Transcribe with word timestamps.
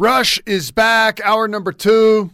Rush 0.00 0.40
is 0.46 0.70
back. 0.70 1.20
Hour 1.24 1.48
number 1.48 1.72
two. 1.72 2.30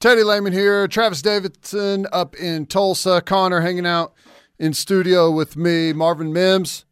Teddy 0.00 0.24
Lehman 0.24 0.52
here. 0.52 0.88
Travis 0.88 1.22
Davidson 1.22 2.04
up 2.12 2.34
in 2.34 2.66
Tulsa. 2.66 3.22
Connor 3.24 3.60
hanging 3.60 3.86
out 3.86 4.12
in 4.58 4.74
studio 4.74 5.30
with 5.30 5.56
me. 5.56 5.92
Marvin 5.92 6.32
Mims 6.32 6.84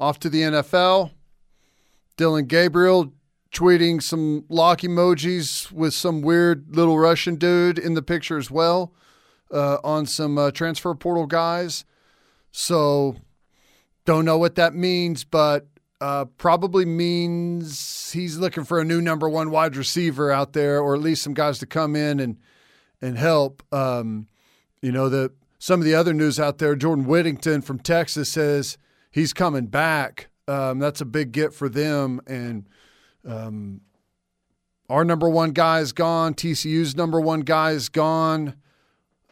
off 0.00 0.18
to 0.18 0.28
the 0.28 0.40
NFL. 0.40 1.12
Dillon 2.16 2.46
Gabriel 2.46 3.12
tweeting 3.52 4.02
some 4.02 4.44
lock 4.48 4.80
emojis 4.80 5.70
with 5.70 5.94
some 5.94 6.20
weird 6.20 6.74
little 6.74 6.98
Russian 6.98 7.36
dude 7.36 7.78
in 7.78 7.94
the 7.94 8.02
picture 8.02 8.36
as 8.36 8.50
well 8.50 8.92
uh, 9.52 9.78
on 9.84 10.06
some 10.06 10.36
uh, 10.36 10.50
transfer 10.50 10.92
portal 10.96 11.26
guys. 11.26 11.84
So 12.50 13.14
don't 14.04 14.24
know 14.24 14.38
what 14.38 14.56
that 14.56 14.74
means, 14.74 15.22
but 15.22 15.68
uh, 16.00 16.24
probably 16.36 16.84
means 16.84 18.12
he's 18.12 18.38
looking 18.38 18.64
for 18.64 18.80
a 18.80 18.84
new 18.84 19.00
number 19.00 19.28
one 19.28 19.50
wide 19.50 19.76
receiver 19.76 20.30
out 20.30 20.52
there, 20.52 20.80
or 20.80 20.94
at 20.94 21.00
least 21.00 21.22
some 21.22 21.34
guys 21.34 21.58
to 21.58 21.66
come 21.66 21.96
in 21.96 22.20
and 22.20 22.36
and 23.00 23.18
help. 23.18 23.62
Um, 23.72 24.28
you 24.80 24.92
know, 24.92 25.08
the 25.08 25.32
some 25.58 25.80
of 25.80 25.84
the 25.84 25.94
other 25.94 26.14
news 26.14 26.38
out 26.38 26.58
there. 26.58 26.76
Jordan 26.76 27.06
Whittington 27.06 27.62
from 27.62 27.78
Texas 27.78 28.30
says 28.30 28.78
he's 29.10 29.32
coming 29.32 29.66
back. 29.66 30.28
Um, 30.46 30.78
that's 30.78 31.00
a 31.00 31.04
big 31.04 31.32
get 31.32 31.52
for 31.52 31.68
them, 31.68 32.20
and 32.26 32.68
um, 33.26 33.80
our 34.88 35.04
number 35.04 35.28
one 35.28 35.50
guy 35.50 35.80
is 35.80 35.92
gone. 35.92 36.34
TCU's 36.34 36.96
number 36.96 37.20
one 37.20 37.40
guy 37.40 37.72
is 37.72 37.88
gone. 37.88 38.54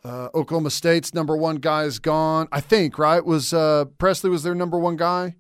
Uh, 0.05 0.28
Oklahoma 0.34 0.70
State's 0.70 1.14
number 1.14 1.36
one 1.36 1.56
guy 1.56 1.84
is 1.84 1.98
gone. 1.98 2.48
I 2.52 2.60
think 2.60 2.98
right 2.98 3.24
was 3.24 3.55
uh, 3.55 3.86
Presley 3.98 4.30
was 4.30 4.42
their 4.42 4.55
number 4.55 4.78
one 4.78 4.96
guy. 4.96 5.36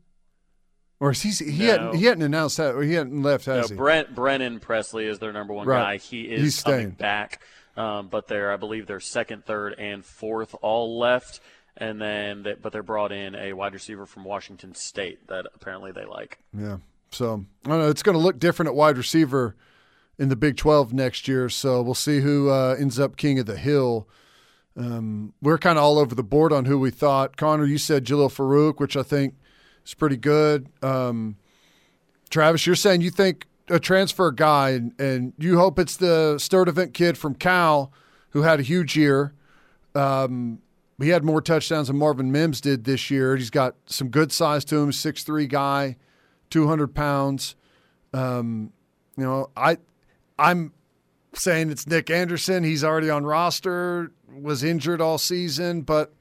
Or 0.98 1.10
is 1.10 1.20
he? 1.22 1.30
He 1.50 1.66
No. 1.66 1.72
hadn't. 1.72 1.94
He 1.96 2.04
hadn't 2.06 2.22
announced 2.22 2.56
that. 2.56 2.74
Or 2.74 2.82
he 2.82 2.94
hadn't 2.94 3.22
left, 3.22 3.46
No, 3.46 3.62
he? 3.66 3.74
Brent 3.74 4.14
Brennan 4.14 4.60
Presley 4.60 5.06
is 5.06 5.18
their 5.18 5.32
number 5.32 5.52
one 5.52 5.66
Right. 5.66 6.00
guy. 6.00 6.04
He 6.04 6.22
is 6.22 6.42
He's 6.42 6.62
coming 6.62 6.78
staying. 6.80 6.90
back, 6.92 7.42
um, 7.76 8.08
but 8.08 8.28
they're 8.28 8.50
I 8.52 8.56
believe 8.56 8.86
they're 8.86 9.00
second, 9.00 9.44
third, 9.44 9.74
and 9.78 10.04
fourth 10.04 10.54
all 10.62 10.98
left, 10.98 11.40
and 11.76 12.00
then 12.00 12.42
they, 12.44 12.54
but 12.54 12.72
they're 12.72 12.82
brought 12.82 13.12
in 13.12 13.34
a 13.34 13.52
wide 13.52 13.74
receiver 13.74 14.06
from 14.06 14.24
Washington 14.24 14.74
State 14.74 15.26
that 15.28 15.44
apparently 15.54 15.92
they 15.92 16.06
like. 16.06 16.38
Yeah. 16.56 16.78
So 17.10 17.44
I 17.66 17.68
don't 17.68 17.78
know. 17.80 17.88
It's 17.90 18.02
going 18.02 18.16
to 18.16 18.22
look 18.22 18.38
different 18.38 18.68
at 18.70 18.74
wide 18.74 18.96
receiver 18.96 19.54
in 20.18 20.30
the 20.30 20.36
Big 20.36 20.56
Twelve 20.56 20.94
next 20.94 21.28
year. 21.28 21.50
So 21.50 21.82
we'll 21.82 21.94
see 21.94 22.20
who 22.20 22.48
uh, 22.48 22.74
ends 22.78 22.98
up 22.98 23.16
king 23.18 23.38
of 23.38 23.44
the 23.44 23.58
hill. 23.58 24.08
Um, 24.78 25.32
we're 25.42 25.58
kind 25.58 25.78
of 25.78 25.84
all 25.84 25.98
over 25.98 26.14
the 26.14 26.22
board 26.22 26.52
on 26.52 26.64
who 26.64 26.78
we 26.78 26.90
thought. 26.90 27.36
Connor, 27.36 27.64
you 27.66 27.78
said 27.78 28.04
Jalil 28.04 28.30
Farooq, 28.34 28.78
which 28.78 28.96
I 28.96 29.02
think 29.02 29.34
is 29.86 29.94
pretty 29.94 30.16
good. 30.16 30.68
Um, 30.82 31.36
Travis, 32.28 32.66
you're 32.66 32.76
saying 32.76 33.00
you 33.00 33.10
think 33.10 33.46
a 33.68 33.78
transfer 33.78 34.30
guy, 34.30 34.70
and, 34.70 35.00
and 35.00 35.32
you 35.38 35.58
hope 35.58 35.78
it's 35.78 35.96
the 35.96 36.36
Sturdivant 36.38 36.92
kid 36.92 37.16
from 37.16 37.34
Cal 37.34 37.92
who 38.30 38.42
had 38.42 38.60
a 38.60 38.62
huge 38.62 38.96
year. 38.96 39.32
Um, 39.94 40.58
he 40.98 41.10
had 41.10 41.24
more 41.24 41.40
touchdowns 41.40 41.88
than 41.88 41.96
Marvin 41.96 42.32
Mims 42.32 42.60
did 42.60 42.84
this 42.84 43.10
year. 43.10 43.36
He's 43.36 43.50
got 43.50 43.76
some 43.86 44.08
good 44.08 44.32
size 44.32 44.64
to 44.66 44.76
him, 44.76 44.92
six 44.92 45.24
three 45.24 45.46
guy, 45.46 45.96
two 46.50 46.66
hundred 46.66 46.94
pounds. 46.94 47.54
Um, 48.12 48.72
you 49.16 49.24
know, 49.24 49.50
I 49.56 49.78
I'm 50.38 50.72
saying 51.34 51.70
it's 51.70 51.86
Nic 51.86 52.10
Anderson. 52.10 52.64
He's 52.64 52.82
already 52.82 53.10
on 53.10 53.24
roster, 53.24 54.12
was 54.40 54.62
injured 54.62 55.00
all 55.00 55.18
season, 55.18 55.82
but 55.82 56.14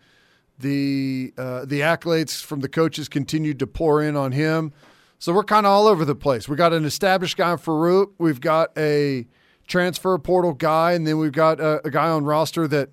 the 0.59 1.33
uh, 1.37 1.65
the 1.65 1.81
accolades 1.81 2.41
from 2.43 2.61
the 2.61 2.69
coaches 2.69 3.07
continued 3.09 3.59
to 3.59 3.67
pour 3.67 4.01
in 4.01 4.15
on 4.15 4.31
him. 4.31 4.71
So 5.19 5.33
we're 5.33 5.43
kind 5.43 5.65
of 5.65 5.71
all 5.71 5.87
over 5.87 6.05
the 6.05 6.15
place. 6.15 6.47
We 6.47 6.55
got 6.55 6.73
an 6.73 6.85
established 6.85 7.37
guy 7.37 7.51
in 7.53 7.57
Farooq. 7.57 8.11
We've 8.17 8.39
got 8.41 8.71
a 8.77 9.25
transfer 9.67 10.17
portal 10.17 10.53
guy, 10.53 10.91
and 10.93 11.07
then 11.07 11.17
we've 11.17 11.31
got 11.31 11.59
a, 11.59 11.85
a 11.85 11.89
guy 11.89 12.09
on 12.09 12.25
roster 12.25 12.67
that, 12.67 12.89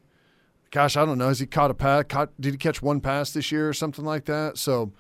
gosh, 0.71 0.97
I 0.97 1.05
don't 1.05 1.19
know. 1.19 1.29
Has 1.29 1.41
he 1.41 1.47
caught 1.47 1.71
a 1.71 1.75
pass? 1.75 2.05
Caught, 2.09 2.31
did 2.41 2.53
he 2.55 2.59
catch 2.59 2.81
one 2.81 3.01
pass 3.01 3.33
this 3.33 3.53
year 3.53 3.69
or 3.69 3.73
something 3.75 4.05
like 4.05 4.25
that? 4.27 4.57
So 4.57 4.93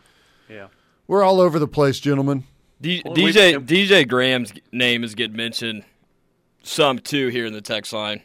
Yeah. 0.48 0.66
we're 1.06 1.22
all 1.22 1.40
over 1.40 1.58
the 1.58 1.68
place, 1.68 1.98
gentlemen. 2.00 2.44
D- 2.80 3.02
Well, 3.04 3.14
DJ 3.14 3.54
DJ 3.64 4.06
Graham's 4.06 4.52
name 4.72 5.04
is 5.04 5.14
getting 5.14 5.36
mentioned 5.36 5.84
some 6.64 6.98
too 6.98 7.28
here 7.28 7.46
in 7.46 7.52
the 7.52 7.62
text 7.62 7.92
line. 7.92 8.22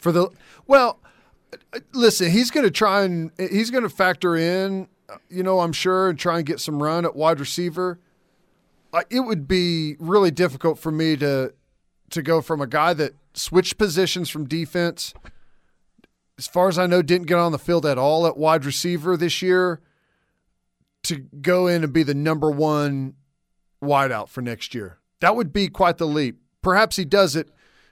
for 0.00 0.10
the 0.10 0.28
well 0.66 0.98
listen 1.92 2.30
he's 2.30 2.50
going 2.50 2.64
to 2.64 2.70
try 2.70 3.02
and 3.02 3.30
he's 3.38 3.70
going 3.70 3.82
to 3.82 3.88
factor 3.88 4.36
in 4.36 4.88
you 5.28 5.42
know 5.42 5.60
i'm 5.60 5.72
sure 5.72 6.08
and 6.08 6.18
try 6.18 6.38
and 6.38 6.46
get 6.46 6.60
some 6.60 6.82
run 6.82 7.04
at 7.04 7.14
wide 7.14 7.40
receiver. 7.40 7.98
It 9.08 9.20
would 9.20 9.48
be 9.48 9.96
really 9.98 10.30
difficult 10.30 10.78
for 10.78 10.90
me 10.92 11.16
to 11.16 11.54
to 12.10 12.22
go 12.22 12.42
from 12.42 12.60
a 12.60 12.66
guy 12.66 12.92
that 12.94 13.14
switched 13.32 13.78
positions 13.78 14.28
from 14.28 14.46
defense 14.46 15.14
as 16.38 16.46
far 16.46 16.68
as 16.68 16.78
i 16.78 16.86
know 16.86 17.00
didn't 17.00 17.26
get 17.26 17.38
on 17.38 17.52
the 17.52 17.58
field 17.58 17.86
at 17.86 17.96
all 17.96 18.26
at 18.26 18.36
wide 18.36 18.66
receiver 18.66 19.16
this 19.16 19.40
year 19.40 19.80
to 21.04 21.16
go 21.16 21.66
in 21.66 21.82
and 21.82 21.92
be 21.92 22.02
the 22.02 22.14
number 22.14 22.50
one 22.50 23.14
wideout 23.82 24.28
for 24.28 24.40
next 24.40 24.72
year. 24.74 24.98
That 25.20 25.34
would 25.34 25.52
be 25.52 25.68
quite 25.68 25.98
the 25.98 26.06
leap. 26.06 26.38
Perhaps 26.62 26.96
he 26.96 27.04
does 27.04 27.34
it 27.34 27.48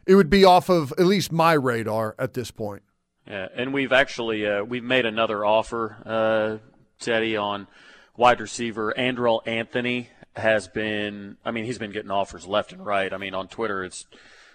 it 0.06 0.14
would 0.14 0.30
be 0.30 0.44
off 0.44 0.68
of 0.68 0.92
at 0.92 1.06
least 1.06 1.30
my 1.30 1.52
radar 1.52 2.14
at 2.18 2.34
this 2.34 2.50
point. 2.50 2.82
Yeah, 3.30 3.46
and 3.54 3.72
we've 3.72 3.92
actually 3.92 4.44
uh, 4.44 4.64
we've 4.64 4.82
made 4.82 5.06
another 5.06 5.44
offer, 5.44 5.98
uh, 6.04 6.66
Teddy, 6.98 7.36
on 7.36 7.68
wide 8.16 8.40
receiver. 8.40 8.92
Andrel 8.98 9.46
Anthony 9.46 10.08
has 10.34 10.66
been. 10.66 11.36
I 11.44 11.52
mean, 11.52 11.64
he's 11.64 11.78
been 11.78 11.92
getting 11.92 12.10
offers 12.10 12.44
left 12.44 12.72
and 12.72 12.84
right. 12.84 13.12
I 13.12 13.18
mean, 13.18 13.32
on 13.34 13.46
Twitter, 13.46 13.84
it's 13.84 14.04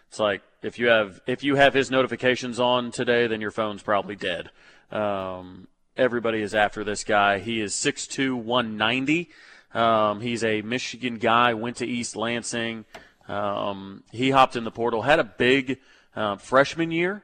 it's 0.09 0.19
like 0.19 0.41
if 0.61 0.77
you 0.77 0.87
have 0.87 1.21
if 1.25 1.41
you 1.41 1.55
have 1.55 1.73
his 1.73 1.89
notifications 1.89 2.59
on 2.59 2.91
today, 2.91 3.27
then 3.27 3.39
your 3.39 3.51
phone's 3.51 3.81
probably 3.81 4.17
dead. 4.17 4.49
Um, 4.91 5.69
everybody 5.95 6.41
is 6.41 6.53
after 6.53 6.83
this 6.83 7.05
guy. 7.05 7.39
He 7.39 7.61
is 7.61 7.73
6'2", 7.73 8.35
190. 8.35 9.29
Um, 9.73 10.19
he's 10.19 10.43
a 10.43 10.61
Michigan 10.63 11.17
guy. 11.17 11.53
Went 11.53 11.77
to 11.77 11.87
East 11.87 12.17
Lansing. 12.17 12.83
Um, 13.29 14.03
he 14.11 14.31
hopped 14.31 14.57
in 14.57 14.65
the 14.65 14.71
portal. 14.71 15.03
Had 15.03 15.19
a 15.19 15.23
big 15.23 15.79
uh, 16.13 16.35
freshman 16.35 16.91
year. 16.91 17.23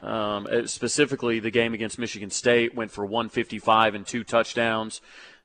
Um, 0.00 0.48
specifically, 0.66 1.38
the 1.38 1.50
game 1.50 1.74
against 1.74 1.98
Michigan 1.98 2.30
State 2.30 2.74
went 2.74 2.90
for 2.90 3.04
155 3.04 3.94
and 3.94 4.06
two 4.06 4.24
touchdowns. 4.24 5.00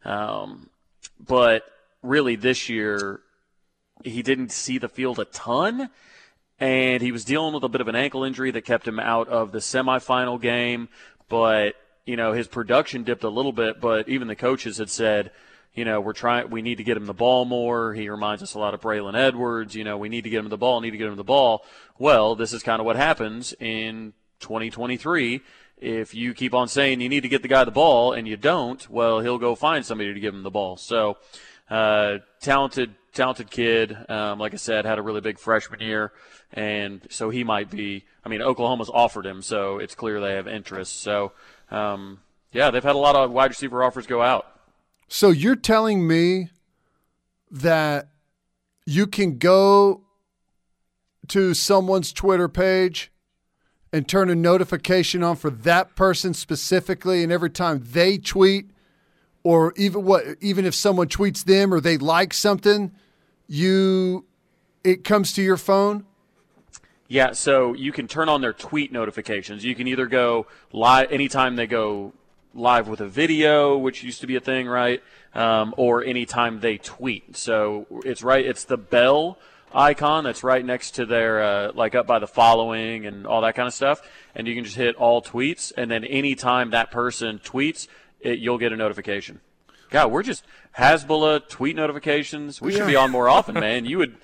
Um, 0.05 0.69
but 1.19 1.63
really, 2.01 2.35
this 2.35 2.69
year, 2.69 3.21
he 4.03 4.21
didn't 4.21 4.51
see 4.51 4.77
the 4.77 4.89
field 4.89 5.19
a 5.19 5.25
ton, 5.25 5.89
and 6.59 7.01
he 7.01 7.11
was 7.11 7.25
dealing 7.25 7.53
with 7.53 7.63
a 7.63 7.69
bit 7.69 7.81
of 7.81 7.87
an 7.87 7.95
ankle 7.95 8.23
injury 8.23 8.51
that 8.51 8.61
kept 8.61 8.87
him 8.87 8.99
out 8.99 9.27
of 9.27 9.51
the 9.51 9.59
semifinal 9.59 10.41
game. 10.41 10.87
But 11.29 11.75
you 12.07 12.15
know, 12.15 12.31
his 12.31 12.47
production 12.47 13.03
dipped 13.03 13.23
a 13.23 13.29
little 13.29 13.51
bit. 13.51 13.79
But 13.79 14.09
even 14.09 14.27
the 14.27 14.35
coaches 14.35 14.77
had 14.77 14.89
said, 14.89 15.31
you 15.75 15.85
know, 15.85 16.01
we're 16.01 16.13
trying, 16.13 16.49
we 16.49 16.63
need 16.63 16.77
to 16.77 16.83
get 16.83 16.97
him 16.97 17.05
the 17.05 17.13
ball 17.13 17.45
more. 17.45 17.93
He 17.93 18.09
reminds 18.09 18.41
us 18.41 18.55
a 18.55 18.59
lot 18.59 18.73
of 18.73 18.81
Braylon 18.81 19.15
Edwards. 19.15 19.75
You 19.75 19.83
know, 19.83 19.97
we 19.97 20.09
need 20.09 20.23
to 20.23 20.29
get 20.29 20.39
him 20.39 20.49
the 20.49 20.57
ball, 20.57 20.81
need 20.81 20.91
to 20.91 20.97
get 20.97 21.07
him 21.07 21.17
the 21.17 21.23
ball. 21.23 21.63
Well, 21.99 22.35
this 22.35 22.53
is 22.53 22.63
kind 22.63 22.79
of 22.79 22.85
what 22.85 22.95
happens 22.95 23.53
in 23.59 24.13
2023. 24.39 25.41
If 25.79 26.15
you 26.15 26.33
keep 26.33 26.53
on 26.53 26.67
saying 26.67 27.01
you 27.01 27.09
need 27.09 27.21
to 27.21 27.29
get 27.29 27.43
the 27.43 27.47
guy 27.47 27.63
the 27.63 27.71
ball 27.71 28.13
and 28.13 28.27
you 28.27 28.35
don't, 28.35 28.89
well, 28.89 29.19
he'll 29.19 29.37
go 29.37 29.53
find 29.55 29.85
somebody 29.85 30.13
to 30.13 30.19
give 30.19 30.33
him 30.33 30.43
the 30.43 30.49
ball. 30.49 30.75
So, 30.77 31.17
uh, 31.69 32.17
talented, 32.41 32.95
talented 33.13 33.51
kid. 33.51 33.95
Um, 34.09 34.39
like 34.39 34.53
I 34.53 34.57
said, 34.57 34.85
had 34.85 34.97
a 34.97 35.01
really 35.01 35.21
big 35.21 35.37
freshman 35.37 35.79
year, 35.79 36.13
and 36.51 37.05
so 37.09 37.29
he 37.29 37.43
might 37.43 37.69
be. 37.69 38.05
I 38.25 38.29
mean, 38.29 38.41
Oklahoma's 38.41 38.89
offered 38.89 39.25
him, 39.25 39.41
so 39.41 39.77
it's 39.77 39.95
clear 39.95 40.19
they 40.19 40.33
have 40.33 40.47
interest. 40.47 41.01
So, 41.01 41.33
um, 41.69 42.21
yeah, 42.51 42.71
they've 42.71 42.83
had 42.83 42.95
a 42.95 42.99
lot 42.99 43.15
of 43.15 43.31
wide 43.31 43.51
receiver 43.51 43.83
offers 43.83 44.07
go 44.07 44.21
out. 44.21 44.47
So 45.07 45.29
you're 45.29 45.55
telling 45.55 46.07
me 46.07 46.49
that 47.51 48.09
you 48.85 49.07
can 49.07 49.37
go 49.37 50.01
to 51.29 51.53
someone's 51.53 52.11
Twitter 52.11 52.49
page 52.49 53.11
and 53.93 54.07
turn 54.07 54.29
a 54.29 54.35
notification 54.35 55.23
on 55.23 55.35
for 55.35 55.49
that 55.49 55.95
person 55.95 56.33
specifically, 56.33 57.23
and 57.23 57.31
every 57.31 57.49
time 57.49 57.83
they 57.91 58.17
tweet, 58.17 58.69
or 59.43 59.73
even 59.77 60.03
what, 60.03 60.23
even 60.41 60.65
if 60.65 60.75
someone 60.75 61.07
tweets 61.07 61.43
them 61.43 61.73
or 61.73 61.79
they 61.79 61.97
like 61.97 62.33
something, 62.33 62.91
you 63.47 64.25
it 64.83 65.03
comes 65.03 65.33
to 65.33 65.41
your 65.41 65.57
phone. 65.57 66.05
Yeah, 67.07 67.31
so 67.31 67.73
you 67.73 67.93
can 67.93 68.07
turn 68.07 68.27
on 68.27 68.41
their 68.41 68.53
tweet 68.53 68.91
notifications. 68.91 69.63
You 69.63 69.75
can 69.75 69.87
either 69.87 70.07
go 70.07 70.47
live 70.73 71.11
anytime 71.11 71.55
they 71.55 71.67
go 71.67 72.11
live 72.53 72.89
with 72.89 72.99
a 72.99 73.07
video, 73.07 73.77
which 73.77 74.03
used 74.03 74.19
to 74.21 74.27
be 74.27 74.35
a 74.35 74.41
thing, 74.41 74.67
right? 74.67 75.01
Um, 75.33 75.73
or 75.77 76.03
anytime 76.03 76.59
they 76.59 76.77
tweet. 76.77 77.37
So 77.37 77.85
it's 78.03 78.23
right. 78.23 78.45
It's 78.45 78.65
the 78.65 78.77
bell 78.77 79.37
icon 79.73 80.23
that's 80.23 80.43
right 80.43 80.63
next 80.63 80.91
to 80.91 81.05
their 81.05 81.41
uh, 81.41 81.71
like 81.73 81.95
up 81.95 82.07
by 82.07 82.19
the 82.19 82.27
following 82.27 83.05
and 83.05 83.27
all 83.27 83.41
that 83.41 83.55
kind 83.55 83.67
of 83.67 83.73
stuff. 83.73 84.01
And 84.35 84.47
you 84.47 84.55
can 84.55 84.63
just 84.63 84.75
hit 84.75 84.95
all 84.95 85.21
tweets, 85.21 85.71
and 85.75 85.89
then 85.89 86.03
anytime 86.03 86.71
that 86.71 86.91
person 86.91 87.39
tweets, 87.39 87.87
it, 88.19 88.39
you'll 88.39 88.57
get 88.57 88.71
a 88.71 88.77
notification. 88.77 89.41
God, 89.89 90.11
we're 90.11 90.23
just 90.23 90.43
Hasbulla 90.77 91.47
tweet 91.47 91.75
notifications. 91.75 92.61
We 92.61 92.73
should 92.73 92.87
be 92.87 92.95
on 92.95 93.09
more 93.09 93.29
often, 93.29 93.53
man. 93.59 93.85
You 93.85 93.99
would, 93.99 94.17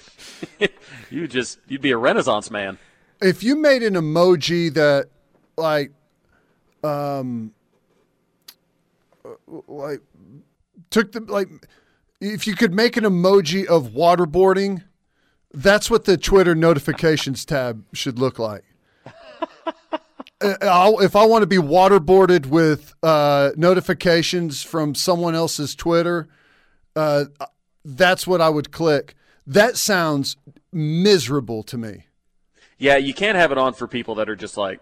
you 1.09 1.27
just, 1.27 1.59
you'd 1.67 1.81
be 1.81 1.91
a 1.91 1.97
renaissance 1.97 2.51
man. 2.51 2.77
If 3.21 3.43
you 3.43 3.55
made 3.55 3.83
an 3.83 3.93
emoji 3.93 4.73
that, 4.73 5.07
like, 5.55 5.91
um, 6.83 7.53
like 9.67 10.01
took 10.89 11.13
the 11.13 11.21
like, 11.21 11.47
if 12.19 12.45
you 12.45 12.55
could 12.55 12.73
make 12.73 12.97
an 12.97 13.05
emoji 13.05 13.65
of 13.65 13.91
waterboarding, 13.91 14.83
that's 15.53 15.89
what 15.89 16.05
the 16.05 16.17
Twitter 16.17 16.55
notifications 16.55 17.45
tab 17.45 17.83
should 17.93 18.19
look 18.19 18.39
like. 18.39 18.63
Uh, 20.41 20.55
I'll, 20.61 20.99
if 20.99 21.15
I 21.15 21.25
want 21.25 21.43
to 21.43 21.47
be 21.47 21.55
waterboarded 21.55 22.47
with 22.47 22.93
uh, 23.01 23.51
notifications 23.55 24.61
from 24.61 24.93
someone 24.93 25.35
else's 25.35 25.73
Twitter, 25.73 26.27
uh, 26.97 27.25
that's 27.85 28.27
what 28.27 28.41
I 28.41 28.49
would 28.49 28.69
click. 28.69 29.15
That 29.47 29.77
sounds 29.77 30.35
miserable 30.73 31.63
to 31.63 31.77
me. 31.77 32.07
Yeah, 32.77 32.97
you 32.97 33.13
can't 33.13 33.37
have 33.37 33.53
it 33.53 33.57
on 33.57 33.73
for 33.73 33.87
people 33.87 34.15
that 34.15 34.27
are 34.27 34.35
just 34.35 34.57
like 34.57 34.81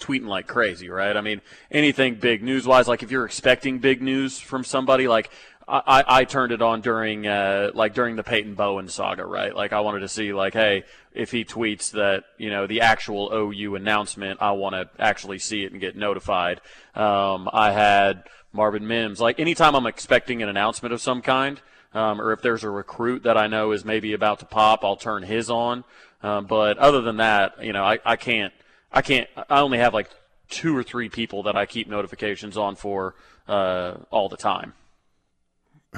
tweeting 0.00 0.26
like 0.26 0.46
crazy, 0.46 0.88
right? 0.88 1.16
I 1.16 1.20
mean, 1.20 1.40
anything 1.70 2.16
big 2.16 2.42
news 2.42 2.66
wise, 2.66 2.88
like 2.88 3.02
if 3.02 3.10
you're 3.10 3.24
expecting 3.24 3.78
big 3.78 4.02
news 4.02 4.38
from 4.38 4.64
somebody, 4.64 5.08
like 5.08 5.30
I, 5.68 6.04
I 6.06 6.24
turned 6.24 6.52
it 6.52 6.62
on 6.62 6.80
during 6.80 7.26
uh, 7.26 7.70
like 7.74 7.92
during 7.92 8.14
the 8.14 8.22
Peyton 8.22 8.54
Bowen 8.54 8.88
saga, 8.88 9.24
right? 9.24 9.54
Like 9.54 9.72
I 9.72 9.80
wanted 9.80 10.00
to 10.00 10.08
see 10.08 10.32
like, 10.32 10.52
hey, 10.52 10.84
if 11.12 11.32
he 11.32 11.44
tweets 11.44 11.90
that 11.92 12.24
you 12.38 12.50
know 12.50 12.68
the 12.68 12.82
actual 12.82 13.32
OU 13.32 13.74
announcement, 13.74 14.40
I 14.40 14.52
want 14.52 14.74
to 14.74 14.88
actually 15.02 15.40
see 15.40 15.64
it 15.64 15.72
and 15.72 15.80
get 15.80 15.96
notified. 15.96 16.60
Um, 16.94 17.48
I 17.52 17.72
had 17.72 18.28
Marvin 18.52 18.86
Mims. 18.86 19.20
Like 19.20 19.40
anytime 19.40 19.74
I'm 19.74 19.86
expecting 19.86 20.40
an 20.40 20.48
announcement 20.48 20.92
of 20.92 21.00
some 21.00 21.20
kind, 21.20 21.60
um, 21.94 22.20
or 22.20 22.32
if 22.32 22.42
there's 22.42 22.62
a 22.62 22.70
recruit 22.70 23.24
that 23.24 23.36
I 23.36 23.48
know 23.48 23.72
is 23.72 23.84
maybe 23.84 24.12
about 24.12 24.38
to 24.40 24.46
pop, 24.46 24.84
I'll 24.84 24.96
turn 24.96 25.24
his 25.24 25.50
on. 25.50 25.82
Um, 26.22 26.46
but 26.46 26.78
other 26.78 27.00
than 27.00 27.16
that, 27.16 27.62
you 27.64 27.72
know, 27.72 27.84
I, 27.84 27.98
I 28.04 28.16
can't, 28.16 28.52
I 28.92 29.02
can't, 29.02 29.28
I 29.48 29.60
only 29.60 29.78
have 29.78 29.94
like 29.94 30.10
two 30.48 30.76
or 30.76 30.82
three 30.82 31.08
people 31.08 31.42
that 31.44 31.56
I 31.56 31.66
keep 31.66 31.88
notifications 31.88 32.56
on 32.56 32.76
for 32.76 33.14
uh, 33.48 33.94
all 34.10 34.28
the 34.28 34.36
time. 34.36 34.74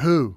Who? 0.01 0.37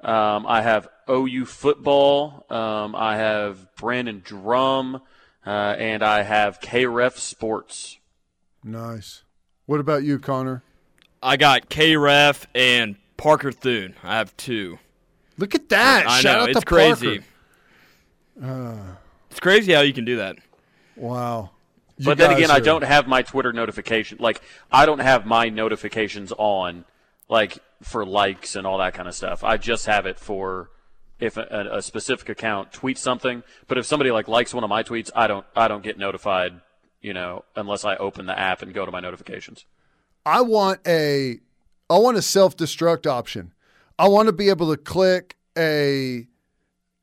Um, 0.00 0.46
I 0.46 0.62
have 0.62 0.88
OU 1.08 1.44
football. 1.46 2.44
Um, 2.50 2.94
I 2.96 3.16
have 3.16 3.74
Brandon 3.76 4.20
Drumm, 4.24 4.96
uh, 5.46 5.50
and 5.50 6.02
I 6.02 6.22
have 6.22 6.60
KREF 6.60 7.18
Sports. 7.18 7.98
Nice. 8.64 9.22
What 9.66 9.80
about 9.80 10.02
you, 10.02 10.18
Connor? 10.18 10.62
I 11.22 11.36
got 11.36 11.68
KREF 11.68 12.46
and 12.54 12.96
Parker 13.16 13.52
Thune. 13.52 13.94
I 14.02 14.18
have 14.18 14.36
two. 14.36 14.78
Look 15.38 15.54
at 15.54 15.68
that! 15.68 16.06
I 16.06 16.20
Shout 16.20 16.36
know 16.36 16.42
out 16.42 16.50
it's 16.50 16.60
to 16.60 16.66
crazy. 16.66 17.22
Parker. 18.40 18.98
it's 19.30 19.40
crazy 19.40 19.72
how 19.72 19.80
you 19.80 19.92
can 19.92 20.04
do 20.04 20.16
that. 20.16 20.36
Wow. 20.96 21.50
You 21.96 22.06
but 22.06 22.18
then 22.18 22.30
guys 22.30 22.38
again, 22.38 22.50
I 22.50 22.60
don't 22.60 22.82
have 22.82 23.06
my 23.06 23.22
Twitter 23.22 23.52
notification. 23.52 24.18
Like, 24.20 24.42
I 24.70 24.86
don't 24.86 24.98
have 24.98 25.24
my 25.26 25.48
notifications 25.48 26.32
on, 26.36 26.84
like, 27.32 27.58
for 27.82 28.04
likes 28.04 28.54
and 28.54 28.66
all 28.66 28.78
that 28.78 28.94
kind 28.94 29.08
of 29.08 29.14
stuff. 29.14 29.42
I 29.42 29.56
just 29.56 29.86
have 29.86 30.06
it 30.06 30.20
for 30.20 30.70
if 31.18 31.36
a, 31.36 31.68
a 31.72 31.82
specific 31.82 32.28
account 32.28 32.70
tweets 32.72 32.98
something. 32.98 33.42
But 33.66 33.78
if 33.78 33.86
somebody 33.86 34.10
like 34.10 34.28
likes 34.28 34.52
one 34.52 34.62
of 34.62 34.70
my 34.70 34.82
tweets, 34.82 35.10
I 35.16 35.26
don't, 35.26 35.46
I 35.56 35.66
don't 35.66 35.82
get 35.82 35.98
notified. 35.98 36.60
You 37.00 37.14
know, 37.14 37.44
unless 37.56 37.84
I 37.84 37.96
open 37.96 38.26
the 38.26 38.38
app 38.38 38.62
and 38.62 38.72
go 38.72 38.86
to 38.86 38.92
my 38.92 39.00
notifications. 39.00 39.64
I 40.24 40.42
want 40.42 40.78
a 40.86 41.40
I 41.90 41.98
want 41.98 42.16
a 42.16 42.22
self-destruct 42.22 43.08
option. 43.08 43.52
I 43.98 44.06
want 44.06 44.28
to 44.28 44.32
be 44.32 44.50
able 44.50 44.70
to 44.70 44.76
click 44.76 45.36
a 45.58 46.28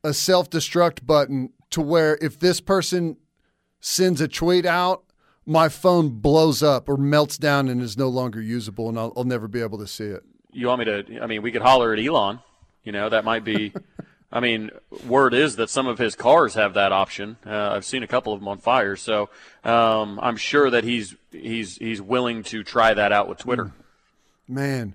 a 0.02 0.14
self-destruct 0.14 1.04
button 1.04 1.52
to 1.68 1.82
where 1.82 2.16
if 2.22 2.38
this 2.38 2.62
person 2.62 3.18
sends 3.80 4.22
a 4.22 4.28
tweet 4.28 4.64
out, 4.64 5.04
my 5.46 5.68
phone 5.68 6.10
blows 6.10 6.62
up 6.62 6.88
or 6.88 6.96
melts 6.96 7.38
down 7.38 7.68
and 7.68 7.82
is 7.82 7.96
no 7.96 8.08
longer 8.08 8.40
usable 8.40 8.88
and 8.88 8.98
I'll, 8.98 9.12
I'll 9.16 9.24
never 9.24 9.48
be 9.48 9.60
able 9.60 9.78
to 9.78 9.86
see 9.86 10.04
it. 10.04 10.22
You 10.52 10.68
want 10.68 10.80
me 10.80 10.84
to? 10.86 11.20
I 11.20 11.26
mean, 11.26 11.42
we 11.42 11.52
could 11.52 11.62
holler 11.62 11.92
at 11.92 12.04
Elon. 12.04 12.40
You 12.84 12.92
know, 12.92 13.08
that 13.08 13.24
might 13.24 13.44
be. 13.44 13.72
I 14.32 14.38
mean, 14.38 14.70
word 15.06 15.34
is 15.34 15.56
that 15.56 15.70
some 15.70 15.88
of 15.88 15.98
his 15.98 16.14
cars 16.14 16.54
have 16.54 16.74
that 16.74 16.92
option. 16.92 17.36
Uh, 17.44 17.70
I've 17.72 17.84
seen 17.84 18.04
a 18.04 18.06
couple 18.06 18.32
of 18.32 18.38
them 18.38 18.46
on 18.46 18.58
fire, 18.58 18.94
so 18.94 19.28
um, 19.64 20.20
I'm 20.22 20.36
sure 20.36 20.70
that 20.70 20.84
he's 20.84 21.16
he's 21.32 21.76
he's 21.78 22.00
willing 22.00 22.44
to 22.44 22.62
try 22.62 22.94
that 22.94 23.10
out 23.10 23.28
with 23.28 23.38
Twitter. 23.38 23.72
Man. 24.46 24.94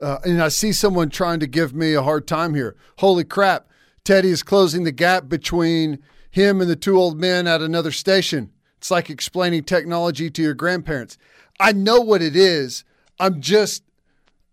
Uh, 0.00 0.18
and 0.24 0.40
I 0.40 0.46
see 0.48 0.72
someone 0.72 1.08
trying 1.10 1.40
to 1.40 1.48
give 1.48 1.74
me 1.74 1.94
a 1.94 2.02
hard 2.02 2.28
time 2.28 2.54
here. 2.54 2.76
Holy 2.98 3.24
crap. 3.24 3.68
Teddy 4.04 4.30
is 4.30 4.44
closing 4.44 4.84
the 4.84 4.92
gap 4.92 5.28
between 5.28 5.98
him 6.30 6.60
and 6.60 6.70
the 6.70 6.76
two 6.76 6.96
old 6.96 7.20
men 7.20 7.48
at 7.48 7.60
another 7.60 7.90
station. 7.90 8.52
It's 8.78 8.90
like 8.90 9.10
explaining 9.10 9.64
technology 9.64 10.30
to 10.30 10.42
your 10.42 10.54
grandparents. 10.54 11.18
I 11.60 11.72
know 11.72 12.00
what 12.00 12.22
it 12.22 12.36
is. 12.36 12.84
I'm 13.20 13.40
just, 13.40 13.82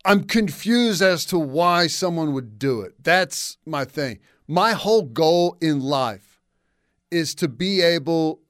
I'm 0.04 0.24
confused 0.24 1.02
as 1.02 1.26
to 1.26 1.38
why 1.40 1.88
someone 1.88 2.34
would 2.34 2.58
do 2.58 2.82
it. 2.82 3.04
That's 3.04 3.58
my 3.66 3.86
thing. 3.86 4.20
My 4.48 4.74
whole 4.74 5.04
goal 5.04 5.58
in 5.62 5.80
life 5.80 6.42
is 7.12 7.36
to 7.36 7.48
be 7.48 7.82
able 7.82 8.42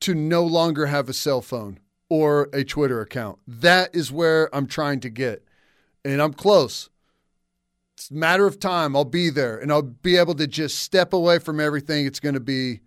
to 0.00 0.14
no 0.14 0.42
longer 0.42 0.86
have 0.86 1.08
a 1.08 1.12
cell 1.12 1.42
phone 1.42 1.78
or 2.08 2.48
a 2.52 2.64
Twitter 2.64 3.00
account. 3.00 3.38
That 3.46 3.94
is 3.94 4.10
where 4.10 4.54
I'm 4.54 4.66
trying 4.66 5.00
to 5.00 5.10
get. 5.10 5.44
And 6.04 6.20
I'm 6.20 6.32
close. 6.32 6.90
It's 7.96 8.10
a 8.10 8.14
matter 8.14 8.46
of 8.46 8.58
time. 8.58 8.96
I'll 8.96 9.04
be 9.04 9.30
there 9.30 9.58
and 9.58 9.70
I'll 9.70 9.82
be 9.82 10.16
able 10.16 10.34
to 10.34 10.46
just 10.46 10.78
step 10.78 11.12
away 11.12 11.38
from 11.38 11.60
everything. 11.60 12.06
It's 12.06 12.20
going 12.20 12.34
to 12.34 12.40
be 12.40 12.80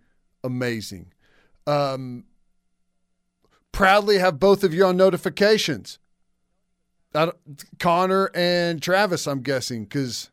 amazing. 0.44 1.12
Um, 1.66 2.24
proudly 3.72 4.18
have 4.18 4.38
both 4.38 4.62
of 4.64 4.72
you 4.72 4.84
on 4.86 4.96
notifications. 4.96 5.98
Connor 7.78 8.30
and 8.34 8.82
Travis, 8.82 9.26
I'm 9.26 9.40
guessing, 9.42 9.84
because 9.84 10.30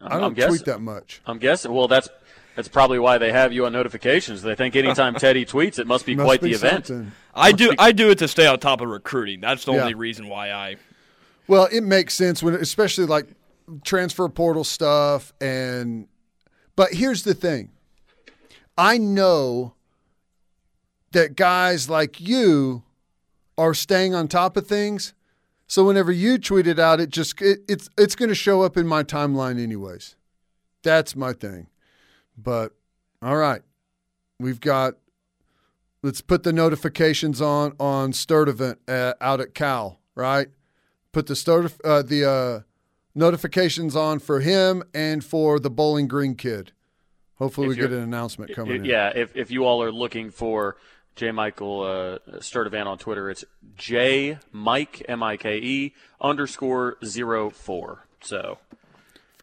I 0.00 0.14
I'm 0.14 0.20
don't 0.20 0.34
guessing. 0.34 0.50
tweet 0.56 0.64
that 0.66 0.80
much. 0.80 1.20
I'm 1.26 1.38
guessing. 1.38 1.72
Well, 1.72 1.86
that's 1.86 2.08
that's 2.56 2.68
probably 2.68 2.98
why 2.98 3.18
they 3.18 3.30
have 3.30 3.52
you 3.52 3.66
on 3.66 3.72
notifications. 3.72 4.40
They 4.42 4.54
think 4.54 4.74
anytime 4.74 5.14
Teddy 5.16 5.44
tweets, 5.44 5.78
it 5.78 5.86
must 5.86 6.06
be 6.06 6.14
Must 6.14 6.26
quite 6.26 6.40
be 6.40 6.50
the 6.50 6.56
event. 6.56 6.86
something. 6.86 7.12
I 7.34 7.52
do 7.52 7.74
I 7.78 7.92
do 7.92 8.10
it 8.10 8.18
to 8.18 8.28
stay 8.28 8.46
on 8.46 8.58
top 8.58 8.80
of 8.80 8.88
recruiting. 8.88 9.40
That's 9.40 9.64
the 9.66 9.72
Yeah. 9.72 9.80
only 9.82 9.94
reason 9.94 10.28
why 10.28 10.50
I 10.50 10.76
Well, 11.46 11.68
it 11.70 11.82
makes 11.82 12.14
sense 12.14 12.42
when, 12.42 12.54
especially 12.54 13.04
like 13.06 13.26
transfer 13.84 14.28
portal 14.30 14.64
stuff, 14.64 15.32
and 15.42 16.08
but 16.74 16.94
here's 16.94 17.22
the 17.24 17.34
thing: 17.34 17.70
I 18.78 18.96
know 18.96 19.74
that 21.12 21.36
guys 21.36 21.88
like 21.88 22.20
you 22.20 22.82
are 23.58 23.74
staying 23.74 24.14
on 24.14 24.28
top 24.28 24.56
of 24.56 24.66
things. 24.66 25.14
So 25.66 25.84
whenever 25.84 26.10
you 26.10 26.38
tweet 26.38 26.66
it 26.66 26.78
out, 26.78 27.00
it 27.00 27.10
just 27.10 27.40
it, 27.40 27.60
it's 27.68 27.88
it's 27.96 28.16
going 28.16 28.28
to 28.28 28.34
show 28.34 28.62
up 28.62 28.76
in 28.76 28.86
my 28.86 29.02
timeline 29.02 29.62
anyways. 29.62 30.16
That's 30.82 31.14
my 31.14 31.32
thing. 31.32 31.68
But 32.36 32.72
all 33.22 33.36
right, 33.36 33.62
we've 34.38 34.60
got. 34.60 34.94
Let's 36.02 36.22
put 36.22 36.44
the 36.44 36.52
notifications 36.52 37.42
on 37.42 37.74
on 37.78 38.12
Sturdivant 38.12 38.76
uh, 38.88 39.12
out 39.20 39.40
at 39.40 39.54
Cal, 39.54 40.00
right? 40.14 40.48
Put 41.12 41.26
the 41.26 41.34
uh, 41.84 42.02
the 42.02 42.24
uh, 42.24 42.60
notifications 43.14 43.94
on 43.94 44.18
for 44.18 44.40
him 44.40 44.82
and 44.94 45.22
for 45.22 45.58
the 45.58 45.70
Bowling 45.70 46.08
Green 46.08 46.34
kid. 46.34 46.72
Hopefully, 47.34 47.68
If 47.68 47.70
we 47.70 47.76
get 47.76 47.92
an 47.92 48.02
announcement 48.02 48.54
coming 48.54 48.76
in. 48.76 48.84
Yeah, 48.86 49.12
if 49.14 49.36
if 49.36 49.50
you 49.50 49.64
all 49.64 49.82
are 49.82 49.92
looking 49.92 50.30
for 50.30 50.76
J. 51.16 51.32
Michael 51.32 51.82
uh, 51.82 52.18
Sturdivant 52.38 52.86
on 52.86 52.98
Twitter, 52.98 53.30
it's 53.30 53.44
J 53.76 54.38
Mike 54.52 55.02
M 55.08 55.22
I 55.22 55.36
K 55.36 55.58
E 55.58 55.94
underscore 56.20 56.96
zero 57.04 57.50
four. 57.50 58.06
So 58.22 58.58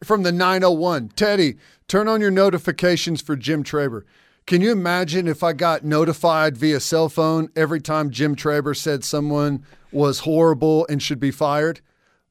from 0.03 0.23
the 0.23 0.31
901. 0.31 1.09
Teddy, 1.09 1.57
turn 1.87 2.07
on 2.07 2.21
your 2.21 2.31
notifications 2.31 3.21
for 3.21 3.35
Jim 3.35 3.63
Traber. 3.63 4.03
Can 4.45 4.61
you 4.61 4.71
imagine 4.71 5.27
if 5.27 5.43
I 5.43 5.53
got 5.53 5.83
notified 5.83 6.57
via 6.57 6.79
cell 6.79 7.09
phone 7.09 7.49
every 7.55 7.81
time 7.81 8.11
Jim 8.11 8.35
Traber 8.35 8.75
said 8.75 9.03
someone 9.03 9.65
was 9.91 10.19
horrible 10.19 10.85
and 10.89 11.01
should 11.01 11.19
be 11.19 11.31
fired? 11.31 11.81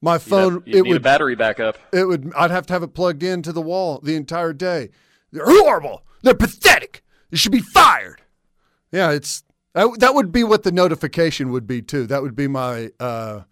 My 0.01 0.19
phone, 0.19 0.63
you 0.65 0.79
it 0.79 0.83
need 0.85 0.91
a 0.91 0.95
would, 0.95 1.03
battery 1.03 1.35
backup. 1.35 1.79
it 1.93 2.05
would, 2.05 2.33
I'd 2.37 2.51
have 2.51 2.67
to 2.67 2.73
have 2.73 2.83
it 2.83 2.95
plugged 2.95 3.23
into 3.23 3.53
the 3.53 3.63
wall 3.63 3.99
the 4.03 4.15
entire 4.15 4.53
day. 4.53 4.91
They're 5.33 5.45
horrible. 5.45 6.05
They're 6.23 6.35
pathetic. 6.35 7.03
They 7.31 7.37
should 7.37 7.53
be 7.53 7.61
fired. 7.61 8.23
Yeah, 8.93 9.13
it's 9.13 9.43
that, 9.75 10.01
that 10.01 10.15
would 10.15 10.33
be 10.33 10.45
what 10.45 10.63
the 10.63 10.73
notification 10.73 11.51
would 11.53 11.67
be 11.67 11.83
too. 11.83 12.07
That 12.07 12.23
would 12.23 12.35
be 12.35 12.49
my 12.49 12.91
uh, 12.99 13.43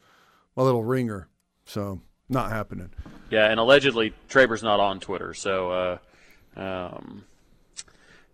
my 0.56 0.62
little 0.62 0.84
ringer. 0.84 1.28
So 1.66 2.00
not 2.28 2.50
happening. 2.50 2.90
Yeah, 3.30 3.50
and 3.50 3.58
allegedly 3.60 4.14
Traber's 4.28 4.62
not 4.62 4.80
on 4.80 5.00
Twitter, 5.00 5.34
so 5.34 5.98
uh, 6.56 6.60
um, 6.60 7.24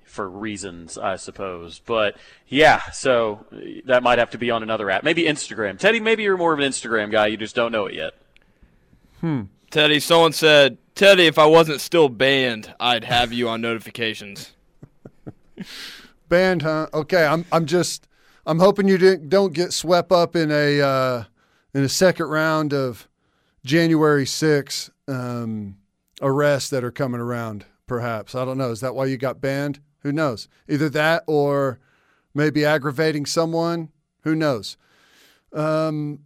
for 0.05 0.29
reasons 0.29 0.99
I 0.99 1.17
suppose. 1.17 1.81
But 1.85 2.17
yeah, 2.47 2.81
so 2.91 3.47
that 3.87 4.03
might 4.03 4.19
have 4.19 4.31
to 4.31 4.39
be 4.39 4.51
on 4.51 4.63
another 4.63 4.91
app, 4.91 5.03
maybe 5.03 5.25
Instagram. 5.25 5.79
Teddy, 5.79 6.01
maybe 6.01 6.23
you're 6.23 6.37
more 6.37 6.53
of 6.53 6.61
an 6.61 6.69
Instagram 6.69 7.11
guy. 7.11 7.27
You 7.27 7.37
just 7.37 7.55
don't 7.55 7.73
know 7.73 7.87
it 7.87 7.95
yet. 7.95 8.13
Hmm. 9.21 9.43
Teddy, 9.71 10.01
someone 10.01 10.33
said, 10.33 10.79
Teddy, 10.97 11.27
if 11.27 11.39
I 11.39 11.47
wasn't 11.47 11.81
still 11.81 12.09
banned, 12.09 12.75
I'd 12.81 13.05
have 13.05 13.33
you 13.33 13.49
on 13.49 13.61
notifications. 13.61 14.53
Banned, 16.31 16.63
huh? 16.63 16.87
Okay, 16.95 17.27
I'm 17.27 17.45
I'm 17.53 17.67
just 17.67 18.07
I'm 18.47 18.61
hoping 18.61 18.87
you 18.89 18.97
didn't, 18.97 19.29
don't 19.29 19.53
get 19.53 19.73
swept 19.73 20.13
up 20.13 20.37
in 20.37 20.51
a 20.51 20.81
uh, 20.81 21.25
in 21.75 21.83
a 21.83 21.89
second 21.89 22.27
round 22.27 22.73
of 22.73 23.09
January 23.65 24.25
6 24.25 24.91
um, 25.09 25.77
arrests 26.23 26.71
that 26.71 26.85
are 26.85 26.93
coming 26.93 27.21
around. 27.21 27.67
Perhaps 27.89 28.37
I 28.37 28.45
don't 28.45 28.57
know. 28.59 28.71
Is 28.71 28.81
that 28.81 28.95
why 28.95 29.07
you 29.07 29.17
got 29.17 29.41
banned? 29.41 29.81
Who 30.03 30.13
knows? 30.13 30.49
Either 30.69 30.89
that 30.91 31.25
or 31.27 31.81
maybe 32.33 32.65
aggravating 32.65 33.27
someone. 33.27 33.91
Who 34.23 34.37
knows? 34.37 34.77
Um, 35.53 36.21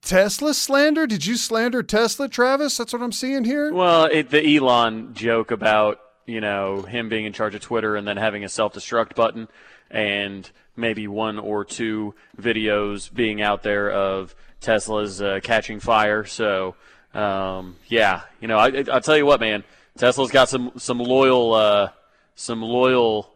Tesla 0.00 0.54
slander? 0.54 1.06
Did 1.06 1.26
you 1.26 1.36
slander 1.36 1.82
Tesla, 1.82 2.28
Travis? 2.28 2.78
That's 2.78 2.94
what 2.94 3.02
I'm 3.02 3.12
seeing 3.12 3.44
here. 3.44 3.72
Well, 3.72 4.06
it, 4.06 4.30
the 4.30 4.56
Elon 4.56 5.12
joke 5.12 5.50
about 5.50 6.00
you 6.26 6.40
know 6.40 6.82
him 6.82 7.08
being 7.08 7.24
in 7.24 7.32
charge 7.32 7.54
of 7.54 7.60
Twitter 7.60 7.96
and 7.96 8.06
then 8.06 8.16
having 8.16 8.44
a 8.44 8.48
self-destruct 8.48 9.14
button, 9.14 9.48
and 9.90 10.50
maybe 10.76 11.06
one 11.06 11.38
or 11.38 11.64
two 11.64 12.14
videos 12.40 13.12
being 13.12 13.42
out 13.42 13.62
there 13.62 13.90
of 13.90 14.34
Tesla's 14.60 15.20
uh, 15.20 15.40
catching 15.42 15.80
fire. 15.80 16.24
So 16.24 16.74
um, 17.14 17.76
yeah, 17.88 18.22
you 18.40 18.48
know, 18.48 18.58
I, 18.58 18.84
I'll 18.90 19.00
tell 19.00 19.16
you 19.16 19.26
what, 19.26 19.40
man, 19.40 19.64
Tesla's 19.98 20.30
got 20.30 20.48
some 20.48 20.72
some 20.76 20.98
loyal 20.98 21.54
uh, 21.54 21.90
some 22.34 22.62
loyal 22.62 23.32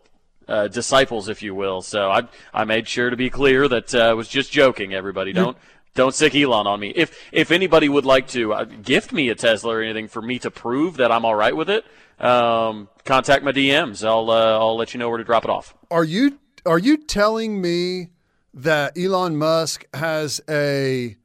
uh, 0.47 0.69
disciples, 0.69 1.29
if 1.29 1.43
you 1.43 1.55
will. 1.55 1.83
So 1.83 2.11
I 2.11 2.23
I 2.53 2.65
made 2.65 2.89
sure 2.89 3.11
to 3.11 3.17
be 3.17 3.31
clear 3.31 3.67
that 3.69 3.95
uh, 3.95 3.99
I 3.99 4.13
was 4.15 4.29
just 4.29 4.53
joking. 4.53 4.95
Everybody, 4.95 5.33
don't 5.33 5.57
don't 5.95 6.15
sick 6.15 6.35
Elon 6.35 6.67
on 6.67 6.79
me. 6.79 6.93
If 6.95 7.19
if 7.33 7.51
anybody 7.51 7.89
would 7.89 8.05
like 8.05 8.29
to 8.29 8.53
uh, 8.53 8.65
gift 8.65 9.13
me 9.13 9.29
a 9.29 9.35
Tesla 9.35 9.75
or 9.77 9.83
anything 9.83 10.09
for 10.09 10.23
me 10.23 10.39
to 10.41 10.51
prove 10.51 10.99
that 10.99 11.11
I'm 11.11 11.25
all 11.25 11.35
right 11.35 11.57
with 11.57 11.69
it, 11.69 11.85
um, 12.21 12.89
contact 13.05 13.45
my 13.45 13.53
DMs. 13.53 14.05
I'll 14.07 14.31
uh, 14.31 14.59
I'll 14.59 14.77
let 14.77 14.95
you 14.95 14.99
know 14.99 15.09
where 15.09 15.19
to 15.19 15.25
drop 15.25 15.45
it 15.45 15.51
off. 15.51 15.75
Are 15.91 16.05
you 16.05 16.39
are 16.67 16.79
you 16.79 16.97
telling 16.97 17.61
me 17.61 18.11
that 18.55 18.97
Elon 18.99 19.37
Musk 19.37 19.85
has 19.95 20.41
a 20.49 21.17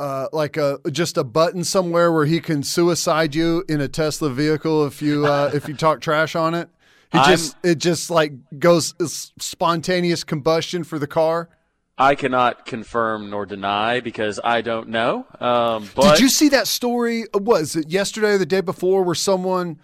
uh, 0.00 0.26
like 0.32 0.56
a 0.56 0.78
just 0.90 1.16
a 1.16 1.24
button 1.24 1.64
somewhere 1.64 2.12
where 2.12 2.26
he 2.26 2.40
can 2.40 2.62
suicide 2.62 3.34
you 3.34 3.64
in 3.68 3.80
a 3.80 3.88
Tesla 3.88 4.30
vehicle 4.30 4.86
if 4.86 5.00
you 5.00 5.26
uh, 5.26 5.50
if 5.54 5.68
you 5.68 5.74
talk 5.74 6.00
trash 6.00 6.34
on 6.34 6.54
it? 6.54 6.68
He 7.12 7.18
I'm- 7.18 7.30
just 7.30 7.56
it 7.62 7.78
just 7.78 8.10
like 8.10 8.32
goes 8.58 8.94
spontaneous 9.38 10.24
combustion 10.24 10.84
for 10.84 10.98
the 10.98 11.06
car. 11.06 11.48
I 11.96 12.16
cannot 12.16 12.66
confirm 12.66 13.30
nor 13.30 13.46
deny 13.46 14.00
because 14.00 14.40
I 14.42 14.62
don't 14.62 14.88
know. 14.88 15.26
Um, 15.38 15.88
but 15.94 16.14
Did 16.14 16.20
you 16.22 16.28
see 16.28 16.48
that 16.48 16.66
story? 16.66 17.22
uh, 17.32 17.38
Was 17.38 17.76
it 17.76 17.88
yesterday 17.88 18.32
or 18.32 18.38
the 18.38 18.44
day 18.46 18.62
before 18.62 19.04
where 19.04 19.14
someone 19.14 19.78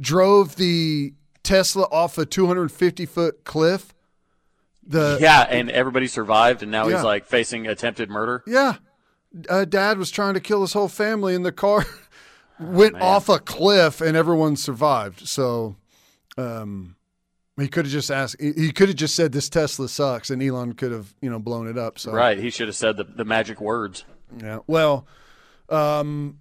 drove 0.00 0.56
the 0.56 1.14
Tesla 1.42 1.84
off 1.90 2.18
a 2.18 2.26
250 2.26 3.06
foot 3.06 3.44
cliff? 3.44 3.94
The 4.86 5.18
yeah, 5.20 5.42
and 5.42 5.70
everybody 5.70 6.06
survived, 6.06 6.62
and 6.62 6.72
now 6.72 6.88
Yeah. 6.88 6.96
he's 6.96 7.04
like 7.04 7.26
facing 7.26 7.66
attempted 7.66 8.08
murder. 8.08 8.42
Yeah. 8.46 8.76
Uh, 9.48 9.66
Dad 9.66 9.98
was 9.98 10.10
trying 10.10 10.34
to 10.34 10.40
kill 10.40 10.62
his 10.62 10.72
whole 10.72 10.88
family, 10.88 11.34
and 11.34 11.44
the 11.44 11.52
car 11.52 11.84
went 12.60 12.96
off 13.00 13.28
a 13.28 13.38
cliff, 13.38 14.00
and 14.00 14.16
everyone 14.16 14.56
survived. 14.56 15.28
So, 15.28 15.76
um, 16.38 16.96
he 17.58 17.68
could 17.68 17.84
have 17.84 17.92
just 17.92 18.10
asked. 18.10 18.36
He 18.40 18.52
he 18.52 18.72
could 18.72 18.88
have 18.88 18.96
just 18.96 19.14
said, 19.14 19.32
"This 19.32 19.50
Tesla 19.50 19.88
sucks," 19.90 20.30
and 20.30 20.42
Elon 20.42 20.72
could 20.72 20.92
have, 20.92 21.12
you 21.20 21.28
know, 21.28 21.38
blown 21.38 21.68
it 21.68 21.76
up. 21.76 21.98
So, 21.98 22.12
Right? 22.12 22.38
He 22.38 22.48
should 22.48 22.68
have 22.68 22.76
said 22.76 22.96
the, 22.96 23.04
the 23.04 23.24
magic 23.26 23.60
words. 23.60 24.04
yeah. 24.40 24.60
Well, 24.66 25.06
um, 25.68 26.38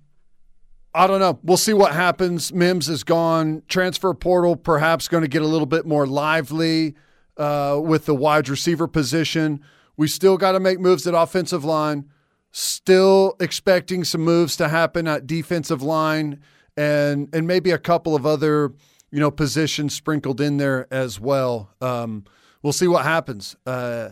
I 0.98 1.06
don't 1.06 1.20
know. 1.20 1.40
We'll 1.44 1.58
see 1.58 1.74
what 1.74 1.94
happens. 1.94 2.52
Mims 2.52 2.90
is 2.90 3.04
gone. 3.04 3.62
Transfer 3.68 4.16
portal 4.16 4.56
perhaps 4.56 5.08
going 5.08 5.22
to 5.22 5.28
get 5.28 5.44
a 5.44 5.48
little 5.48 5.68
bit 5.68 5.86
more 5.86 6.08
lively 6.08 6.96
uh, 7.38 7.80
with 7.80 8.08
the 8.08 8.16
wide 8.16 8.50
receiver 8.50 8.88
position. 8.88 9.62
We 9.96 10.08
still 10.08 10.38
got 10.38 10.54
to 10.54 10.60
make 10.60 10.80
moves 10.80 11.06
at 11.06 11.14
offensive 11.14 11.64
line. 11.64 12.10
Still 12.52 13.36
expecting 13.40 14.06
some 14.06 14.22
moves 14.22 14.58
to 14.58 14.70
happen 14.70 15.08
at 15.08 15.28
defensive 15.28 15.84
line 15.84 16.40
and 16.76 17.30
and 17.32 17.46
maybe 17.46 17.70
a 17.70 17.78
couple 17.78 18.16
of 18.16 18.26
other 18.26 18.74
you 19.12 19.20
know 19.20 19.30
positions 19.30 19.94
sprinkled 19.94 20.42
in 20.42 20.58
there 20.58 20.92
as 20.92 21.20
well. 21.20 21.70
Um, 21.80 22.26
we'll 22.64 22.74
see 22.74 22.88
what 22.88 23.04
happens. 23.04 23.56
Uh, 23.68 24.10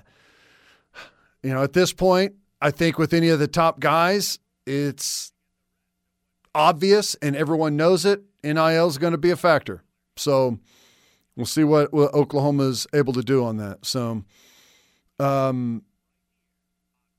you 1.41 1.51
know, 1.51 1.63
at 1.63 1.73
this 1.73 1.93
point, 1.93 2.35
I 2.61 2.69
think 2.69 2.99
with 2.99 3.11
any 3.11 3.29
of 3.29 3.39
the 3.39 3.47
top 3.47 3.79
guys, 3.79 4.37
it's 4.67 5.31
obvious 6.55 7.15
and 7.15 7.35
everyone 7.35 7.75
knows 7.75 8.05
it. 8.05 8.23
NIL 8.43 8.87
is 8.87 8.97
going 8.97 9.11
to 9.11 9.17
be 9.17 9.29
a 9.29 9.35
factor. 9.35 9.83
So 10.15 10.57
we'll 11.35 11.45
see 11.45 11.63
what, 11.63 11.93
what 11.93 12.13
Oklahoma 12.13 12.63
is 12.63 12.87
able 12.93 13.13
to 13.13 13.21
do 13.21 13.43
on 13.43 13.57
that. 13.57 13.85
So 13.85 14.23
um, 15.19 15.83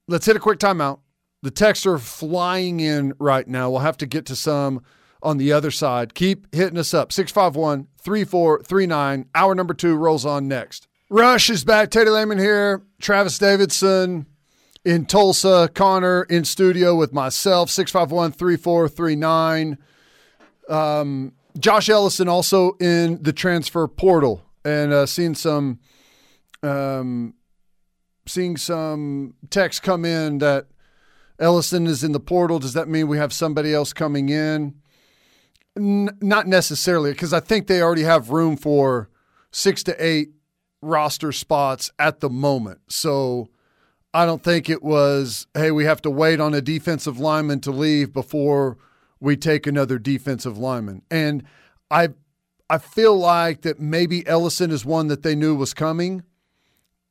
let's 0.09 0.27
hit 0.27 0.37
a 0.37 0.41
quick 0.41 0.59
timeout. 0.59 1.01
The 1.43 1.51
texts 1.51 1.87
are 1.87 1.99
flying 1.99 2.81
in 2.81 3.13
right 3.21 3.47
now. 3.47 3.71
We'll 3.71 3.81
have 3.81 3.99
to 3.99 4.07
get 4.07 4.27
to 4.27 4.37
some 4.37 4.83
on 5.23 5.37
the 5.37 5.53
other 5.53 5.71
side. 5.71 6.15
Keep 6.15 6.55
hitting 6.55 6.79
us 6.79 6.95
up. 6.95 7.13
651 7.13 7.89
3439. 8.01 9.29
Hour 9.35 9.55
number 9.55 9.75
two 9.75 9.95
rolls 9.95 10.25
on 10.25 10.49
next. 10.49 10.89
Rush 11.11 11.51
is 11.51 11.63
back. 11.63 11.91
Teddy 11.91 12.11
Lehman 12.11 12.39
here. 12.39 12.83
Travis 13.01 13.39
Davidson 13.39 14.27
in 14.87 15.05
Tulsa. 15.05 15.69
Connor 15.75 16.23
in 16.23 16.45
studio 16.45 16.95
with 16.95 17.13
myself. 17.13 17.69
651 17.71 18.33
3439. 18.33 19.79
Um, 20.69 21.33
Josh 21.59 21.89
Ellison 21.89 22.29
also 22.29 22.77
in 22.81 23.21
the 23.23 23.33
transfer 23.33 23.89
portal 23.89 24.43
and 24.65 24.93
uh, 24.93 25.07
seeing 25.07 25.35
some 25.35 25.81
um, 26.63 27.35
seeing 28.27 28.57
some 28.57 29.35
text 29.51 29.83
come 29.83 30.05
in 30.05 30.39
that 30.39 30.67
Ellison 31.39 31.87
is 31.87 32.05
in 32.05 32.13
the 32.13 32.21
portal. 32.21 32.59
Does 32.59 32.75
that 32.75 32.89
mean 32.89 33.09
we 33.09 33.19
have 33.19 33.33
somebody 33.33 33.75
else 33.75 33.93
coming 33.93 34.29
in? 34.29 34.75
N- 35.77 36.17
not 36.21 36.47
necessarily, 36.47 37.11
because 37.11 37.33
I 37.33 37.41
think 37.41 37.67
they 37.67 37.83
already 37.83 38.03
have 38.03 38.31
room 38.31 38.57
for 38.57 39.11
six 39.51 39.83
to 39.85 40.05
eight 40.05 40.31
roster 40.81 41.33
spots 41.33 41.91
at 41.99 42.21
the 42.21 42.31
moment. 42.31 42.81
So 42.89 43.49
I 44.17 44.25
don't 44.25 44.43
think 44.43 44.71
it 44.71 44.83
was, 44.83 45.47
hey, 45.53 45.71
we 45.71 45.85
have 45.85 46.01
to 46.01 46.11
wait 46.11 46.41
on 46.41 46.55
a 46.55 46.63
defensive 46.63 47.19
lineman 47.19 47.61
to 47.61 47.71
leave 47.71 48.15
before 48.15 48.79
we 49.21 49.37
take 49.37 49.67
another 49.67 49.99
defensive 49.99 50.57
lineman. 50.57 51.03
And 51.11 51.43
I 51.91 52.09
I 52.71 52.79
feel 52.79 53.15
like 53.15 53.61
that 53.61 53.79
maybe 53.79 54.27
Ellison 54.27 54.71
is 54.71 54.87
one 54.87 55.09
that 55.09 55.23
they 55.23 55.35
knew 55.35 55.55
was 55.55 55.75
coming, 55.75 56.23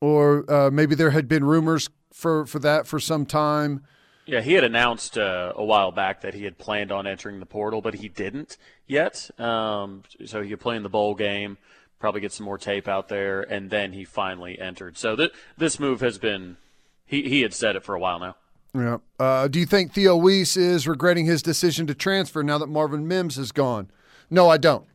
or 0.02 0.52
uh, 0.52 0.72
maybe 0.72 0.96
there 0.96 1.12
had 1.12 1.28
been 1.28 1.44
rumors 1.44 1.92
for, 2.12 2.48
for 2.48 2.58
that 2.60 2.88
for 2.88 3.00
some 3.00 3.28
time. 3.28 3.84
Yeah, 4.26 4.42
he 4.42 4.54
had 4.54 4.64
announced 4.64 5.16
uh, 5.16 5.54
a 5.56 5.64
while 5.64 5.92
back 5.92 6.22
that 6.22 6.34
he 6.34 6.44
had 6.44 6.58
planned 6.58 6.92
on 6.92 7.06
entering 7.06 7.40
the 7.40 7.46
portal, 7.46 7.82
but 7.82 7.94
he 7.94 8.10
didn't 8.10 8.58
yet. 8.88 9.30
Um, 9.40 10.02
so 10.26 10.42
he 10.42 10.50
could 10.50 10.60
play 10.60 10.76
in 10.76 10.82
the 10.82 10.90
bowl 10.90 11.14
game, 11.14 11.60
probably 12.00 12.22
get 12.22 12.32
some 12.32 12.48
more 12.48 12.58
tape 12.58 12.88
out 12.88 13.10
there, 13.10 13.42
and 13.42 13.70
then 13.70 13.94
he 13.94 14.06
finally 14.06 14.60
entered. 14.60 14.98
So 14.98 15.16
th- 15.16 15.32
this 15.56 15.80
move 15.80 16.02
has 16.02 16.18
been 16.18 16.58
he 17.06 17.30
he 17.30 17.42
had 17.42 17.54
said 17.54 17.76
it 17.76 17.84
for 17.84 17.96
a 17.96 18.00
while 18.00 18.20
now. 18.20 18.36
Yeah. 18.74 18.98
Uh, 19.20 19.48
do 19.48 19.60
you 19.60 19.66
think 19.66 19.94
Theo 19.94 20.18
Wease 20.18 20.58
is 20.58 20.88
regretting 20.88 21.26
his 21.26 21.42
decision 21.42 21.88
to 21.88 21.96
transfer 21.96 22.44
now 22.44 22.58
that 22.58 22.68
Marvin 22.68 23.08
Mims 23.08 23.38
is 23.38 23.54
gone? 23.54 23.90
No, 24.30 24.50
I 24.50 24.58
don't. 24.58 24.86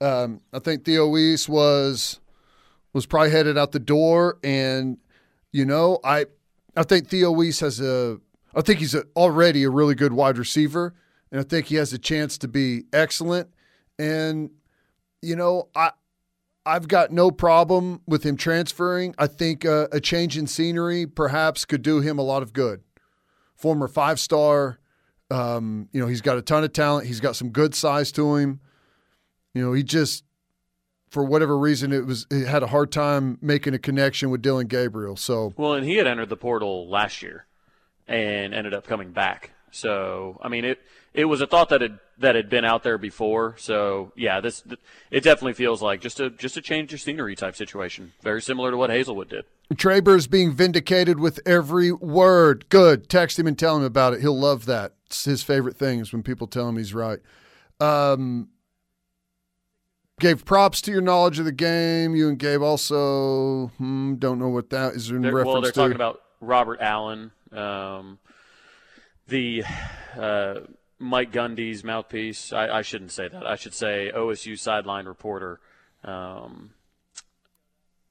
Um, 0.00 0.40
I 0.52 0.58
think 0.58 0.84
Theo 0.84 1.06
Wease 1.08 1.48
was 1.48 2.20
was 2.92 3.04
probably 3.04 3.30
headed 3.30 3.58
out 3.58 3.72
the 3.72 3.78
door, 3.78 4.38
and 4.42 4.96
you 5.52 5.66
know, 5.66 5.98
I 6.02 6.26
I 6.76 6.82
think 6.82 7.08
Theo 7.08 7.30
Wease 7.30 7.60
has 7.60 7.80
a 7.80 8.18
I 8.54 8.62
think 8.62 8.78
he's 8.78 8.94
a, 8.94 9.04
already 9.14 9.64
a 9.64 9.70
really 9.70 9.94
good 9.94 10.14
wide 10.14 10.38
receiver, 10.38 10.94
and 11.30 11.40
I 11.40 11.44
think 11.44 11.66
he 11.66 11.74
has 11.76 11.92
a 11.92 11.98
chance 11.98 12.38
to 12.38 12.48
be 12.48 12.84
excellent. 12.92 13.50
And 13.98 14.50
you 15.20 15.36
know, 15.36 15.68
I 15.74 15.90
I've 16.66 16.88
got 16.88 17.12
no 17.12 17.30
problem 17.30 18.02
with 18.06 18.24
him 18.24 18.36
transferring. 18.36 19.14
I 19.18 19.28
think 19.28 19.64
uh, 19.64 19.86
a 19.92 20.00
change 20.00 20.36
in 20.36 20.48
scenery 20.48 21.06
perhaps 21.06 21.64
could 21.64 21.82
do 21.82 22.00
him 22.00 22.18
a 22.18 22.22
lot 22.22 22.42
of 22.42 22.52
good 22.52 22.82
former 23.54 23.88
five 23.88 24.20
star. 24.20 24.78
Um, 25.30 25.88
you 25.92 26.00
know, 26.00 26.06
he's 26.06 26.20
got 26.20 26.36
a 26.36 26.42
ton 26.42 26.64
of 26.64 26.72
talent. 26.72 27.06
He's 27.06 27.20
got 27.20 27.36
some 27.36 27.50
good 27.50 27.74
size 27.74 28.12
to 28.12 28.36
him. 28.36 28.60
You 29.54 29.62
know, 29.62 29.72
he 29.72 29.82
just, 29.82 30.24
for 31.10 31.24
whatever 31.24 31.56
reason, 31.58 31.92
it 31.92 32.04
was 32.04 32.26
he 32.30 32.42
had 32.42 32.62
a 32.62 32.66
hard 32.68 32.92
time 32.92 33.38
making 33.40 33.74
a 33.74 33.78
connection 33.78 34.30
with 34.30 34.42
Dillon 34.42 34.66
Gabriel. 34.66 35.16
So 35.16 35.54
Well, 35.56 35.74
and 35.74 35.86
he 35.86 35.96
had 35.96 36.06
entered 36.06 36.28
the 36.28 36.36
portal 36.36 36.88
last 36.88 37.22
year 37.22 37.46
and 38.06 38.54
ended 38.54 38.74
up 38.74 38.86
coming 38.86 39.12
back 39.12 39.52
So 39.70 40.38
I 40.42 40.48
mean 40.48 40.64
it 40.64 40.80
it 41.14 41.24
was 41.24 41.40
a 41.40 41.46
thought 41.46 41.68
that 41.70 41.80
had 41.80 41.98
that 42.18 42.34
had 42.34 42.48
been 42.48 42.64
out 42.64 42.82
there 42.82 42.98
before. 42.98 43.54
So 43.58 44.12
yeah, 44.16 44.40
this 44.40 44.62
it 45.10 45.22
definitely 45.22 45.54
feels 45.54 45.82
like 45.82 46.00
just 46.00 46.20
a 46.20 46.30
just 46.30 46.56
a 46.56 46.60
change 46.60 46.92
of 46.94 47.00
scenery 47.00 47.36
type 47.36 47.56
situation, 47.56 48.12
very 48.22 48.42
similar 48.42 48.70
to 48.70 48.76
what 48.76 48.90
Haselwood 48.90 49.28
did. 49.28 49.44
Traber's 49.74 50.26
being 50.26 50.52
vindicated 50.52 51.18
with 51.18 51.40
every 51.44 51.90
word. 51.90 52.68
Good. 52.68 53.08
Text 53.08 53.38
him 53.38 53.46
and 53.46 53.58
tell 53.58 53.76
him 53.76 53.82
about 53.82 54.14
it. 54.14 54.20
He'll 54.20 54.38
love 54.38 54.66
that. 54.66 54.92
It's 55.06 55.24
his 55.24 55.42
favorite 55.42 55.76
thing 55.76 56.00
is 56.00 56.12
when 56.12 56.22
people 56.22 56.46
tell 56.46 56.68
him 56.68 56.76
he's 56.76 56.94
right. 56.94 57.18
Um, 57.80 58.48
gave 60.20 60.44
props 60.44 60.80
to 60.82 60.92
your 60.92 61.00
knowledge 61.00 61.38
of 61.38 61.44
the 61.44 61.52
game. 61.52 62.14
You 62.14 62.28
and 62.28 62.38
Gabe 62.38 62.62
also 62.62 63.68
hmm, 63.78 64.14
don't 64.14 64.38
know 64.38 64.48
what 64.48 64.70
that 64.70 64.94
is 64.94 65.10
in 65.10 65.22
they're, 65.22 65.32
reference 65.32 65.52
well, 65.52 65.62
they're 65.62 65.72
to. 65.72 65.80
talking 65.80 65.96
about 65.96 66.22
Robert 66.40 66.80
Allen, 66.80 67.32
um, 67.52 68.18
the 69.28 69.64
uh, 70.18 70.60
Mike 70.98 71.32
Gundy's 71.32 71.84
mouthpiece. 71.84 72.52
I, 72.52 72.68
I, 72.68 72.82
shouldn't 72.82 73.12
say 73.12 73.28
that. 73.28 73.46
I 73.46 73.56
should 73.56 73.74
say 73.74 74.10
OSU 74.14 74.58
sideline 74.58 75.06
reporter. 75.06 75.60
Um, 76.04 76.70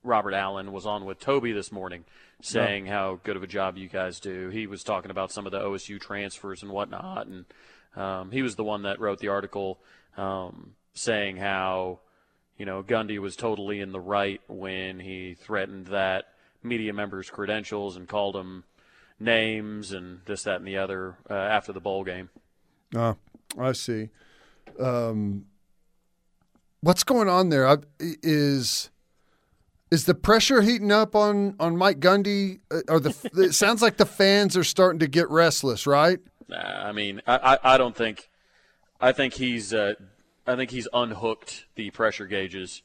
Robert 0.03 0.33
Allen 0.33 0.71
was 0.71 0.85
on 0.85 1.05
with 1.05 1.19
Toby 1.19 1.51
this 1.51 1.71
morning 1.71 2.05
saying 2.41 2.85
how 2.85 3.19
good 3.23 3.35
of 3.35 3.43
a 3.43 3.47
job 3.47 3.77
you 3.77 3.87
guys 3.87 4.19
do. 4.19 4.49
He 4.49 4.67
was 4.67 4.83
talking 4.83 5.09
about 5.09 5.31
some 5.31 5.45
of 5.45 5.51
the 5.51 5.59
OSU 5.59 5.99
transfers 5.99 6.61
and 6.61 6.71
whatnot, 6.71 7.27
and 7.27 7.45
um, 7.95 8.31
he 8.31 8.41
was 8.41 8.55
the 8.55 8.63
one 8.63 8.83
that 8.83 8.99
wrote 8.99 9.19
the 9.19 9.29
article 9.29 9.79
um, 10.15 10.75
saying 10.93 11.37
how 11.37 11.99
you 12.57 12.65
know 12.65 12.83
Gundy 12.83 13.17
was 13.17 13.35
totally 13.35 13.79
in 13.79 13.91
the 13.91 13.99
right 13.99 14.41
when 14.47 14.99
he 14.99 15.33
threatened 15.33 15.87
that 15.87 16.25
media 16.61 16.93
members' 16.93 17.29
credentials 17.29 17.95
and 17.95 18.07
called 18.07 18.35
them 18.35 18.63
names 19.19 19.91
and 19.91 20.21
this, 20.25 20.43
that, 20.43 20.57
and 20.57 20.67
the 20.67 20.77
other 20.77 21.17
uh, 21.29 21.33
after 21.33 21.71
the 21.71 21.79
bowl 21.79 22.03
game. 22.03 22.29
Ah, 22.95 23.15
I 23.57 23.71
see. 23.71 24.09
Um, 24.79 25.45
what's 26.81 27.03
going 27.03 27.29
on 27.29 27.49
there? 27.49 27.67
I, 27.67 27.77
is 27.99 28.89
is 29.91 30.05
the 30.05 30.15
pressure 30.15 30.61
heating 30.61 30.91
up 30.91 31.15
on 31.15 31.55
on 31.59 31.77
Mike 31.77 31.99
Gundy? 31.99 32.59
Uh, 32.71 32.81
or 32.89 32.99
the 32.99 33.15
it 33.43 33.53
sounds 33.53 33.81
like 33.81 33.97
the 33.97 34.05
fans 34.05 34.57
are 34.57 34.63
starting 34.63 34.99
to 34.99 35.07
get 35.07 35.29
restless, 35.29 35.87
right? 35.87 36.19
I 36.53 36.91
mean, 36.91 37.21
I, 37.25 37.37
I, 37.37 37.73
I 37.75 37.77
don't 37.77 37.95
think. 37.95 38.29
I 38.99 39.11
think 39.11 39.33
he's. 39.33 39.73
Uh, 39.73 39.95
I 40.47 40.55
think 40.55 40.71
he's 40.71 40.87
unhooked 40.93 41.65
the 41.75 41.89
pressure 41.89 42.27
gauges 42.27 42.83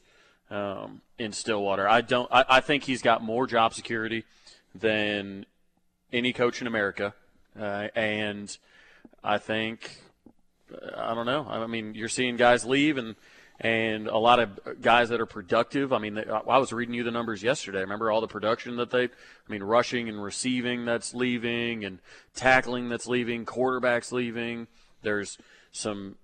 um, 0.49 1.01
in 1.19 1.31
Stillwater. 1.31 1.87
I 1.87 2.01
don't. 2.01 2.27
I, 2.31 2.45
I, 2.49 2.61
think 2.61 2.83
he's 2.83 3.01
got 3.01 3.23
more 3.23 3.45
job 3.45 3.73
security 3.73 4.23
than 4.73 5.45
any 6.11 6.33
coach 6.33 6.61
in 6.61 6.67
America, 6.67 7.13
uh, 7.59 7.87
and 7.95 8.55
I 9.23 9.37
think. 9.37 9.97
I 10.95 11.13
don't 11.13 11.25
know. 11.25 11.45
I 11.49 11.67
mean, 11.67 11.95
you're 11.95 12.07
seeing 12.07 12.37
guys 12.37 12.63
leave 12.63 12.97
and 12.97 13.15
and 13.59 14.07
a 14.07 14.17
lot 14.17 14.39
of 14.39 14.81
guys 14.81 15.09
that 15.09 15.21
are 15.21 15.27
productive. 15.27 15.93
I 15.93 15.99
mean, 15.99 16.17
I 16.17 16.57
was 16.57 16.73
reading 16.73 16.95
you 16.95 17.03
the 17.03 17.11
numbers 17.11 17.43
yesterday. 17.43 17.81
Remember 17.81 18.09
all 18.09 18.19
the 18.19 18.27
production 18.27 18.75
that 18.77 18.89
they, 18.89 19.03
I 19.03 19.09
mean, 19.49 19.61
rushing 19.61 20.09
and 20.09 20.21
receiving 20.21 20.83
that's 20.83 21.13
leaving, 21.13 21.85
and 21.85 21.99
tackling 22.33 22.89
that's 22.89 23.05
leaving, 23.05 23.45
quarterbacks 23.45 24.11
leaving. 24.11 24.67
There's 25.03 25.37
some 25.71 26.15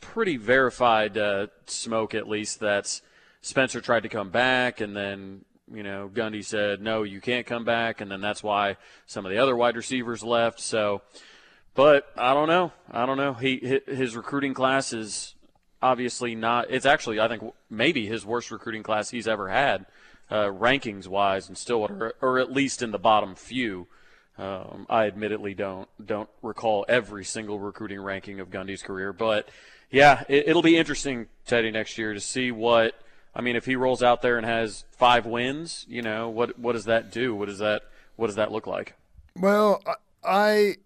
pretty 0.00 0.36
verified 0.36 1.16
uh, 1.16 1.46
smoke, 1.66 2.14
at 2.14 2.28
least, 2.28 2.58
that's 2.58 3.02
Spencer 3.42 3.80
tried 3.80 4.02
to 4.02 4.08
come 4.08 4.30
back, 4.30 4.80
and 4.80 4.96
then 4.96 5.44
you 5.72 5.82
know 5.82 6.10
Gundy 6.12 6.44
said 6.44 6.80
no, 6.80 7.02
you 7.02 7.20
can't 7.20 7.46
come 7.46 7.64
back, 7.64 8.00
and 8.00 8.10
then 8.10 8.20
that's 8.20 8.42
why 8.42 8.76
some 9.06 9.24
of 9.26 9.30
the 9.30 9.38
other 9.38 9.56
wide 9.56 9.76
receivers 9.76 10.22
left. 10.22 10.60
So, 10.60 11.02
but 11.74 12.10
I 12.16 12.34
don't 12.34 12.48
know. 12.48 12.72
I 12.90 13.06
don't 13.06 13.16
know. 13.16 13.34
He 13.34 13.80
his 13.86 14.16
recruiting 14.16 14.54
class 14.54 14.92
is 14.92 15.34
obviously 15.82 16.34
not. 16.34 16.66
It's 16.70 16.86
actually, 16.86 17.20
I 17.20 17.28
think, 17.28 17.42
maybe 17.68 18.06
his 18.06 18.24
worst 18.24 18.50
recruiting 18.50 18.82
class 18.82 19.10
he's 19.10 19.28
ever 19.28 19.48
had, 19.48 19.86
uh, 20.30 20.46
rankings 20.46 21.06
wise, 21.06 21.48
in 21.48 21.54
Stillwater, 21.54 22.14
or 22.20 22.38
at 22.38 22.52
least 22.52 22.82
in 22.82 22.90
the 22.90 22.98
bottom 22.98 23.34
few. 23.34 23.86
Um, 24.38 24.86
I 24.88 25.06
admittedly 25.06 25.54
don't 25.54 25.88
don't 26.04 26.28
recall 26.40 26.86
every 26.88 27.24
single 27.24 27.58
recruiting 27.58 28.00
ranking 28.00 28.40
of 28.40 28.50
Gundy's 28.50 28.82
career, 28.82 29.12
but 29.12 29.48
yeah, 29.90 30.24
it, 30.28 30.54
will 30.54 30.62
be 30.62 30.78
interesting, 30.78 31.26
Teddy, 31.46 31.70
next 31.70 31.98
year 31.98 32.14
to 32.14 32.20
see 32.20 32.52
what. 32.52 32.94
I 33.34 33.40
mean, 33.42 33.56
if 33.56 33.64
he 33.64 33.76
rolls 33.76 34.02
out 34.02 34.22
there 34.22 34.36
and 34.36 34.46
has 34.46 34.84
five 34.90 35.26
wins, 35.26 35.86
you 35.88 36.02
know, 36.02 36.28
what 36.28 36.58
what 36.58 36.72
does 36.72 36.84
that 36.86 37.10
do? 37.12 37.34
What 37.34 37.46
does 37.46 37.58
that 37.58 37.82
what 38.16 38.26
does 38.26 38.36
that 38.36 38.52
look 38.52 38.66
like? 38.66 38.94
Well, 39.36 39.82
I 40.24 40.76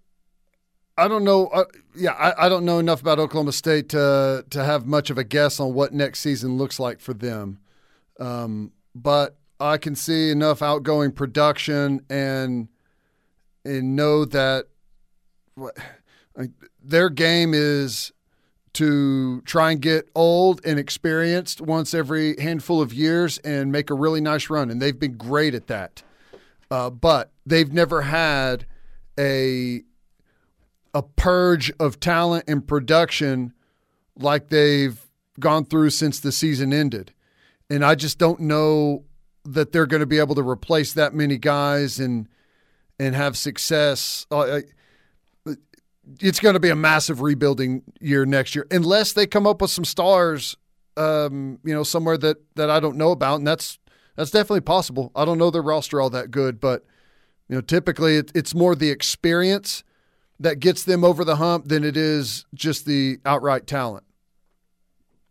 I 0.97 1.09
don't 1.09 1.25
know. 1.25 1.49
Uh, 1.49 1.65
yeah, 1.97 2.13
I, 2.13 2.47
I, 2.47 2.49
don't 2.49 2.65
know 2.65 2.79
enough 2.79 3.01
about 3.01 3.19
Oklahoma 3.19 3.53
State 3.53 3.89
to 3.91 4.45
to 4.51 4.65
have 4.65 4.87
much 4.87 5.11
of 5.11 5.19
a 5.19 5.25
guess 5.25 5.59
on 5.59 5.75
what 5.75 5.93
next 5.93 6.21
season 6.21 6.57
looks 6.57 6.79
like 6.79 7.01
for 7.01 7.15
them. 7.15 7.59
Um, 8.21 8.73
but 8.95 9.37
I 9.59 9.77
can 9.79 9.97
see 9.97 10.31
enough 10.31 10.63
outgoing 10.63 11.13
production 11.13 12.05
and 12.09 12.69
and 13.65 13.97
know 13.97 14.25
that 14.27 14.67
what, 15.55 15.77
their 16.83 17.09
game 17.09 17.55
is 17.55 18.13
to 18.75 19.41
try 19.43 19.73
and 19.73 19.81
get 19.81 20.09
old 20.15 20.61
and 20.65 20.79
experienced 20.79 21.61
once 21.61 21.95
every 21.95 22.37
handful 22.41 22.81
of 22.81 22.93
years 22.93 23.39
and 23.39 23.73
make 23.73 23.91
a 23.91 23.95
really 23.95 24.21
nice 24.21 24.51
run, 24.51 24.71
and 24.71 24.81
they've 24.81 24.99
been 24.99 25.17
great 25.17 25.55
at 25.55 25.69
that. 25.69 26.03
Uh, 26.71 26.91
but 26.91 27.33
they've 27.47 27.73
never 27.73 28.03
had 28.03 28.67
a 29.19 29.83
a 30.93 31.03
purge 31.03 31.73
of 31.81 31.99
talent 31.99 32.45
and 32.47 32.67
production 32.67 33.53
like 34.17 34.49
they've 34.49 35.05
gone 35.41 35.65
through 35.65 35.91
since 35.91 36.21
the 36.21 36.31
season 36.31 36.73
ended. 36.73 37.13
And 37.69 37.85
I 37.85 37.97
just 37.97 38.19
don't 38.19 38.41
know 38.41 39.05
that 39.45 39.73
they're 39.73 39.87
going 39.87 40.01
to 40.01 40.07
be 40.07 40.21
able 40.21 40.37
to 40.37 40.49
replace 40.49 40.93
that 40.95 41.15
many 41.15 41.39
guys 41.39 41.99
and 41.99 42.29
and 42.99 43.15
have 43.15 43.37
success. 43.37 44.27
Uh, 44.31 44.61
it's 46.21 46.41
going 46.41 46.55
to 46.55 46.61
be 46.61 46.71
a 46.71 46.77
massive 46.77 47.21
rebuilding 47.21 47.83
year 48.01 48.27
next 48.27 48.55
year 48.55 48.67
unless 48.71 49.13
they 49.13 49.27
come 49.27 49.47
up 49.47 49.61
with 49.61 49.71
some 49.71 49.85
stars 49.85 50.57
um, 50.97 51.59
you 51.65 51.75
know 51.75 51.83
somewhere 51.83 52.17
that 52.19 52.37
that 52.55 52.71
I 52.71 52.81
don't 52.81 52.97
know 52.97 53.11
about 53.11 53.37
and 53.37 53.47
that's 53.47 53.79
that's 54.17 54.31
definitely 54.31 54.61
possible. 54.61 55.11
I 55.17 55.25
don't 55.25 55.39
know 55.39 55.51
their 55.51 55.63
roster 55.63 56.01
all 56.01 56.11
that 56.11 56.31
good, 56.31 56.61
but 56.61 56.85
you 57.49 57.57
know 57.57 57.61
typically 57.61 58.17
it, 58.17 58.33
it's 58.35 58.55
more 58.55 58.75
the 58.75 58.91
experience 58.91 59.83
that 60.39 60.61
gets 60.61 60.85
them 60.85 61.05
over 61.05 61.25
the 61.25 61.37
hump 61.37 61.69
than 61.69 61.85
it 61.85 61.97
is 61.97 62.45
just 62.55 62.87
the 62.87 63.19
outright 63.25 63.67
talent. 63.67 64.05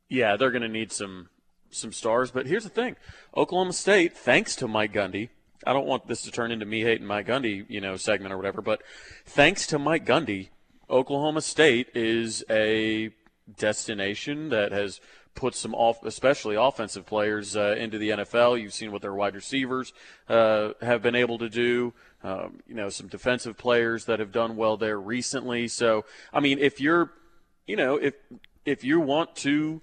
Yeah, 0.09 0.36
they're 0.38 0.51
going 0.51 0.63
to 0.63 0.69
need 0.69 0.91
some 0.91 1.29
some 1.69 1.91
stars, 1.91 2.31
but 2.31 2.45
here's 2.45 2.63
the 2.63 2.69
thing: 2.69 2.95
Oklahoma 3.36 3.73
State, 3.73 4.17
thanks 4.17 4.55
to 4.57 4.67
Mike 4.67 4.93
Gundy, 4.93 5.29
I 5.65 5.73
don't 5.73 5.88
want 5.88 6.07
this 6.07 6.21
to 6.23 6.31
turn 6.31 6.51
into 6.51 6.65
me 6.65 6.81
hating 6.81 7.07
Mike 7.07 7.27
Gundy, 7.27 7.65
you 7.69 7.81
know, 7.81 7.95
segment 7.95 8.33
or 8.33 8.38
whatever, 8.38 8.62
but 8.62 8.81
thanks 9.25 9.67
to 9.67 9.79
Mike 9.79 10.05
Gundy, 10.05 10.49
Oklahoma 10.93 11.41
State 11.41 11.89
is 11.95 12.43
a 12.49 13.10
destination 13.58 14.49
that 14.49 14.71
has 14.71 15.01
put 15.34 15.56
some 15.56 15.73
off, 15.73 16.03
especially 16.06 16.56
offensive 16.56 17.06
players 17.06 17.56
uh, 17.56 17.75
into 17.79 17.97
the 17.97 18.10
NFL. 18.10 18.62
You've 18.62 18.73
seen 18.73 18.91
what 18.91 19.01
their 19.01 19.13
wide 19.13 19.34
receivers 19.34 19.91
uh, 20.29 20.73
have 20.82 21.01
been 21.01 21.15
able 21.15 21.39
to 21.39 21.49
do. 21.49 21.93
Um, 22.23 22.60
you 22.67 22.75
know, 22.75 22.89
some 22.89 23.08
defensive 23.08 23.58
players 23.58 24.06
that 24.06 24.19
have 24.19 24.32
done 24.32 24.56
well 24.56 24.77
there 24.77 24.99
recently. 24.99 25.67
So, 25.67 26.06
I 26.32 26.39
mean, 26.39 26.60
if 26.60 26.79
you're, 26.79 27.12
you 27.65 27.75
know, 27.75 27.97
if 27.97 28.13
if 28.63 28.84
you 28.84 28.99
want 28.99 29.36
to 29.38 29.82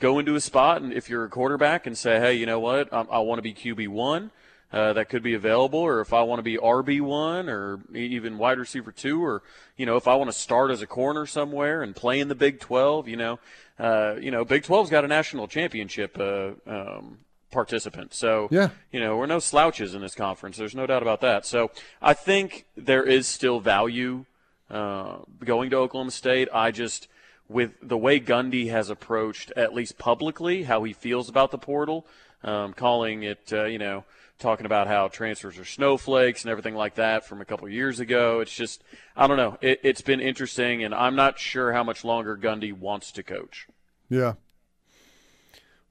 go 0.00 0.18
into 0.18 0.34
a 0.34 0.40
spot 0.40 0.82
and 0.82 0.92
if 0.92 1.08
you're 1.08 1.24
a 1.24 1.28
quarterback 1.28 1.86
and 1.86 1.96
say, 1.96 2.18
hey, 2.18 2.34
you 2.34 2.46
know 2.46 2.58
what, 2.58 2.92
I, 2.92 3.02
I 3.02 3.18
want 3.20 3.38
to 3.38 3.42
be 3.42 3.54
QB 3.54 3.88
one. 3.88 4.30
Uh, 4.72 4.92
that 4.92 5.08
could 5.08 5.22
be 5.22 5.32
available, 5.32 5.78
or 5.78 6.00
if 6.00 6.12
I 6.12 6.22
want 6.22 6.40
to 6.40 6.42
be 6.42 6.56
RB 6.56 7.00
one, 7.00 7.48
or 7.48 7.78
even 7.94 8.36
wide 8.36 8.58
receiver 8.58 8.90
two, 8.90 9.24
or 9.24 9.42
you 9.76 9.86
know, 9.86 9.96
if 9.96 10.08
I 10.08 10.16
want 10.16 10.28
to 10.28 10.36
start 10.36 10.72
as 10.72 10.82
a 10.82 10.88
corner 10.88 11.24
somewhere 11.24 11.84
and 11.84 11.94
play 11.94 12.18
in 12.18 12.26
the 12.26 12.34
Big 12.34 12.58
Twelve, 12.58 13.06
you 13.06 13.16
know, 13.16 13.38
uh, 13.78 14.14
you 14.20 14.30
know, 14.30 14.44
Big 14.44 14.62
12's 14.62 14.90
got 14.90 15.04
a 15.04 15.08
national 15.08 15.48
championship 15.48 16.18
uh, 16.18 16.52
um, 16.66 17.18
participant. 17.50 18.14
So, 18.14 18.48
yeah. 18.50 18.70
you 18.90 19.00
know, 19.00 19.16
we're 19.16 19.26
no 19.26 19.38
slouches 19.38 19.94
in 19.94 20.00
this 20.00 20.14
conference. 20.14 20.56
There's 20.56 20.74
no 20.74 20.86
doubt 20.86 21.02
about 21.02 21.20
that. 21.20 21.44
So, 21.44 21.70
I 22.00 22.14
think 22.14 22.66
there 22.76 23.04
is 23.04 23.26
still 23.26 23.60
value 23.60 24.24
uh, 24.70 25.18
going 25.44 25.70
to 25.70 25.76
Oklahoma 25.76 26.10
State. 26.10 26.48
I 26.52 26.70
just, 26.70 27.08
with 27.48 27.72
the 27.82 27.98
way 27.98 28.18
Gundy 28.18 28.70
has 28.70 28.88
approached, 28.88 29.52
at 29.56 29.74
least 29.74 29.98
publicly, 29.98 30.64
how 30.64 30.82
he 30.84 30.92
feels 30.92 31.28
about 31.28 31.50
the 31.50 31.58
portal, 31.58 32.06
um, 32.42 32.72
calling 32.72 33.22
it, 33.24 33.52
uh, 33.52 33.64
you 33.64 33.78
know, 33.78 34.04
talking 34.38 34.66
about 34.66 34.86
how 34.86 35.08
transfers 35.08 35.58
are 35.58 35.64
snowflakes 35.64 36.42
and 36.42 36.50
everything 36.50 36.74
like 36.74 36.96
that 36.96 37.26
from 37.26 37.40
a 37.40 37.44
couple 37.44 37.68
years 37.68 38.00
ago. 38.00 38.40
It's 38.40 38.54
just, 38.54 38.82
I 39.16 39.26
don't 39.26 39.36
know. 39.36 39.58
It, 39.60 39.84
has 39.84 40.00
been 40.02 40.20
interesting, 40.20 40.84
and 40.84 40.94
I'm 40.94 41.16
not 41.16 41.38
sure 41.38 41.72
how 41.72 41.82
much 41.82 42.04
longer 42.04 42.36
Gundy 42.36 42.72
wants 42.72 43.12
to 43.12 43.22
coach. 43.22 43.66
Yeah. 44.08 44.34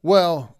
Well, 0.03 0.55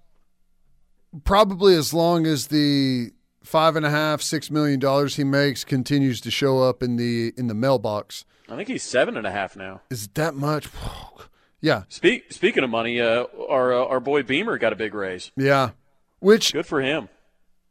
probably 1.24 1.76
as 1.76 1.94
long 1.94 2.26
as 2.26 2.48
the 2.48 3.12
five 3.44 3.76
and 3.76 3.86
a 3.86 3.92
half, 3.92 4.22
six 4.22 4.50
million 4.50 4.80
dollars 4.80 5.16
he 5.16 5.24
makes 5.24 5.64
continues 5.64 6.20
to 6.22 6.32
show 6.32 6.64
up 6.64 6.82
in 6.82 6.96
the 6.98 7.34
in 7.38 7.48
the 7.48 7.54
mailbox. 7.54 8.26
I 8.50 8.56
think 8.56 8.68
he's 8.68 8.84
seven 8.84 9.18
and 9.18 9.26
a 9.26 9.32
half 9.32 9.56
now. 9.56 9.82
Is 9.90 10.08
that 10.10 10.36
much? 10.36 10.68
yeah. 11.62 11.84
Speak, 11.90 12.32
speaking 12.32 12.64
of 12.64 12.70
money, 12.70 13.00
uh, 13.00 13.26
our 13.48 13.74
uh, 13.74 13.86
our 13.86 14.00
boy 14.00 14.24
Beamer 14.24 14.58
got 14.58 14.74
a 14.74 14.76
big 14.76 14.94
raise. 14.94 15.32
Yeah. 15.38 15.72
Which 16.20 16.54
good 16.54 16.66
for 16.66 16.82
him. 16.82 17.10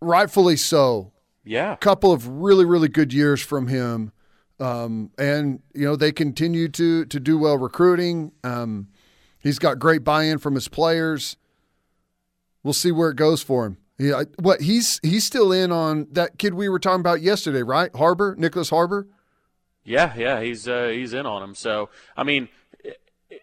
Rightfully 0.04 0.56
so. 0.56 1.12
Yeah. 1.44 1.72
A 1.72 1.76
couple 1.76 2.12
of 2.12 2.26
really 2.26 2.64
really 2.64 2.88
good 2.88 3.12
years 3.12 3.42
from 3.42 3.68
him. 3.68 4.12
Um, 4.60 5.10
and 5.18 5.60
you 5.74 5.84
know 5.84 5.96
they 5.96 6.12
continue 6.12 6.68
to 6.68 7.04
to 7.06 7.20
do 7.20 7.38
well 7.38 7.58
recruiting. 7.58 8.32
Um, 8.44 8.88
he's 9.38 9.58
got 9.58 9.78
great 9.78 10.04
buy-in 10.04 10.38
from 10.38 10.54
his 10.54 10.68
players. 10.68 11.36
We'll 12.62 12.72
see 12.72 12.92
where 12.92 13.10
it 13.10 13.16
goes 13.16 13.42
for 13.42 13.66
him. 13.66 13.78
Yeah, 13.98 14.24
what 14.40 14.62
he's 14.62 15.00
he's 15.02 15.24
still 15.24 15.52
in 15.52 15.70
on 15.70 16.08
that 16.12 16.38
kid 16.38 16.54
we 16.54 16.68
were 16.68 16.78
talking 16.78 17.00
about 17.00 17.20
yesterday, 17.20 17.62
right? 17.62 17.94
Harbor, 17.94 18.34
Nyckoles 18.36 18.70
Harbor. 18.70 19.06
Yeah, 19.84 20.14
yeah, 20.16 20.40
he's 20.40 20.66
uh, 20.66 20.88
he's 20.88 21.12
in 21.12 21.26
on 21.26 21.42
him. 21.42 21.54
So 21.54 21.90
I 22.16 22.24
mean, 22.24 22.48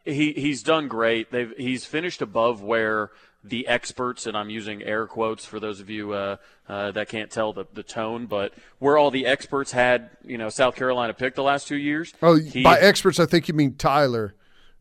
he 0.03 0.33
he's 0.33 0.63
done 0.63 0.87
great. 0.87 1.31
They've 1.31 1.53
he's 1.57 1.85
finished 1.85 2.21
above 2.21 2.63
where 2.63 3.11
the 3.43 3.67
experts, 3.67 4.27
and 4.27 4.37
I'm 4.37 4.49
using 4.49 4.83
air 4.83 5.07
quotes 5.07 5.45
for 5.45 5.59
those 5.59 5.79
of 5.79 5.89
you 5.89 6.13
uh, 6.13 6.37
uh, 6.69 6.91
that 6.91 7.09
can't 7.09 7.31
tell 7.31 7.53
the, 7.53 7.65
the 7.73 7.83
tone, 7.83 8.27
but 8.27 8.53
where 8.79 8.97
all 8.97 9.09
the 9.09 9.25
experts 9.25 9.71
had, 9.71 10.11
you 10.23 10.37
know, 10.37 10.49
South 10.49 10.75
Carolina 10.75 11.13
picked 11.13 11.35
the 11.35 11.43
last 11.43 11.67
two 11.67 11.77
years. 11.77 12.13
Oh, 12.21 12.35
he, 12.35 12.63
by 12.63 12.79
experts, 12.79 13.19
I 13.19 13.25
think 13.25 13.47
you 13.47 13.53
mean 13.53 13.75
Tyler. 13.75 14.35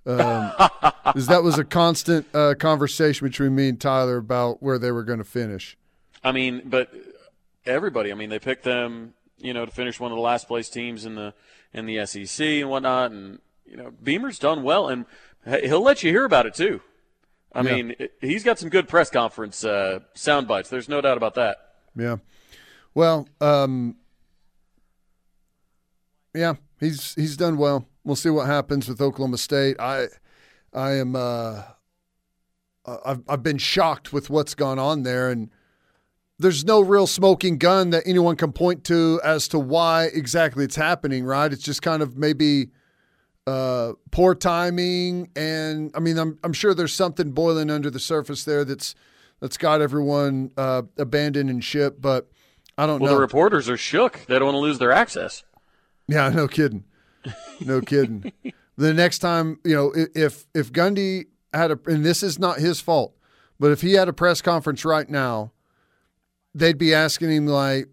Um, 0.07 0.19
that 1.15 1.41
was 1.43 1.59
a 1.59 1.65
constant 1.65 2.27
uh, 2.35 2.55
conversation 2.59 3.27
between 3.27 3.55
me 3.55 3.69
and 3.69 3.81
Tyler 3.81 4.19
about 4.19 4.63
where 4.63 4.79
they 4.79 4.91
were 4.91 5.05
going 5.05 5.19
to 5.19 5.25
finish. 5.25 5.77
I 6.23 6.33
mean, 6.33 6.63
but 6.67 6.93
everybody, 7.65 8.13
I 8.13 8.15
mean, 8.15 8.29
they 8.29 8.39
picked 8.39 8.65
them, 8.65 9.15
you 9.39 9.55
know, 9.55 9.65
to 9.65 9.73
finish 9.73 9.99
one 9.99 10.13
of 10.13 10.17
the 10.17 10.23
last 10.23 10.49
place 10.49 10.69
teams 10.69 11.05
in 11.07 11.15
the 11.15 11.35
in 11.73 11.87
the 11.87 12.05
SEC 12.05 12.47
and 12.47 12.69
whatnot, 12.69 13.11
and 13.13 13.39
you 13.65 13.77
know, 13.77 13.93
Beamer's 14.03 14.39
done 14.39 14.63
well, 14.63 14.89
and 14.89 15.07
he'll 15.47 15.83
let 15.83 16.03
you 16.03 16.11
hear 16.11 16.25
about 16.25 16.47
it 16.47 16.55
too. 16.55 16.81
I 17.53 17.63
yeah. 17.63 17.75
mean, 17.75 17.95
he's 18.21 18.45
got 18.45 18.59
some 18.59 18.69
good 18.69 18.89
press 18.89 19.11
conference 19.11 19.65
uh, 19.65 20.01
sound 20.15 20.47
bites. 20.47 20.69
There's 20.71 20.89
no 20.89 21.01
doubt 21.01 21.17
about 21.17 21.35
that. 21.35 21.57
Yeah. 21.97 22.17
Well, 22.95 23.29
um, 23.41 23.97
yeah, 26.35 26.55
he's 26.79 27.15
he's 27.15 27.37
done 27.37 27.57
well. 27.57 27.87
We'll 28.05 28.17
see 28.17 28.31
what 28.31 28.47
happens 28.47 28.89
with 28.89 29.01
Oklahoma 29.01 29.39
State. 29.39 29.77
I 29.81 30.07
I 30.73 30.93
am 30.93 31.17
uh, 31.17 31.63
I've 32.87 33.23
I've 33.29 33.43
been 33.43 33.59
shocked 33.59 34.13
with 34.13 34.31
what's 34.31 34.55
gone 34.55 34.79
on 34.79 35.03
there, 35.03 35.31
and 35.31 35.51
there's 36.39 36.65
no 36.65 36.81
real 36.81 37.07
smoking 37.07 37.59
gun 37.59 37.91
that 37.91 38.05
anyone 38.07 38.37
can 38.37 38.53
point 38.53 38.85
to 38.85 39.21
as 39.25 39.49
to 39.49 39.59
why 39.59 40.05
exactly 40.05 40.65
it's 40.65 40.77
happening. 40.77 41.25
Right? 41.25 41.53
It's 41.53 41.63
just 41.63 41.83
kind 41.83 42.03
of 42.03 42.17
maybe 42.17 42.71
uh, 43.51 43.95
poor 44.13 44.35
timing, 44.35 45.29
and 45.35 45.91
I 45.95 46.01
mean, 46.01 46.19
I'm 46.19 46.39
I'm 46.45 46.53
sure 46.53 46.73
there's 46.73 46.95
something 46.95 47.33
boiling 47.33 47.71
under 47.71 47.91
the 47.91 47.99
surface 47.99 48.45
there 48.45 48.65
that's 48.65 48.95
that's 49.41 49.57
got 49.57 49.81
everyone 49.81 50.53
uh, 50.57 50.83
abandoning 50.97 51.61
ship, 51.61 51.97
but 52.01 52.31
I 52.79 52.87
don't 52.87 53.01
well, 53.01 53.13
know. 53.13 53.17
The 53.17 53.23
reporters 53.23 53.69
are 53.69 53.77
shook; 53.77 54.25
they 54.27 54.39
don't 54.39 54.47
want 54.47 54.55
to 54.55 54.61
lose 54.61 54.79
their 54.79 54.93
access. 54.93 55.43
Yeah, 56.07 56.29
no 56.29 56.49
kidding, 56.49 56.85
no 57.61 57.81
kidding. 57.81 58.33
the 58.77 58.95
next 58.95 59.19
time, 59.19 59.59
you 59.65 59.75
know, 59.75 59.93
if 60.15 60.47
if 60.55 60.73
Gundy 60.73 61.27
had 61.53 61.73
a, 61.73 61.79
and 61.87 62.05
this 62.05 62.23
is 62.23 62.39
not 62.39 62.59
his 62.59 62.81
fault, 62.81 63.17
but 63.59 63.73
if 63.73 63.81
he 63.81 63.95
had 63.95 64.09
a 64.09 64.13
press 64.13 64.41
conference 64.41 64.85
right 64.85 65.09
now, 65.09 65.53
they'd 66.55 66.79
be 66.79 66.95
asking 66.95 67.31
him 67.31 67.47
like, 67.47 67.89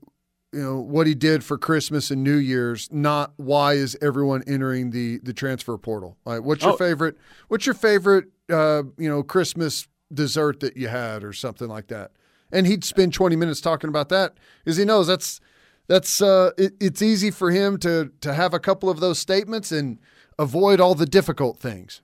you 0.58 0.63
know 0.63 0.80
what 0.80 1.06
he 1.06 1.13
did 1.13 1.43
for 1.43 1.56
Christmas 1.56 2.10
and 2.10 2.24
New 2.24 2.38
Year's, 2.38 2.89
not 2.91 3.34
why 3.38 3.74
is 3.74 3.96
everyone 4.02 4.43
entering 4.48 4.89
the 4.89 5.20
the 5.20 5.34
transfer 5.34 5.78
portal. 5.78 6.17
Like, 6.26 6.41
what's 6.41 6.63
your 6.63 6.74
oh. 6.74 6.78
favorite? 6.78 7.15
What's 7.48 7.67
your 7.67 7.76
favorite? 7.76 8.26
Uh, 8.50 8.84
you 8.98 9.08
know, 9.08 9.22
Christmas 9.22 9.88
dessert 10.12 10.60
that 10.62 10.76
you 10.76 10.88
had, 10.88 11.24
or 11.24 11.34
something 11.34 11.67
like 11.67 11.88
that. 11.88 12.12
And 12.52 12.65
he'd 12.65 12.84
spend 12.84 13.13
twenty 13.13 13.36
minutes 13.36 13.62
talking 13.62 13.89
about 13.89 14.10
that, 14.10 14.38
because 14.65 14.78
he 14.78 14.86
knows 14.86 15.06
that's 15.06 15.39
that's 15.88 16.22
uh, 16.22 16.52
it, 16.58 16.74
it's 16.80 17.02
easy 17.02 17.30
for 17.30 17.52
him 17.52 17.78
to 17.80 18.12
to 18.22 18.34
have 18.34 18.56
a 18.56 18.60
couple 18.60 18.89
of 18.89 19.00
those 19.00 19.20
statements 19.20 19.72
and 19.72 20.00
avoid 20.39 20.80
all 20.80 20.96
the 20.96 21.06
difficult 21.06 21.60
things. 21.60 22.02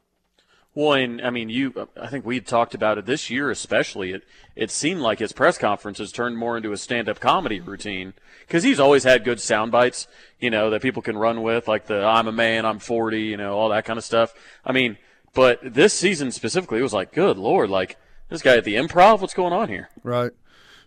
Well, 0.75 0.93
and 0.93 1.21
I 1.21 1.29
mean, 1.29 1.49
you. 1.49 1.87
I 1.99 2.07
think 2.07 2.25
we 2.25 2.39
talked 2.39 2.73
about 2.73 2.97
it 2.97 3.05
this 3.05 3.29
year, 3.29 3.51
especially. 3.51 4.11
It 4.11 4.23
it 4.55 4.71
seemed 4.71 5.01
like 5.01 5.19
his 5.19 5.31
press 5.31 5.57
conferences 5.57 6.11
turned 6.11 6.37
more 6.37 6.57
into 6.57 6.71
a 6.71 6.77
stand-up 6.77 7.19
comedy 7.19 7.59
routine 7.59 8.13
because 8.41 8.63
he's 8.63 8.79
always 8.79 9.03
had 9.03 9.23
good 9.23 9.39
sound 9.39 9.71
bites, 9.71 10.07
you 10.39 10.49
know, 10.49 10.71
that 10.71 10.81
people 10.81 11.03
can 11.03 11.17
run 11.17 11.43
with, 11.43 11.67
like 11.67 11.85
the 11.85 12.03
"I'm 12.03 12.27
a 12.27 12.31
man, 12.31 12.65
I'm 12.65 12.79
40," 12.79 13.21
you 13.21 13.37
know, 13.37 13.55
all 13.55 13.69
that 13.69 13.85
kind 13.85 13.97
of 13.97 14.03
stuff. 14.03 14.33
I 14.65 14.71
mean, 14.71 14.97
but 15.33 15.59
this 15.63 15.93
season 15.93 16.31
specifically, 16.31 16.79
it 16.79 16.83
was 16.83 16.93
like, 16.93 17.11
good 17.11 17.37
lord, 17.37 17.69
like 17.69 17.97
this 18.29 18.41
guy 18.41 18.57
at 18.57 18.63
the 18.63 18.75
Improv, 18.75 19.19
what's 19.19 19.33
going 19.33 19.53
on 19.53 19.69
here? 19.69 19.89
Right. 20.03 20.31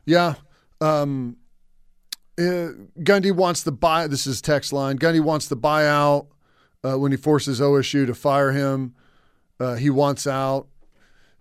Yeah. 0.04 0.34
Um, 0.80 1.36
uh, 2.38 2.74
Gundy 2.98 3.32
wants 3.32 3.62
the 3.62 3.72
buy. 3.72 4.06
This 4.06 4.26
is 4.26 4.40
text 4.40 4.72
line. 4.72 4.98
Gundy 4.98 5.20
wants 5.20 5.48
the 5.48 5.56
buyout 5.56 6.26
uh, 6.84 6.98
when 6.98 7.12
he 7.12 7.16
forces 7.16 7.60
OSU 7.60 8.06
to 8.06 8.14
fire 8.14 8.52
him. 8.52 8.94
Uh, 9.58 9.74
he 9.74 9.90
wants 9.90 10.26
out. 10.26 10.68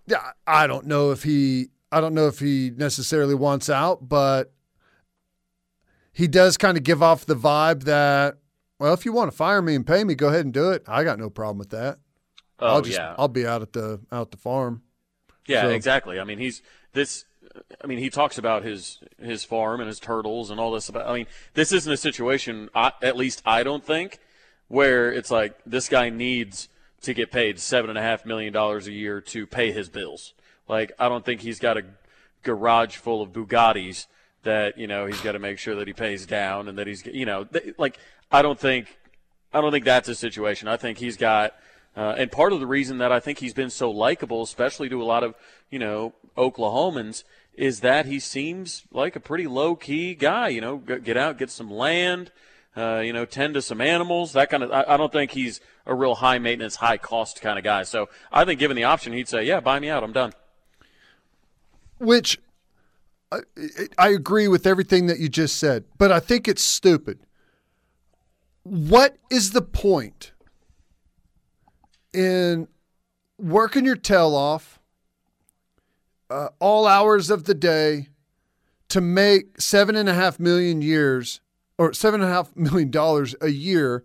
Yeah, 0.06 0.32
I 0.46 0.66
don't 0.66 0.86
know 0.86 1.10
if 1.10 1.22
he. 1.22 1.68
I 1.92 2.00
don't 2.00 2.14
know 2.14 2.26
if 2.26 2.38
he 2.38 2.72
necessarily 2.76 3.34
wants 3.34 3.70
out, 3.70 4.08
but 4.08 4.52
he 6.12 6.26
does 6.26 6.56
kind 6.56 6.76
of 6.76 6.82
give 6.82 7.02
off 7.02 7.26
the 7.26 7.36
vibe 7.36 7.84
that, 7.84 8.38
well, 8.78 8.94
if 8.94 9.04
you 9.04 9.12
want 9.12 9.30
to 9.30 9.36
fire 9.36 9.60
me 9.60 9.74
and 9.74 9.86
pay 9.86 10.02
me, 10.02 10.14
go 10.14 10.28
ahead 10.28 10.46
and 10.46 10.52
do 10.52 10.70
it. 10.70 10.82
I 10.88 11.04
got 11.04 11.18
no 11.18 11.28
problem 11.28 11.58
with 11.58 11.70
that. 11.70 11.98
Oh 12.58 12.66
I'll 12.68 12.82
just, 12.82 12.98
yeah, 12.98 13.14
I'll 13.18 13.28
be 13.28 13.46
out 13.46 13.60
at 13.60 13.74
the 13.74 14.00
out 14.10 14.30
the 14.30 14.38
farm. 14.38 14.82
Yeah, 15.46 15.62
so. 15.62 15.68
exactly. 15.70 16.18
I 16.18 16.24
mean, 16.24 16.38
he's 16.38 16.62
this. 16.94 17.26
I 17.82 17.86
mean, 17.86 17.98
he 17.98 18.08
talks 18.08 18.38
about 18.38 18.64
his 18.64 18.98
his 19.20 19.44
farm 19.44 19.80
and 19.80 19.88
his 19.88 20.00
turtles 20.00 20.50
and 20.50 20.58
all 20.58 20.72
this. 20.72 20.88
About. 20.88 21.06
I 21.06 21.12
mean, 21.12 21.26
this 21.52 21.70
isn't 21.70 21.92
a 21.92 21.98
situation. 21.98 22.70
I, 22.74 22.92
at 23.02 23.16
least 23.16 23.42
I 23.44 23.62
don't 23.62 23.84
think 23.84 24.18
where 24.68 25.12
it's 25.12 25.30
like 25.30 25.58
this 25.66 25.88
guy 25.88 26.08
needs 26.08 26.68
to 27.06 27.14
get 27.14 27.30
paid 27.30 27.58
seven 27.58 27.90
and 27.90 27.98
a 27.98 28.02
half 28.02 28.26
million 28.26 28.52
dollars 28.52 28.86
a 28.86 28.92
year 28.92 29.20
to 29.20 29.46
pay 29.46 29.72
his 29.72 29.88
bills. 29.88 30.34
Like 30.68 30.92
I 30.98 31.08
don't 31.08 31.24
think 31.24 31.40
he's 31.40 31.58
got 31.58 31.76
a 31.76 31.84
garage 32.42 32.96
full 32.96 33.22
of 33.22 33.30
Bugattis 33.32 34.06
that 34.42 34.78
you 34.78 34.86
know 34.86 35.06
he's 35.06 35.20
got 35.20 35.32
to 35.32 35.38
make 35.38 35.58
sure 35.58 35.74
that 35.76 35.86
he 35.86 35.92
pays 35.92 36.26
down 36.26 36.68
and 36.68 36.78
that 36.78 36.86
he's 36.86 37.04
you 37.06 37.26
know 37.26 37.48
like 37.78 37.98
I 38.30 38.42
don't 38.42 38.58
think 38.58 38.98
I 39.52 39.60
don't 39.60 39.72
think 39.72 39.84
that's 39.84 40.08
a 40.08 40.14
situation. 40.14 40.68
I 40.68 40.76
think 40.76 40.98
he's 40.98 41.16
got 41.16 41.54
uh, 41.96 42.14
and 42.18 42.30
part 42.30 42.52
of 42.52 42.60
the 42.60 42.66
reason 42.66 42.98
that 42.98 43.10
I 43.10 43.20
think 43.20 43.38
he's 43.38 43.54
been 43.54 43.70
so 43.70 43.90
likable, 43.90 44.42
especially 44.42 44.88
to 44.90 45.02
a 45.02 45.04
lot 45.04 45.24
of 45.24 45.34
you 45.70 45.78
know 45.78 46.12
Oklahomans, 46.36 47.24
is 47.54 47.80
that 47.80 48.06
he 48.06 48.18
seems 48.18 48.82
like 48.92 49.16
a 49.16 49.20
pretty 49.20 49.46
low 49.46 49.76
key 49.76 50.14
guy. 50.14 50.48
You 50.48 50.60
know, 50.60 50.76
get 50.76 51.16
out, 51.16 51.38
get 51.38 51.50
some 51.50 51.70
land 51.70 52.32
uh, 52.76 53.00
you 53.04 53.12
know, 53.12 53.24
tend 53.24 53.54
to 53.54 53.62
some 53.62 53.80
animals, 53.80 54.32
that 54.34 54.50
kind 54.50 54.62
of. 54.62 54.70
I, 54.70 54.84
I, 54.86 54.96
don't 54.96 55.12
think 55.12 55.30
he's 55.30 55.60
a 55.86 55.94
real 55.94 56.16
high 56.16 56.38
maintenance, 56.38 56.76
high 56.76 56.98
cost 56.98 57.40
kind 57.40 57.58
of 57.58 57.64
guy. 57.64 57.84
So 57.84 58.08
I 58.30 58.44
think 58.44 58.60
given 58.60 58.76
the 58.76 58.84
option, 58.84 59.12
he'd 59.14 59.28
say, 59.28 59.44
"Yeah, 59.44 59.60
buy 59.60 59.80
me 59.80 59.88
out. 59.88 60.04
I'm 60.04 60.12
done." 60.12 60.32
Which 61.98 62.38
I, 63.32 63.38
I 63.96 64.08
agree 64.08 64.46
with 64.46 64.66
everything 64.66 65.06
that 65.06 65.18
you 65.18 65.28
just 65.28 65.56
said, 65.56 65.84
but 65.96 66.12
I 66.12 66.20
think 66.20 66.46
it's 66.46 66.62
stupid. 66.62 67.20
What 68.62 69.16
is 69.30 69.52
the 69.52 69.62
point 69.62 70.32
in 72.12 72.68
working 73.38 73.84
your 73.84 73.96
tail 73.96 74.34
off 74.34 74.80
uh, 76.28 76.48
all 76.58 76.86
hours 76.86 77.30
of 77.30 77.44
the 77.44 77.54
day 77.54 78.08
to 78.88 79.00
make 79.00 79.60
seven 79.60 79.96
and 79.96 80.08
a 80.08 80.14
half 80.14 80.38
million 80.38 80.82
years 80.82 81.40
or 81.78 81.92
seven 81.92 82.20
and 82.20 82.30
a 82.30 82.32
half 82.32 82.54
million 82.56 82.90
dollars 82.90 83.34
a 83.40 83.48
year 83.48 84.04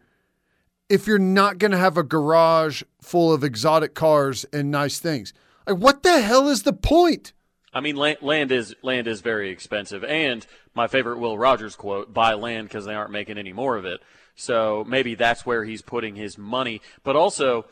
if 0.90 1.08
you're 1.08 1.18
not 1.20 1.58
going 1.58 1.72
to 1.72 1.78
have 1.78 1.98
a 1.98 2.04
garage 2.04 2.84
full 3.02 3.32
of 3.32 3.44
exotic 3.46 3.94
cars 3.94 4.46
and 4.52 4.70
nice 4.70 5.00
things. 5.00 5.34
Like, 5.66 5.78
what 5.78 6.04
the 6.04 6.20
hell 6.20 6.50
is 6.50 6.64
the 6.64 6.74
point? 6.74 7.32
I 7.74 7.80
mean, 7.80 7.96
land, 7.96 8.18
land 8.22 8.52
is 8.52 8.76
land 8.82 9.08
is 9.08 9.22
very 9.22 9.50
expensive, 9.50 10.04
and 10.04 10.46
my 10.76 10.88
favorite 10.88 11.20
Will 11.20 11.38
Rogers 11.38 11.78
quote: 11.78 12.14
"Buy 12.14 12.34
land 12.34 12.68
because 12.68 12.86
they 12.86 12.94
aren't 12.94 13.12
making 13.12 13.38
any 13.38 13.54
more 13.54 13.78
of 13.78 13.86
it." 13.86 14.02
So 14.36 14.84
maybe 14.86 15.16
that's 15.16 15.46
where 15.46 15.64
he's 15.64 15.82
putting 15.82 16.16
his 16.16 16.38
money. 16.38 16.82
But 17.04 17.16
also, 17.16 17.66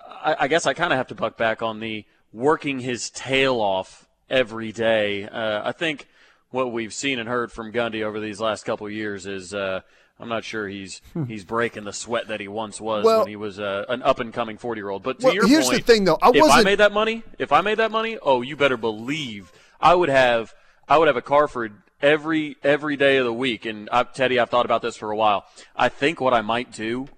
I, 0.00 0.36
I 0.40 0.48
guess 0.48 0.64
I 0.66 0.72
kind 0.72 0.92
of 0.92 0.96
have 0.96 1.08
to 1.08 1.14
buck 1.14 1.36
back 1.36 1.60
on 1.60 1.80
the 1.80 2.06
working 2.32 2.78
his 2.80 3.10
tail 3.10 3.60
off 3.60 4.08
every 4.30 4.72
day. 4.72 5.24
Uh, 5.24 5.68
I 5.68 5.72
think 5.72 6.08
what 6.50 6.72
we've 6.72 6.94
seen 6.94 7.18
and 7.18 7.28
heard 7.28 7.52
from 7.52 7.72
Gundy 7.72 8.02
over 8.02 8.20
these 8.20 8.40
last 8.40 8.64
couple 8.64 8.88
years 8.88 9.26
is 9.26 9.52
uh, 9.52 9.80
I'm 10.18 10.28
not 10.28 10.44
sure 10.44 10.68
he's 10.68 11.02
hmm. 11.12 11.24
he's 11.24 11.44
breaking 11.44 11.84
the 11.84 11.92
sweat 11.92 12.28
that 12.28 12.40
he 12.40 12.48
once 12.48 12.80
was 12.80 13.04
well, 13.04 13.20
when 13.20 13.28
he 13.28 13.36
was 13.36 13.58
uh, 13.58 13.84
an 13.88 14.02
up 14.02 14.20
and 14.20 14.32
coming 14.32 14.56
40 14.56 14.78
year 14.78 14.88
old. 14.88 15.02
But 15.02 15.20
to 15.20 15.26
well, 15.26 15.34
your 15.34 15.46
here's 15.46 15.66
point, 15.66 15.86
the 15.86 15.92
thing 15.92 16.04
though, 16.04 16.18
I 16.22 16.30
if. 16.34 16.44
I 16.50 16.62
made 16.62 16.78
that 16.78 16.92
money, 16.92 17.22
if 17.38 17.52
I 17.52 17.60
made 17.60 17.78
that 17.78 17.90
money, 17.90 18.18
oh, 18.22 18.42
you 18.42 18.56
better 18.56 18.76
believe 18.76 19.52
I 19.80 19.94
would 19.94 20.08
have 20.08 20.54
I 20.88 20.98
would 20.98 21.08
have 21.08 21.16
a 21.16 21.22
car 21.22 21.48
for 21.48 21.70
every 22.00 22.56
every 22.62 22.96
day 22.96 23.16
of 23.18 23.24
the 23.24 23.32
week. 23.32 23.66
And 23.66 23.88
I, 23.92 24.04
Teddy, 24.04 24.38
I've 24.38 24.50
thought 24.50 24.64
about 24.64 24.82
this 24.82 24.96
for 24.96 25.10
a 25.10 25.16
while. 25.16 25.44
I 25.74 25.88
think 25.88 26.20
what 26.20 26.32
I 26.32 26.40
might 26.40 26.72
do 26.72 27.08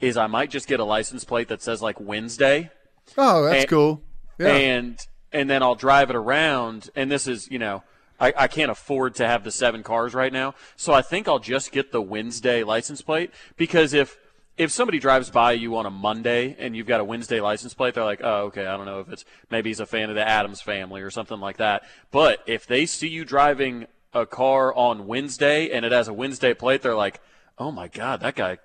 is 0.00 0.16
I 0.16 0.26
might 0.26 0.50
just 0.50 0.68
get 0.68 0.80
a 0.80 0.84
license 0.84 1.24
plate 1.24 1.48
that 1.48 1.62
says 1.62 1.82
like 1.82 1.98
Wednesday. 1.98 2.70
Oh, 3.16 3.44
that's 3.44 3.62
And- 3.62 3.70
cool. 3.70 4.02
Yeah. 4.38 4.48
and 4.48 4.98
and 5.32 5.48
then 5.48 5.62
I'll 5.62 5.74
drive 5.74 6.10
it 6.10 6.16
around. 6.16 6.90
And 6.94 7.10
this 7.10 7.26
is, 7.26 7.48
you 7.50 7.58
know, 7.58 7.82
I, 8.24 8.32
I 8.36 8.48
can't 8.48 8.70
afford 8.70 9.14
to 9.16 9.26
have 9.26 9.44
the 9.44 9.50
seven 9.50 9.82
cars 9.82 10.14
right 10.14 10.32
now, 10.32 10.54
so 10.76 10.92
I 10.92 11.02
think 11.02 11.28
I'll 11.28 11.38
just 11.38 11.72
get 11.72 11.92
the 11.92 12.00
Wednesday 12.00 12.64
license 12.64 13.02
plate 13.02 13.30
because 13.56 13.92
if 13.92 14.18
if 14.56 14.70
somebody 14.70 14.98
drives 14.98 15.30
by 15.30 15.52
you 15.52 15.76
on 15.76 15.84
a 15.84 15.90
Monday 15.90 16.54
and 16.58 16.76
you've 16.76 16.86
got 16.86 17.00
a 17.00 17.04
Wednesday 17.04 17.40
license 17.40 17.74
plate, 17.74 17.94
they're 17.94 18.04
like, 18.04 18.20
oh, 18.22 18.44
okay, 18.44 18.66
I 18.66 18.76
don't 18.76 18.86
know 18.86 19.00
if 19.00 19.08
it's 19.10 19.24
maybe 19.50 19.70
he's 19.70 19.80
a 19.80 19.86
fan 19.86 20.10
of 20.10 20.14
the 20.14 20.26
Addams 20.26 20.60
family 20.60 21.02
or 21.02 21.10
something 21.10 21.40
like 21.40 21.56
that. 21.56 21.82
But 22.10 22.38
if 22.46 22.66
they 22.66 22.86
see 22.86 23.08
you 23.08 23.24
driving 23.24 23.88
a 24.12 24.26
car 24.26 24.72
on 24.74 25.06
Wednesday 25.06 25.70
and 25.70 25.84
it 25.84 25.92
has 25.92 26.08
a 26.08 26.12
Wednesday 26.12 26.54
plate, 26.54 26.82
they're 26.82 26.94
like, 26.94 27.20
oh 27.58 27.70
my 27.70 27.88
god, 27.88 28.20
that 28.20 28.34
guy. 28.34 28.58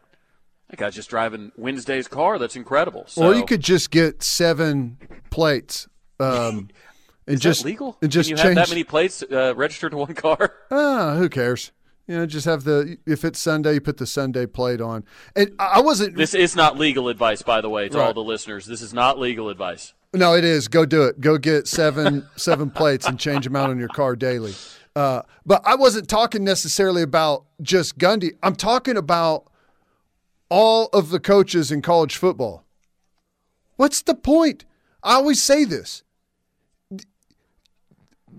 That 0.69 0.77
guy's 0.77 0.93
just 0.93 1.09
driving 1.09 1.51
Wednesday's 1.57 2.07
car. 2.07 2.37
That's 2.37 2.55
incredible. 2.55 3.05
So, 3.07 3.23
or 3.23 3.33
you 3.33 3.43
could 3.43 3.61
just 3.61 3.89
get 3.89 4.21
seven 4.21 4.99
plates. 5.31 5.87
Um, 6.19 6.69
and 7.29 7.35
Is 7.35 7.41
just 7.41 7.63
legal? 7.63 7.95
and 8.01 8.11
just 8.11 8.27
Can 8.27 8.37
you 8.37 8.43
have 8.43 8.55
that 8.55 8.69
many 8.69 8.83
plates 8.83 9.23
uh, 9.31 9.53
registered 9.55 9.91
to 9.91 9.97
one 9.97 10.15
car? 10.15 10.53
Ah, 10.71 11.15
who 11.15 11.29
cares? 11.29 11.71
You 12.07 12.17
know, 12.17 12.25
just 12.25 12.45
have 12.45 12.63
the 12.63 12.97
if 13.05 13.23
it's 13.23 13.39
Sunday, 13.39 13.75
you 13.75 13.81
put 13.81 13.97
the 13.97 14.07
Sunday 14.07 14.47
plate 14.47 14.81
on. 14.81 15.05
And 15.35 15.53
I 15.59 15.79
wasn't. 15.81 16.15
This 16.15 16.33
is 16.33 16.55
not 16.55 16.75
legal 16.77 17.07
advice, 17.07 17.43
by 17.43 17.61
the 17.61 17.69
way, 17.69 17.87
to 17.89 17.99
all 18.01 18.13
the 18.13 18.23
listeners. 18.23 18.65
This 18.65 18.81
is 18.81 18.95
not 18.95 19.19
legal 19.19 19.49
advice. 19.49 19.93
No, 20.11 20.33
it 20.33 20.43
is. 20.43 20.67
Go 20.67 20.87
do 20.87 21.03
it. 21.03 21.21
Go 21.21 21.37
get 21.37 21.67
seven 21.67 22.27
seven 22.35 22.71
plates 22.71 23.05
and 23.05 23.19
change 23.19 23.45
them 23.45 23.55
out 23.55 23.69
on 23.69 23.77
your 23.77 23.89
car 23.89 24.15
daily. 24.15 24.55
Uh, 24.95 25.21
but 25.45 25.61
I 25.65 25.75
wasn't 25.75 26.07
talking 26.09 26.43
necessarily 26.43 27.03
about 27.03 27.45
just 27.61 27.99
Gundy. 27.99 28.31
I'm 28.41 28.55
talking 28.55 28.97
about 28.97 29.45
all 30.49 30.87
of 30.93 31.09
the 31.09 31.19
coaches 31.19 31.71
in 31.71 31.83
college 31.83 32.17
football. 32.17 32.63
What's 33.75 34.01
the 34.01 34.15
point? 34.15 34.65
I 35.03 35.13
always 35.13 35.41
say 35.43 35.63
this. 35.63 36.03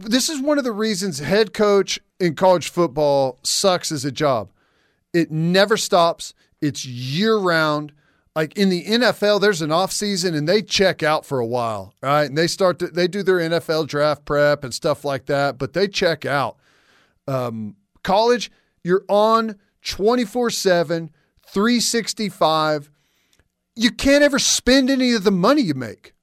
This 0.00 0.28
is 0.28 0.40
one 0.40 0.56
of 0.56 0.64
the 0.64 0.72
reasons 0.72 1.18
head 1.18 1.52
coach 1.52 2.00
in 2.18 2.34
college 2.34 2.70
football 2.70 3.38
sucks 3.42 3.92
as 3.92 4.04
a 4.04 4.12
job. 4.12 4.50
It 5.12 5.30
never 5.30 5.76
stops. 5.76 6.34
It's 6.60 6.86
year 6.86 7.36
round. 7.36 7.92
Like 8.34 8.56
in 8.56 8.70
the 8.70 8.84
NFL, 8.84 9.40
there's 9.40 9.60
an 9.60 9.72
off 9.72 9.92
season 9.92 10.34
and 10.34 10.48
they 10.48 10.62
check 10.62 11.02
out 11.02 11.26
for 11.26 11.40
a 11.40 11.46
while, 11.46 11.94
right? 12.02 12.24
And 12.24 12.38
they 12.38 12.46
start 12.46 12.78
to 12.78 12.86
they 12.86 13.08
do 13.08 13.22
their 13.22 13.38
NFL 13.38 13.88
draft 13.88 14.24
prep 14.24 14.64
and 14.64 14.72
stuff 14.72 15.04
like 15.04 15.26
that, 15.26 15.58
but 15.58 15.72
they 15.72 15.88
check 15.88 16.24
out. 16.24 16.56
Um, 17.26 17.76
college, 18.02 18.50
you're 18.82 19.04
on 19.08 19.56
24 19.82 20.50
7, 20.50 21.10
365. 21.46 22.90
You 23.74 23.90
can't 23.90 24.22
ever 24.24 24.38
spend 24.38 24.90
any 24.90 25.12
of 25.12 25.24
the 25.24 25.30
money 25.30 25.62
you 25.62 25.74
make, 25.74 26.14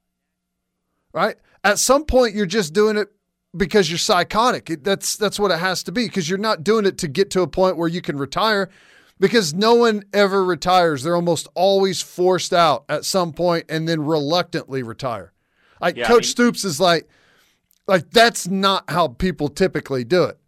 right? 1.12 1.36
At 1.62 1.78
some 1.78 2.04
point, 2.04 2.34
you're 2.34 2.46
just 2.46 2.72
doing 2.72 2.96
it 2.96 3.08
because 3.56 3.90
you're 3.90 3.98
psychotic. 3.98 4.70
It, 4.70 4.84
that's 4.84 5.16
that's 5.16 5.38
what 5.38 5.50
it 5.50 5.58
has 5.58 5.82
to 5.84 5.92
be 5.92 6.06
because 6.06 6.28
you're 6.28 6.38
not 6.38 6.64
doing 6.64 6.86
it 6.86 6.98
to 6.98 7.08
get 7.08 7.30
to 7.30 7.42
a 7.42 7.46
point 7.46 7.76
where 7.76 7.88
you 7.88 8.00
can 8.00 8.16
retire 8.18 8.68
because 9.18 9.54
no 9.54 9.74
one 9.74 10.04
ever 10.12 10.44
retires. 10.44 11.02
They're 11.02 11.16
almost 11.16 11.48
always 11.54 12.00
forced 12.02 12.52
out 12.52 12.84
at 12.88 13.04
some 13.04 13.32
point 13.32 13.66
and 13.68 13.88
then 13.88 14.04
reluctantly 14.04 14.82
retire. 14.82 15.32
Like 15.80 15.96
Yeah, 15.96 16.04
I 16.04 16.08
Coach 16.08 16.22
mean- 16.24 16.30
Stoops 16.30 16.64
is 16.64 16.78
like 16.80 17.08
like 17.86 18.10
that's 18.10 18.46
not 18.46 18.90
how 18.90 19.08
people 19.08 19.48
typically 19.48 20.04
do 20.04 20.24
it. 20.24 20.38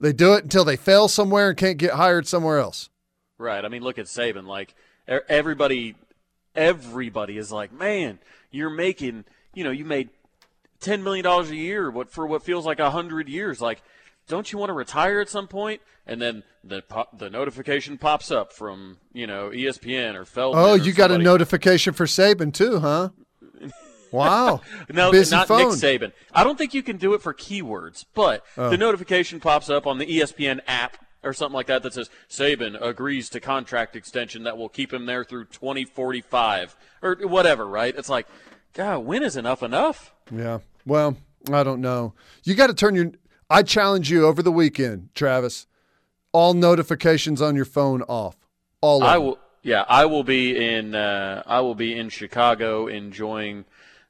They 0.00 0.12
do 0.12 0.34
it 0.34 0.44
until 0.44 0.64
they 0.64 0.76
fail 0.76 1.08
somewhere 1.08 1.48
and 1.50 1.56
can't 1.56 1.78
get 1.78 1.92
hired 1.92 2.26
somewhere 2.26 2.58
else. 2.58 2.90
Right. 3.38 3.64
I 3.64 3.68
mean, 3.68 3.82
look 3.82 3.98
at 3.98 4.06
Saban. 4.06 4.46
Like 4.46 4.74
everybody, 5.28 5.94
everybody 6.54 7.38
is 7.38 7.52
like, 7.52 7.72
man, 7.72 8.18
you're 8.50 8.70
making, 8.70 9.24
you 9.54 9.64
know, 9.64 9.70
you 9.70 9.84
made 9.84 10.10
ten 10.86 11.02
million 11.02 11.24
dollars 11.24 11.50
a 11.50 11.56
year, 11.56 11.90
what 11.90 12.10
for 12.10 12.26
what 12.26 12.42
feels 12.42 12.64
like 12.64 12.78
a 12.78 12.90
hundred 12.90 13.28
years. 13.28 13.60
Like, 13.60 13.82
don't 14.28 14.50
you 14.50 14.58
want 14.58 14.70
to 14.70 14.74
retire 14.74 15.20
at 15.20 15.28
some 15.28 15.48
point? 15.48 15.82
And 16.06 16.22
then 16.22 16.44
the 16.62 16.82
the 17.12 17.28
notification 17.28 17.98
pops 17.98 18.30
up 18.30 18.52
from 18.52 18.98
you 19.12 19.26
know 19.26 19.50
ESPN 19.50 20.14
or 20.14 20.24
Feldman. 20.24 20.64
Oh, 20.64 20.74
you 20.74 20.92
got 20.92 21.10
a 21.10 21.18
notification 21.18 21.92
for 21.92 22.06
Saban 22.06 22.54
too, 22.54 22.78
huh? 22.80 23.10
Wow. 24.12 24.60
No, 24.88 25.10
Busy 25.10 25.34
not 25.34 25.48
phone. 25.48 25.62
Oh. 25.62 25.70
Nick 25.70 25.78
Saban. 25.78 26.12
I 26.32 26.44
don't 26.44 26.56
think 26.56 26.72
you 26.74 26.82
can 26.82 26.96
do 26.96 27.12
it 27.14 27.20
for 27.20 27.34
keywords, 27.34 28.04
but 28.14 28.44
oh. 28.56 28.70
the 28.70 28.78
notification 28.78 29.40
pops 29.40 29.68
up 29.68 29.84
on 29.84 29.98
the 29.98 30.06
ESPN 30.06 30.60
app 30.68 30.96
or 31.24 31.34
something 31.34 31.54
like 31.54 31.66
that 31.66 31.82
that 31.82 31.92
says 31.92 32.08
Saban 32.30 32.80
agrees 32.80 33.28
to 33.30 33.40
contract 33.40 33.96
extension 33.96 34.44
that 34.44 34.56
will 34.56 34.68
keep 34.68 34.92
him 34.92 35.06
there 35.06 35.24
through 35.24 35.46
2045 35.46 36.76
or 37.02 37.16
whatever, 37.22 37.66
right? 37.66 37.94
It's 37.94 38.08
like, 38.08 38.28
God, 38.72 39.00
when 39.00 39.24
is 39.24 39.36
enough 39.36 39.62
enough? 39.62 40.14
Yeah. 40.30 40.60
Well, 40.86 41.16
I 41.52 41.62
don't 41.62 41.80
know. 41.80 42.14
You 42.44 42.54
got 42.54 42.68
to 42.68 42.74
turn 42.74 42.94
your. 42.94 43.12
I 43.50 43.62
challenge 43.62 44.10
you 44.10 44.26
over 44.26 44.42
the 44.42 44.52
weekend, 44.52 45.10
Travis. 45.14 45.66
All 46.32 46.54
notifications 46.54 47.40
on 47.42 47.56
your 47.56 47.64
phone 47.64 48.02
off. 48.02 48.36
All 48.80 49.02
of 49.02 49.08
I 49.08 49.14
them. 49.14 49.24
will. 49.24 49.38
Yeah, 49.62 49.84
I 49.88 50.06
will 50.06 50.22
be 50.24 50.56
in. 50.56 50.94
Uh, 50.94 51.42
I 51.44 51.60
will 51.60 51.74
be 51.74 51.98
in 51.98 52.08
Chicago 52.08 52.86
enjoying 52.86 53.64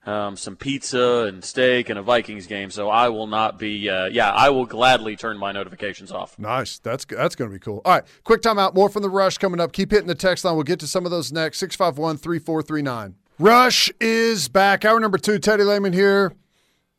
um, 0.05 0.37
some 0.37 0.55
pizza 0.55 1.25
and 1.29 1.43
steak 1.43 1.89
and 1.89 1.99
a 1.99 2.03
Vikings 2.03 2.47
game. 2.47 2.71
So 2.71 2.91
I 2.91 3.09
will 3.09 3.27
not 3.27 3.59
be. 3.59 3.89
Uh, 3.89 4.07
yeah, 4.07 4.31
I 4.33 4.51
will 4.51 4.67
gladly 4.67 5.17
turn 5.17 5.39
my 5.39 5.53
notifications 5.53 6.13
off. 6.13 6.39
Nice. 6.39 6.79
That's 6.79 7.05
that's 7.07 7.35
going 7.35 7.51
to 7.51 7.55
be 7.55 7.61
cool. 7.61 7.81
All 7.85 7.95
right. 7.95 8.05
Quick 8.25 8.43
timeout. 8.43 8.75
More 8.75 8.89
from 8.91 9.03
the 9.03 9.11
Rush 9.11 9.39
coming 9.39 9.61
up. 9.61 9.73
Keep 9.73 9.93
hitting 9.93 10.09
the 10.09 10.15
text 10.15 10.45
line. 10.45 10.55
We'll 10.57 10.65
get 10.65 10.81
to 10.81 10.87
some 10.87 11.05
of 11.07 11.11
those 11.11 11.33
next. 11.33 11.59
651 11.59 12.19
3439. 12.19 13.15
Rush 13.39 13.91
is 14.01 14.49
back. 14.49 14.85
Hour 14.85 15.01
number 15.01 15.19
two. 15.19 15.39
Teddy 15.39 15.63
Lehman 15.65 15.93
here. 15.93 16.33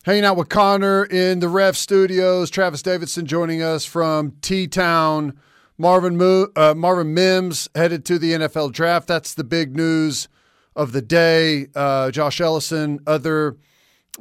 Hanging 0.07 0.23
out 0.23 0.37
with 0.37 0.47
Connor 0.47 1.03
in 1.03 1.41
the 1.41 1.49
Rev 1.49 1.75
Studios. 1.75 2.49
Travis 2.49 2.81
Davidson 2.81 3.25
joining 3.25 3.61
us 3.61 3.83
from 3.83 4.37
T 4.39 4.65
Town. 4.65 5.37
Marvin 5.77 6.15
Mo- 6.15 6.47
uh, 6.55 6.73
Marvin 6.77 7.13
Mims 7.13 7.67
headed 7.75 8.05
to 8.05 8.17
the 8.17 8.31
NFL 8.31 8.71
draft. 8.71 9.09
That's 9.09 9.33
the 9.33 9.43
big 9.43 9.75
news 9.75 10.29
of 10.77 10.93
the 10.93 11.01
day. 11.01 11.67
Uh, 11.75 12.09
Josh 12.11 12.39
Ellison, 12.39 13.01
other 13.05 13.57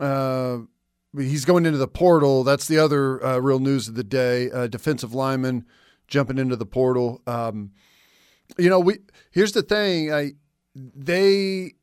uh, 0.01 0.59
he's 1.17 1.45
going 1.45 1.65
into 1.65 1.79
the 1.79 1.87
portal. 1.87 2.43
That's 2.43 2.67
the 2.67 2.79
other 2.79 3.25
uh, 3.25 3.39
real 3.39 3.61
news 3.61 3.87
of 3.87 3.95
the 3.95 4.03
day. 4.03 4.51
Uh, 4.51 4.67
defensive 4.67 5.15
lineman 5.15 5.67
jumping 6.09 6.39
into 6.39 6.57
the 6.57 6.67
portal. 6.67 7.23
Um, 7.29 7.71
you 8.59 8.69
know, 8.69 8.81
we 8.81 8.99
here's 9.31 9.53
the 9.53 9.63
thing. 9.63 10.13
I 10.13 10.33
they 10.75 11.75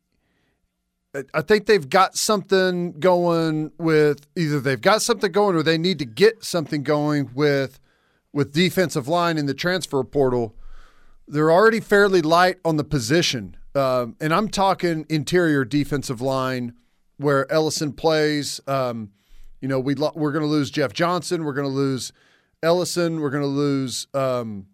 I 1.34 1.42
think 1.42 1.68
they've 1.68 1.88
got 1.88 2.16
something 2.18 2.94
going 2.94 3.72
with 3.78 4.26
either 4.36 4.60
they've 4.60 4.82
got 4.82 5.04
something 5.04 5.32
going 5.32 5.56
or 5.56 5.62
they 5.62 5.78
need 5.78 6.00
to 6.00 6.06
get 6.06 6.44
something 6.44 6.82
going 6.82 7.30
with 7.36 7.80
with 8.32 8.52
defensive 8.52 9.08
line 9.08 9.38
in 9.38 9.46
the 9.46 9.54
transfer 9.54 10.04
portal. 10.04 10.56
They're 11.28 11.52
already 11.52 11.80
fairly 11.80 12.22
light 12.22 12.58
on 12.66 12.78
the 12.78 12.84
position, 12.84 13.56
um, 13.76 14.16
and 14.20 14.34
I'm 14.34 14.50
talking 14.50 15.06
interior 15.08 15.64
defensive 15.64 16.20
line 16.20 16.74
where 17.18 17.50
Ellison 17.52 17.94
plays. 17.94 18.60
Um, 18.68 19.12
you 19.62 19.68
know, 19.68 19.80
we 19.80 19.96
lo- 19.96 20.12
we're 20.16 20.32
going 20.32 20.44
to 20.44 20.50
lose 20.50 20.72
Jeff 20.72 20.94
Johnson. 20.94 21.46
We're 21.46 21.54
going 21.54 21.68
to 21.70 21.74
lose 21.74 22.12
Ellison. 22.64 23.22
We're 23.22 23.30
going 23.30 23.44
to 23.44 23.48
lose. 23.48 24.08
Um, 24.14 24.66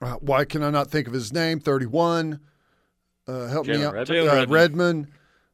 uh, 0.00 0.14
why 0.20 0.44
can 0.44 0.62
I 0.62 0.70
not 0.70 0.90
think 0.90 1.06
of 1.08 1.14
his 1.14 1.32
name? 1.32 1.58
Thirty-one. 1.58 2.38
Uh, 3.26 3.46
help 3.46 3.66
me 3.66 3.82
out. 3.82 3.94
Redmond? 3.94 4.28
Uh, 4.28 4.46
Redmond. 4.48 5.08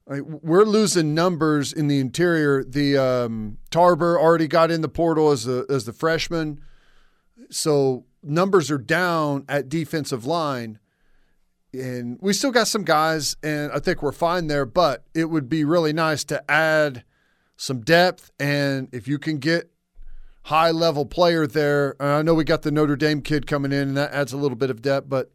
We're 0.08 0.64
losing 0.64 1.14
numbers 1.14 1.72
in 1.72 1.86
the 1.88 2.00
interior. 2.00 2.64
The 2.64 2.96
um, 2.96 3.58
Tarber 3.70 4.18
already 4.18 4.48
got 4.48 4.70
in 4.70 4.80
the 4.80 4.88
portal 4.88 5.30
as 5.30 5.44
the 5.44 5.66
as 5.68 5.84
the 5.84 5.92
freshman, 5.92 6.62
so 7.50 8.06
numbers 8.22 8.70
are 8.70 8.78
down 8.78 9.44
at 9.50 9.68
defensive 9.68 10.24
line, 10.24 10.78
and 11.74 12.18
we 12.22 12.32
still 12.32 12.52
got 12.52 12.68
some 12.68 12.84
guys, 12.84 13.36
and 13.42 13.70
I 13.70 13.80
think 13.80 14.02
we're 14.02 14.12
fine 14.12 14.46
there. 14.46 14.64
But 14.64 15.04
it 15.14 15.26
would 15.26 15.46
be 15.46 15.62
really 15.62 15.92
nice 15.92 16.24
to 16.24 16.50
add 16.50 17.04
some 17.58 17.82
depth, 17.82 18.30
and 18.40 18.88
if 18.92 19.06
you 19.06 19.18
can 19.18 19.36
get 19.36 19.70
high 20.44 20.70
level 20.70 21.04
player 21.04 21.46
there, 21.46 22.00
I 22.00 22.22
know 22.22 22.32
we 22.32 22.44
got 22.44 22.62
the 22.62 22.70
Notre 22.70 22.96
Dame 22.96 23.20
kid 23.20 23.46
coming 23.46 23.72
in, 23.72 23.88
and 23.88 23.96
that 23.98 24.12
adds 24.12 24.32
a 24.32 24.38
little 24.38 24.56
bit 24.56 24.70
of 24.70 24.80
depth, 24.80 25.10
but 25.10 25.30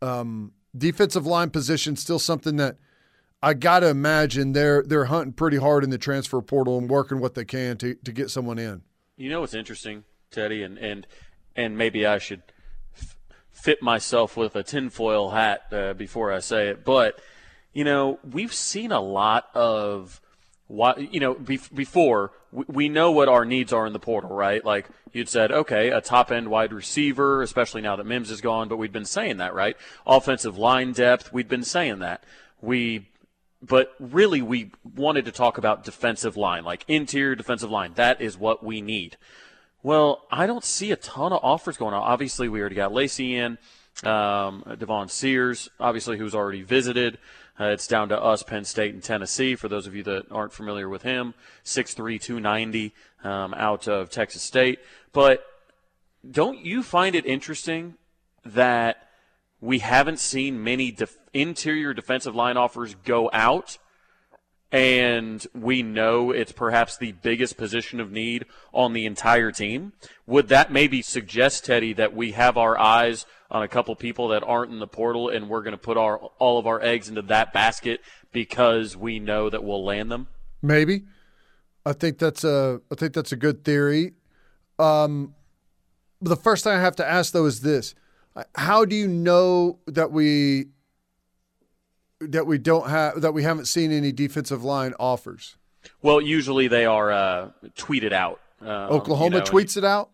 um, 0.00 0.52
defensive 0.76 1.26
line 1.26 1.50
position 1.50 1.96
still 1.96 2.20
something 2.20 2.54
that 2.56 2.76
I 3.42 3.54
got 3.54 3.80
to 3.80 3.88
imagine 3.88 4.52
they're 4.52 4.82
they're 4.82 5.06
hunting 5.06 5.32
pretty 5.32 5.56
hard 5.56 5.82
in 5.82 5.90
the 5.90 5.98
transfer 5.98 6.40
portal 6.40 6.78
and 6.78 6.88
working 6.88 7.18
what 7.20 7.34
they 7.34 7.44
can 7.44 7.76
to 7.78 7.94
to 7.94 8.12
get 8.12 8.30
someone 8.30 8.58
in. 8.58 8.82
You 9.16 9.30
know 9.30 9.40
what's 9.40 9.54
interesting, 9.54 10.04
Teddy, 10.30 10.62
and 10.62 10.78
and 10.78 11.06
and 11.56 11.76
maybe 11.76 12.06
I 12.06 12.18
should 12.18 12.42
f- 12.96 13.16
fit 13.50 13.82
myself 13.82 14.36
with 14.36 14.54
a 14.54 14.62
tinfoil 14.62 15.30
hat 15.30 15.64
uh, 15.72 15.92
before 15.94 16.32
I 16.32 16.38
say 16.38 16.68
it, 16.68 16.84
but 16.84 17.18
you 17.72 17.84
know 17.84 18.20
we've 18.30 18.54
seen 18.54 18.92
a 18.92 19.00
lot 19.00 19.48
of 19.54 20.20
why 20.68 20.94
you 20.96 21.18
know 21.18 21.34
be, 21.34 21.58
before 21.74 22.30
we, 22.52 22.64
we 22.68 22.88
know 22.88 23.10
what 23.10 23.28
our 23.28 23.44
needs 23.44 23.72
are 23.72 23.86
in 23.88 23.92
the 23.92 23.98
portal, 23.98 24.30
right? 24.30 24.64
Like 24.64 24.88
you'd 25.12 25.28
said, 25.28 25.50
okay, 25.50 25.90
a 25.90 26.00
top 26.00 26.30
end 26.30 26.48
wide 26.48 26.72
receiver, 26.72 27.42
especially 27.42 27.80
now 27.80 27.96
that 27.96 28.06
Mims 28.06 28.30
is 28.30 28.40
gone, 28.40 28.68
but 28.68 28.76
we'd 28.76 28.92
been 28.92 29.04
saying 29.04 29.38
that, 29.38 29.52
right? 29.52 29.76
Offensive 30.06 30.56
line 30.56 30.92
depth, 30.92 31.32
we'd 31.32 31.48
been 31.48 31.64
saying 31.64 31.98
that. 31.98 32.22
We 32.60 33.08
but 33.62 33.94
really 34.00 34.42
we 34.42 34.72
wanted 34.96 35.24
to 35.26 35.32
talk 35.32 35.56
about 35.56 35.84
defensive 35.84 36.36
line, 36.36 36.64
like 36.64 36.84
interior 36.88 37.34
defensive 37.34 37.70
line. 37.70 37.92
That 37.94 38.20
is 38.20 38.36
what 38.36 38.64
we 38.64 38.80
need. 38.80 39.16
Well, 39.82 40.26
I 40.30 40.46
don't 40.46 40.64
see 40.64 40.92
a 40.92 40.96
ton 40.96 41.32
of 41.32 41.40
offers 41.42 41.76
going 41.76 41.94
on. 41.94 42.02
Obviously, 42.02 42.48
we 42.48 42.60
already 42.60 42.76
got 42.76 42.92
Lacey 42.92 43.36
in, 43.36 43.58
um, 44.04 44.64
Davon 44.78 45.08
Sears, 45.08 45.70
obviously, 45.80 46.18
who's 46.18 46.34
already 46.34 46.62
visited. 46.62 47.18
Uh, 47.58 47.66
it's 47.66 47.86
down 47.86 48.08
to 48.08 48.20
us, 48.20 48.42
Penn 48.42 48.64
State 48.64 48.94
and 48.94 49.02
Tennessee. 49.02 49.54
For 49.54 49.68
those 49.68 49.86
of 49.86 49.94
you 49.94 50.02
that 50.04 50.26
aren't 50.30 50.52
familiar 50.52 50.88
with 50.88 51.02
him, 51.02 51.34
6'3", 51.64 52.20
290 52.20 52.94
um, 53.24 53.54
out 53.54 53.86
of 53.86 54.10
Texas 54.10 54.42
State. 54.42 54.80
But 55.12 55.44
don't 56.28 56.64
you 56.64 56.82
find 56.82 57.14
it 57.14 57.26
interesting 57.26 57.94
that 58.44 59.08
we 59.62 59.78
haven't 59.78 60.18
seen 60.18 60.62
many 60.62 60.90
def- 60.90 61.16
interior 61.32 61.94
defensive 61.94 62.34
line 62.34 62.58
offers 62.58 62.94
go 63.04 63.30
out? 63.32 63.78
and 64.72 65.46
we 65.54 65.82
know 65.82 66.30
it's 66.30 66.50
perhaps 66.50 66.96
the 66.96 67.12
biggest 67.12 67.58
position 67.58 68.00
of 68.00 68.10
need 68.10 68.46
on 68.72 68.94
the 68.94 69.04
entire 69.04 69.52
team, 69.52 69.92
would 70.26 70.48
that 70.48 70.72
maybe 70.72 71.02
suggest, 71.02 71.66
Teddy, 71.66 71.92
that 71.92 72.14
we 72.14 72.32
have 72.32 72.56
our 72.56 72.78
eyes 72.78 73.26
on 73.50 73.62
a 73.62 73.68
couple 73.68 73.94
people 73.94 74.28
that 74.28 74.42
aren't 74.42 74.72
in 74.72 74.78
the 74.78 74.86
portal 74.86 75.28
and 75.28 75.50
we're 75.50 75.60
going 75.60 75.72
to 75.72 75.78
put 75.78 75.98
our 75.98 76.16
all 76.38 76.58
of 76.58 76.66
our 76.66 76.80
eggs 76.80 77.10
into 77.10 77.20
that 77.20 77.52
basket 77.52 78.00
because 78.32 78.96
we 78.96 79.18
know 79.18 79.50
that 79.50 79.62
we'll 79.62 79.84
land 79.84 80.10
them? 80.10 80.26
Maybe. 80.62 81.04
I 81.84 81.92
think 81.92 82.18
that's 82.18 82.42
a 82.42 82.80
I 82.90 82.94
think 82.94 83.12
that's 83.12 83.32
a 83.32 83.36
good 83.36 83.64
theory. 83.64 84.14
Um, 84.78 85.34
the 86.22 86.36
first 86.36 86.64
thing 86.64 86.72
I 86.72 86.80
have 86.80 86.96
to 86.96 87.06
ask 87.06 87.34
though 87.34 87.44
is 87.44 87.60
this: 87.60 87.94
How 88.54 88.84
do 88.84 88.96
you 88.96 89.06
know 89.08 89.78
that 89.86 90.10
we 90.10 90.66
that 92.20 92.46
we 92.46 92.58
don't 92.58 92.88
have 92.88 93.20
that 93.20 93.32
we 93.32 93.42
haven't 93.42 93.66
seen 93.66 93.92
any 93.92 94.12
defensive 94.12 94.62
line 94.64 94.94
offers? 94.98 95.56
Well, 96.00 96.20
usually 96.20 96.68
they 96.68 96.84
are 96.86 97.10
uh, 97.12 97.50
tweeted 97.76 98.12
out. 98.12 98.40
Um, 98.60 98.68
Oklahoma 98.68 99.36
you 99.36 99.40
know, 99.40 99.46
tweets 99.46 99.76
it 99.76 99.84
out. 99.84 100.10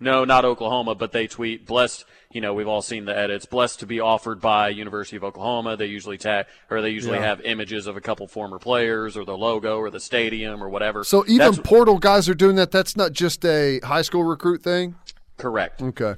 No, 0.00 0.24
not 0.24 0.44
Oklahoma, 0.44 0.94
but 0.94 1.12
they 1.12 1.26
tweet 1.28 1.66
blessed. 1.66 2.04
You 2.32 2.40
know, 2.40 2.54
we've 2.54 2.66
all 2.66 2.80
seen 2.82 3.04
the 3.04 3.16
edits. 3.16 3.44
Blessed 3.44 3.80
to 3.80 3.86
be 3.86 4.00
offered 4.00 4.40
by 4.40 4.70
University 4.70 5.16
of 5.16 5.22
Oklahoma. 5.22 5.76
They 5.76 5.86
usually 5.86 6.16
tag 6.18 6.46
or 6.70 6.80
they 6.80 6.88
usually 6.90 7.18
Yeah. 7.18 7.26
have 7.26 7.40
images 7.42 7.86
of 7.86 7.96
a 7.96 8.00
couple 8.00 8.26
former 8.26 8.58
players 8.58 9.16
or 9.16 9.24
the 9.26 9.36
logo 9.36 9.76
or 9.78 9.90
the 9.90 10.00
stadium 10.00 10.64
or 10.64 10.68
whatever. 10.70 11.04
So 11.04 11.24
even 11.26 11.38
That's 11.38 11.58
portal 11.58 11.98
guys 11.98 12.28
are 12.28 12.34
doing 12.34 12.56
that. 12.56 12.70
That's 12.72 12.96
not 12.96 13.12
just 13.12 13.44
a 13.44 13.78
high 13.84 14.02
school 14.02 14.24
recruit 14.24 14.62
thing. 14.62 14.96
correct. 15.36 15.82
Okay. 15.82 16.14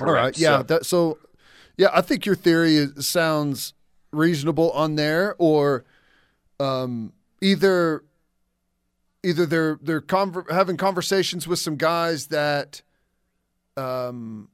All 0.00 0.06
Correct. 0.06 0.24
right. 0.24 0.38
Yeah. 0.38 0.58
So- 0.58 0.62
that, 0.64 0.86
so, 0.86 1.18
yeah, 1.76 1.88
I 1.92 2.00
think 2.00 2.26
your 2.26 2.34
theory 2.34 2.76
is, 2.76 3.06
sounds 3.06 3.74
reasonable 4.12 4.70
on 4.72 4.96
there, 4.96 5.34
or 5.38 5.84
um, 6.60 7.12
either 7.40 8.04
either 9.24 9.46
they're 9.46 9.78
they're 9.82 10.00
conver- 10.00 10.50
having 10.50 10.76
conversations 10.76 11.46
with 11.46 11.58
some 11.58 11.76
guys 11.76 12.26
that 12.28 12.82
um, 13.76 14.48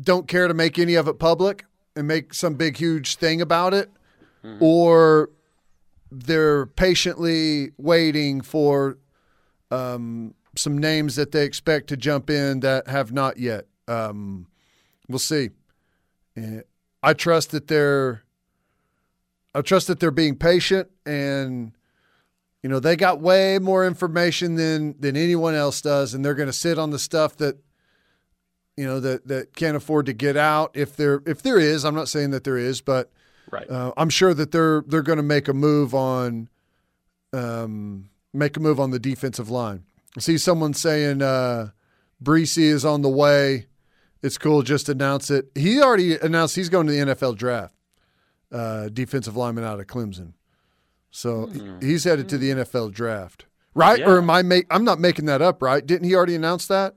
don't 0.00 0.26
care 0.26 0.48
to 0.48 0.54
make 0.54 0.78
any 0.78 0.94
of 0.94 1.06
it 1.08 1.18
public 1.18 1.64
and 1.94 2.08
make 2.08 2.34
some 2.34 2.54
big 2.54 2.76
huge 2.76 3.16
thing 3.16 3.40
about 3.40 3.72
it, 3.74 3.90
or 4.60 5.30
they're 6.10 6.66
patiently 6.66 7.70
waiting 7.78 8.40
for 8.40 8.98
um, 9.70 10.34
some 10.56 10.76
names 10.76 11.14
that 11.16 11.30
they 11.32 11.44
expect 11.44 11.86
to 11.88 11.96
jump 11.96 12.28
in 12.30 12.60
that 12.60 12.88
have 12.88 13.12
not 13.12 13.38
yet. 13.38 13.66
Um, 13.88 14.46
we'll 15.08 15.18
see. 15.18 15.50
Eh, 16.36 16.60
I 17.02 17.12
trust 17.14 17.50
that 17.52 17.68
they're. 17.68 18.22
I 19.54 19.60
trust 19.62 19.86
that 19.86 20.00
they're 20.00 20.10
being 20.10 20.34
patient, 20.36 20.88
and 21.06 21.72
you 22.62 22.68
know 22.68 22.80
they 22.80 22.96
got 22.96 23.20
way 23.20 23.58
more 23.58 23.86
information 23.86 24.56
than 24.56 24.98
than 24.98 25.16
anyone 25.16 25.54
else 25.54 25.80
does, 25.80 26.12
and 26.14 26.24
they're 26.24 26.34
going 26.34 26.48
to 26.48 26.52
sit 26.52 26.78
on 26.78 26.90
the 26.90 26.98
stuff 26.98 27.36
that 27.36 27.58
you 28.76 28.84
know 28.84 28.98
that 29.00 29.28
that 29.28 29.54
can't 29.54 29.76
afford 29.76 30.06
to 30.06 30.12
get 30.12 30.36
out. 30.36 30.72
If 30.74 30.96
there 30.96 31.22
if 31.26 31.42
there 31.42 31.58
is, 31.58 31.84
I'm 31.84 31.94
not 31.94 32.08
saying 32.08 32.30
that 32.30 32.44
there 32.44 32.58
is, 32.58 32.80
but 32.80 33.12
Right. 33.52 33.70
uh, 33.70 33.92
I'm 33.96 34.08
sure 34.08 34.34
that 34.34 34.50
they're 34.50 34.82
they're 34.88 35.02
going 35.02 35.18
to 35.18 35.22
make 35.22 35.46
a 35.46 35.54
move 35.54 35.94
on, 35.94 36.48
um, 37.32 38.08
make 38.32 38.56
a 38.56 38.60
move 38.60 38.80
on 38.80 38.90
the 38.90 38.98
defensive 38.98 39.50
line. 39.50 39.84
I 40.16 40.20
see 40.20 40.38
someone 40.38 40.74
saying 40.74 41.22
uh, 41.22 41.70
Bresee 42.22 42.62
is 42.70 42.84
on 42.84 43.02
the 43.02 43.08
way. 43.08 43.66
It's 44.24 44.38
cool. 44.38 44.62
Just 44.62 44.88
announce 44.88 45.30
it. 45.30 45.50
He 45.54 45.82
already 45.82 46.16
announced 46.16 46.56
he's 46.56 46.70
going 46.70 46.86
to 46.86 46.92
the 46.92 47.14
NFL 47.14 47.36
draft. 47.36 47.74
Uh, 48.50 48.88
defensive 48.88 49.36
lineman 49.36 49.64
out 49.64 49.80
of 49.80 49.86
Clemson, 49.86 50.32
so 51.10 51.50
he's 51.80 52.04
headed 52.04 52.28
to 52.28 52.38
the 52.38 52.50
NFL 52.50 52.92
draft, 52.92 53.46
right? 53.74 53.98
Yeah. 53.98 54.08
Or 54.08 54.18
am 54.18 54.30
I 54.30 54.42
make? 54.42 54.66
I'm 54.70 54.84
not 54.84 55.00
making 55.00 55.26
that 55.26 55.42
up, 55.42 55.60
right? 55.60 55.84
Didn't 55.84 56.06
he 56.06 56.14
already 56.14 56.36
announce 56.36 56.66
that? 56.68 56.94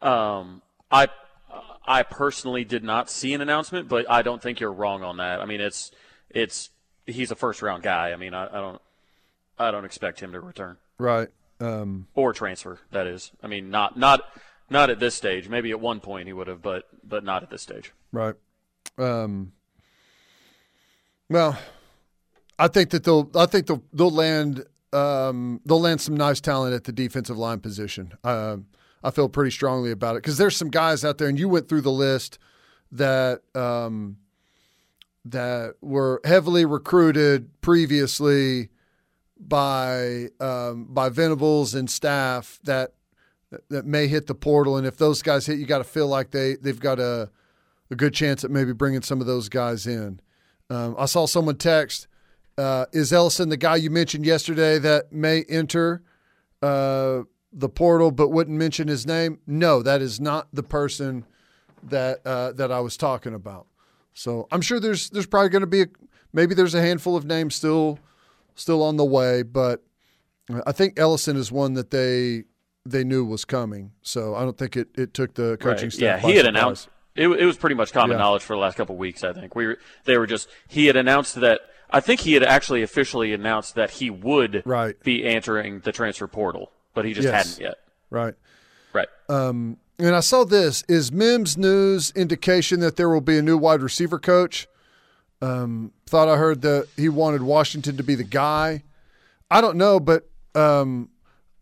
Um, 0.00 0.62
I 0.90 1.08
I 1.86 2.04
personally 2.04 2.64
did 2.64 2.84
not 2.84 3.10
see 3.10 3.34
an 3.34 3.40
announcement, 3.40 3.88
but 3.88 4.08
I 4.08 4.22
don't 4.22 4.40
think 4.40 4.60
you're 4.60 4.72
wrong 4.72 5.02
on 5.02 5.16
that. 5.16 5.40
I 5.40 5.44
mean, 5.44 5.60
it's 5.60 5.90
it's 6.30 6.70
he's 7.04 7.30
a 7.30 7.36
first 7.36 7.62
round 7.62 7.82
guy. 7.82 8.12
I 8.12 8.16
mean, 8.16 8.32
I, 8.32 8.46
I 8.46 8.60
don't 8.60 8.80
I 9.58 9.70
don't 9.72 9.84
expect 9.84 10.20
him 10.20 10.32
to 10.32 10.40
return 10.40 10.78
Right. 10.98 11.28
Um, 11.60 12.06
or 12.14 12.32
transfer. 12.32 12.78
That 12.92 13.06
is, 13.06 13.32
I 13.42 13.48
mean, 13.48 13.70
not 13.70 13.98
not 13.98 14.22
not 14.70 14.88
at 14.88 15.00
this 15.00 15.14
stage. 15.14 15.48
Maybe 15.48 15.70
at 15.70 15.80
one 15.80 16.00
point 16.00 16.26
he 16.26 16.32
would 16.32 16.46
have, 16.46 16.62
but 16.62 16.84
but 17.04 17.24
not 17.24 17.42
at 17.42 17.50
this 17.50 17.62
stage. 17.62 17.92
Right. 18.12 18.34
Um, 18.96 19.52
well, 21.28 21.58
I 22.58 22.68
think 22.68 22.90
that 22.90 23.04
they'll. 23.04 23.30
I 23.34 23.46
think 23.46 23.66
they'll. 23.66 23.82
They'll 23.92 24.10
land. 24.10 24.64
Um, 24.92 25.60
they'll 25.64 25.80
land 25.80 26.00
some 26.00 26.16
nice 26.16 26.40
talent 26.40 26.74
at 26.74 26.84
the 26.84 26.92
defensive 26.92 27.38
line 27.38 27.60
position. 27.60 28.12
Um, 28.24 28.66
I 29.02 29.10
feel 29.10 29.28
pretty 29.28 29.50
strongly 29.50 29.90
about 29.92 30.16
it 30.16 30.22
because 30.22 30.36
there's 30.36 30.56
some 30.56 30.70
guys 30.70 31.04
out 31.04 31.18
there, 31.18 31.28
and 31.28 31.38
you 31.38 31.48
went 31.48 31.68
through 31.68 31.82
the 31.82 31.92
list 31.92 32.38
that 32.92 33.42
um, 33.54 34.18
that 35.24 35.74
were 35.80 36.20
heavily 36.24 36.64
recruited 36.64 37.60
previously 37.60 38.68
by 39.38 40.28
um, 40.40 40.86
by 40.90 41.08
Venables 41.08 41.74
and 41.74 41.88
staff 41.88 42.58
that 42.64 42.94
that 43.68 43.86
may 43.86 44.06
hit 44.06 44.26
the 44.26 44.34
portal, 44.34 44.76
and 44.76 44.86
if 44.86 44.96
those 44.96 45.22
guys 45.22 45.46
hit, 45.46 45.58
you 45.58 45.66
got 45.66 45.78
to 45.78 45.84
feel 45.84 46.06
like 46.06 46.30
they 46.30 46.56
they've 46.56 46.78
got 46.78 46.98
a 46.98 47.30
a 47.90 47.96
good 47.96 48.14
chance 48.14 48.44
at 48.44 48.50
maybe 48.50 48.72
bringing 48.72 49.02
some 49.02 49.20
of 49.20 49.26
those 49.26 49.48
guys 49.48 49.86
in. 49.86 50.20
Um, 50.68 50.94
I 50.96 51.06
saw 51.06 51.26
someone 51.26 51.56
text, 51.56 52.06
uh, 52.56 52.86
"Is 52.92 53.12
Ellison 53.12 53.48
the 53.48 53.56
guy 53.56 53.76
you 53.76 53.90
mentioned 53.90 54.24
yesterday 54.24 54.78
that 54.78 55.12
may 55.12 55.44
enter 55.48 56.02
uh, 56.62 57.22
the 57.52 57.68
portal 57.68 58.12
but 58.12 58.28
wouldn't 58.28 58.56
mention 58.56 58.88
his 58.88 59.06
name?" 59.06 59.40
No, 59.46 59.82
that 59.82 60.00
is 60.00 60.20
not 60.20 60.48
the 60.52 60.62
person 60.62 61.24
that 61.82 62.24
uh, 62.24 62.52
that 62.52 62.70
I 62.70 62.80
was 62.80 62.96
talking 62.96 63.34
about. 63.34 63.66
So 64.14 64.46
I'm 64.52 64.60
sure 64.60 64.78
there's 64.78 65.10
there's 65.10 65.26
probably 65.26 65.48
going 65.48 65.62
to 65.62 65.66
be 65.66 65.82
a, 65.82 65.86
maybe 66.32 66.54
there's 66.54 66.74
a 66.74 66.80
handful 66.80 67.16
of 67.16 67.24
names 67.24 67.56
still 67.56 67.98
still 68.54 68.82
on 68.82 68.96
the 68.96 69.04
way, 69.04 69.42
but 69.42 69.82
I 70.66 70.72
think 70.72 70.98
Ellison 70.98 71.36
is 71.36 71.50
one 71.50 71.74
that 71.74 71.90
they 71.90 72.44
they 72.86 73.04
knew 73.04 73.24
was 73.24 73.44
coming. 73.44 73.92
So 74.02 74.34
I 74.34 74.40
don't 74.42 74.56
think 74.56 74.76
it, 74.76 74.88
it 74.96 75.14
took 75.14 75.34
the 75.34 75.56
coaching 75.60 75.86
Right. 75.86 75.92
staff. 75.92 76.22
Yeah, 76.22 76.28
he 76.28 76.36
had 76.36 76.46
surprise. 76.46 76.62
announced. 76.62 76.88
It, 77.16 77.28
it 77.28 77.44
was 77.44 77.56
pretty 77.56 77.74
much 77.76 77.92
common 77.92 78.12
Yeah. 78.16 78.22
knowledge 78.22 78.42
for 78.42 78.54
the 78.54 78.60
last 78.60 78.76
couple 78.76 78.94
of 78.94 78.98
weeks. 78.98 79.22
I 79.24 79.32
think 79.32 79.54
we 79.54 79.66
were, 79.66 79.78
they 80.04 80.16
were 80.16 80.26
just 80.26 80.48
he 80.68 80.86
had 80.86 80.96
announced 80.96 81.34
that. 81.40 81.60
I 81.92 81.98
think 82.00 82.20
he 82.20 82.34
had 82.34 82.44
actually 82.44 82.82
officially 82.82 83.32
announced 83.34 83.74
that 83.74 83.90
he 83.90 84.10
would 84.10 84.62
Right. 84.64 84.98
be 85.02 85.24
entering 85.24 85.80
the 85.80 85.90
transfer 85.92 86.28
portal, 86.28 86.70
but 86.94 87.04
he 87.04 87.12
just 87.12 87.26
Yes. 87.26 87.56
hadn't 87.58 87.64
yet. 87.66 87.74
right. 88.10 88.34
Right. 88.92 89.08
Um, 89.28 89.76
and 89.98 90.14
I 90.16 90.20
saw 90.20 90.44
this 90.44 90.82
is 90.88 91.12
Mims 91.12 91.58
news 91.58 92.12
indication 92.16 92.80
that 92.80 92.96
there 92.96 93.08
will 93.08 93.20
be 93.20 93.38
a 93.38 93.42
new 93.42 93.58
wide 93.58 93.82
receiver 93.82 94.18
coach. 94.18 94.66
Um, 95.42 95.92
thought 96.06 96.28
I 96.28 96.36
heard 96.36 96.62
that 96.62 96.86
he 96.96 97.08
wanted 97.08 97.42
Washington 97.42 97.96
to 97.96 98.02
be 98.02 98.14
the 98.14 98.24
guy. 98.24 98.82
I 99.50 99.60
don't 99.60 99.76
know, 99.76 99.98
but 100.00 100.28
um, 100.54 101.08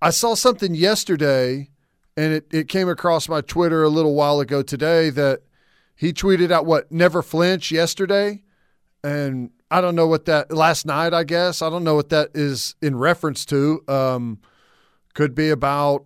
I 0.01 0.11
saw 0.11 0.35
something 0.35 0.75
yesterday, 0.75 1.71
and 2.17 2.33
it, 2.33 2.47
it 2.53 2.69
came 2.69 2.89
across 2.89 3.29
my 3.29 3.41
Twitter 3.41 3.83
a 3.83 3.89
little 3.89 4.15
while 4.15 4.41
ago 4.41 4.63
today 4.63 5.11
that 5.11 5.43
he 5.97 6.13
tweeted 6.13 6.53
out 6.53 6.67
what 6.67 6.93
never 6.93 7.23
flinch 7.23 7.73
yesterday, 7.73 8.45
and 9.03 9.51
I 9.71 9.81
don't 9.81 9.97
know 9.97 10.07
what 10.07 10.27
that 10.27 10.53
last 10.53 10.87
night. 10.87 11.13
I 11.13 11.25
guess 11.25 11.61
I 11.61 11.69
don't 11.69 11.83
know 11.83 11.97
what 11.97 12.11
that 12.11 12.31
is 12.35 12.77
in 12.81 12.97
reference 12.97 13.45
to. 13.47 13.83
Um, 13.89 14.39
could 15.15 15.35
be 15.35 15.51
about 15.51 16.05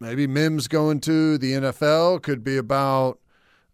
maybe 0.00 0.26
Mims 0.26 0.68
going 0.68 1.00
to 1.00 1.38
the 1.38 1.52
NFL. 1.52 2.22
Could 2.22 2.44
be 2.44 2.58
about 2.58 3.18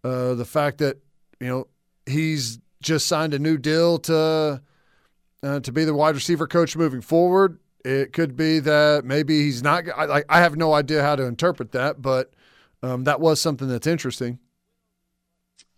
uh, 0.04 0.34
the 0.34 0.44
fact 0.44 0.78
that 0.78 0.98
you 1.40 1.48
know 1.48 1.66
he's 2.06 2.60
just 2.80 3.08
signed 3.08 3.34
a 3.34 3.38
new 3.40 3.58
deal 3.58 3.98
to 3.98 4.62
uh, 5.42 5.60
to 5.60 5.72
be 5.72 5.84
the 5.84 5.94
wide 5.94 6.14
receiver 6.14 6.46
coach 6.46 6.76
moving 6.76 7.00
forward. 7.00 7.58
It 7.84 8.12
could 8.12 8.36
be 8.36 8.58
that 8.60 9.04
maybe 9.04 9.42
he's 9.42 9.62
not. 9.62 9.84
I, 9.88 10.22
I 10.28 10.40
have 10.40 10.56
no 10.56 10.74
idea 10.74 11.02
how 11.02 11.16
to 11.16 11.24
interpret 11.24 11.72
that, 11.72 12.02
but 12.02 12.32
um, 12.82 13.04
that 13.04 13.20
was 13.20 13.40
something 13.40 13.68
that's 13.68 13.86
interesting. 13.86 14.38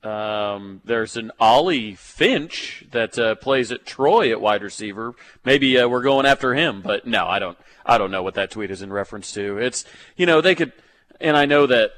Um, 0.03 0.81
there's 0.85 1.17
an 1.17 1.31
Ollie 1.39 1.95
Finch 1.95 2.85
that 2.91 3.17
uh, 3.19 3.37
plays 3.37 3.71
at 3.71 3.87
Troy 3.87 4.33
at 4.33 4.41
wide 4.41 4.63
receiver. 4.63 5.15
Maybe 5.45 5.79
uh, 5.79 5.87
we're 5.87 6.03
going 6.03 6.27
after 6.27 6.55
him, 6.55 6.83
but 6.83 7.07
no, 7.07 7.27
I 7.27 7.39
don't. 7.39 7.57
I 7.85 7.99
don't 7.99 8.11
know 8.11 8.23
what 8.23 8.35
that 8.35 8.51
tweet 8.51 8.71
is 8.71 8.83
in 8.83 8.93
reference 8.93 9.33
to. 9.33 9.59
It's 9.59 9.85
you 10.17 10.27
know 10.27 10.41
they 10.41 10.55
could, 10.55 10.73
and 11.21 11.37
I 11.37 11.47
know 11.47 11.67
that 11.67 11.93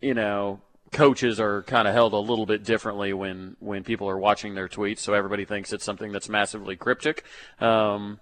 you 0.00 0.14
know 0.14 0.60
coaches 0.90 1.38
are 1.40 1.62
kind 1.62 1.86
of 1.86 1.94
held 1.94 2.12
a 2.12 2.18
little 2.18 2.46
bit 2.46 2.64
differently 2.64 3.12
when 3.12 3.56
when 3.60 3.84
people 3.84 4.08
are 4.08 4.18
watching 4.18 4.54
their 4.54 4.68
tweets, 4.68 4.98
so 4.98 5.14
everybody 5.14 5.44
thinks 5.44 5.72
it's 5.72 5.84
something 5.84 6.10
that's 6.10 6.28
massively 6.28 6.74
cryptic. 6.76 7.24
Um, 7.60 8.18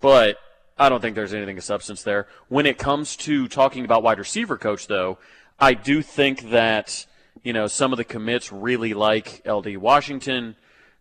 but 0.00 0.38
I 0.78 0.88
don't 0.88 1.00
think 1.00 1.14
there's 1.14 1.34
anything 1.34 1.58
of 1.58 1.64
substance 1.64 2.02
there. 2.02 2.26
When 2.48 2.66
it 2.66 2.78
comes 2.78 3.16
to 3.18 3.48
talking 3.48 3.84
about 3.84 4.02
wide 4.02 4.18
receiver 4.18 4.56
coach, 4.56 4.86
though, 4.86 5.18
I 5.60 5.74
do 5.74 6.02
think 6.02 6.50
that 6.50 7.06
you 7.42 7.52
know, 7.52 7.66
some 7.66 7.92
of 7.92 7.96
the 7.96 8.04
commits 8.04 8.52
really 8.52 8.94
like 8.94 9.42
LD 9.46 9.76
Washington. 9.76 10.56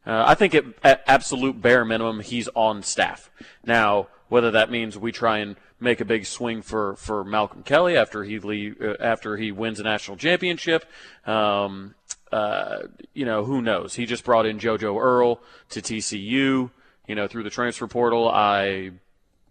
Uh, 0.05 0.23
I 0.25 0.35
think 0.35 0.55
at 0.55 1.03
absolute 1.05 1.61
bare 1.61 1.85
minimum, 1.85 2.21
he's 2.21 2.47
on 2.55 2.81
staff. 2.81 3.29
Now, 3.63 4.07
whether 4.29 4.51
that 4.51 4.71
means 4.71 4.97
we 4.97 5.11
try 5.11 5.39
and 5.39 5.55
make 5.79 6.01
a 6.01 6.05
big 6.05 6.25
swing 6.25 6.61
for, 6.61 6.95
for 6.95 7.23
Malcolm 7.23 7.63
Kelly 7.63 7.97
after 7.97 8.23
he 8.23 8.39
leave, 8.39 8.81
uh, 8.81 8.95
after 8.99 9.37
he 9.37 9.51
wins 9.51 9.79
a 9.79 9.83
national 9.83 10.17
championship, 10.17 10.85
um, 11.25 11.95
uh, 12.31 12.83
you 13.13 13.25
know, 13.25 13.43
who 13.43 13.61
knows? 13.61 13.95
He 13.95 14.05
just 14.05 14.23
brought 14.23 14.45
in 14.45 14.57
JoJo 14.57 14.99
Earle 14.99 15.41
to 15.69 15.81
TCU, 15.81 16.71
you 17.11 17.15
know, 17.15 17.27
through 17.27 17.43
the 17.43 17.49
transfer 17.49 17.87
portal. 17.87 18.29
I, 18.29 18.91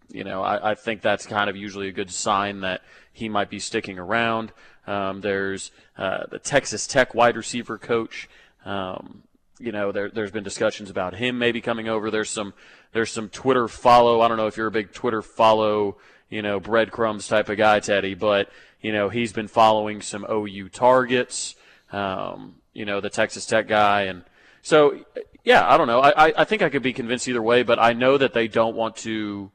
you 0.08 0.24
know, 0.24 0.42
I, 0.42 0.70
I 0.70 0.74
think 0.74 1.02
that's 1.02 1.26
kind 1.26 1.50
of 1.50 1.56
usually 1.56 1.88
a 1.88 1.92
good 1.92 2.11
sign 2.11 2.61
that 2.61 2.80
he 3.12 3.28
might 3.28 3.50
be 3.50 3.58
sticking 3.58 3.98
around. 3.98 4.50
Um, 4.86 5.20
there's 5.20 5.70
uh, 5.98 6.24
the 6.30 6.38
Texas 6.38 6.86
Tech 6.86 7.14
wide 7.14 7.36
receiver 7.36 7.76
coach. 7.76 8.30
Um, 8.64 9.24
you 9.58 9.72
know, 9.72 9.92
there, 9.92 10.11
has 10.14 10.30
been 10.30 10.42
discussions 10.42 10.88
about 10.88 11.16
him 11.16 11.38
maybe 11.38 11.61
coming 11.61 11.86
over. 11.86 12.11
There's 12.11 12.30
some 12.30 12.54
there's 12.92 13.11
some 13.11 13.28
Twitter 13.28 13.68
follow. 13.68 14.22
I 14.22 14.28
don't 14.28 14.38
know 14.38 14.46
if 14.46 14.56
you're 14.56 14.68
a 14.68 14.70
big 14.70 14.94
Twitter 14.94 15.20
follow, 15.20 15.98
you 16.30 16.40
know, 16.40 16.61
breadcrumbs 16.61 17.28
type 17.28 17.50
of 17.50 17.58
guy, 17.58 17.80
Teddy, 17.80 18.14
but 18.14 18.48
you 18.80 18.90
know 18.90 19.11
he's 19.11 19.34
been 19.34 19.48
following 19.48 20.00
some 20.00 20.24
OU 20.30 20.70
targets. 20.70 21.56
Um, 21.92 22.54
you 22.72 22.86
know, 22.86 23.02
the 23.02 23.11
Texas 23.11 23.44
Tech 23.44 23.68
guy, 23.68 24.04
and 24.04 24.24
so 24.62 25.04
yeah, 25.45 25.66
I 25.66 25.76
don't 25.76 25.86
know. 25.86 26.01
I, 26.01 26.32
I 26.41 26.45
think 26.45 26.62
I 26.62 26.68
could 26.68 26.82
be 26.82 26.93
convinced 26.93 27.28
either 27.28 27.43
way, 27.43 27.62
but 27.62 27.78
I 27.78 27.93
know 27.93 28.18
that 28.18 28.34
they 28.34 28.49
don't 28.49 28.76
want 28.76 28.97
to 28.97 29.51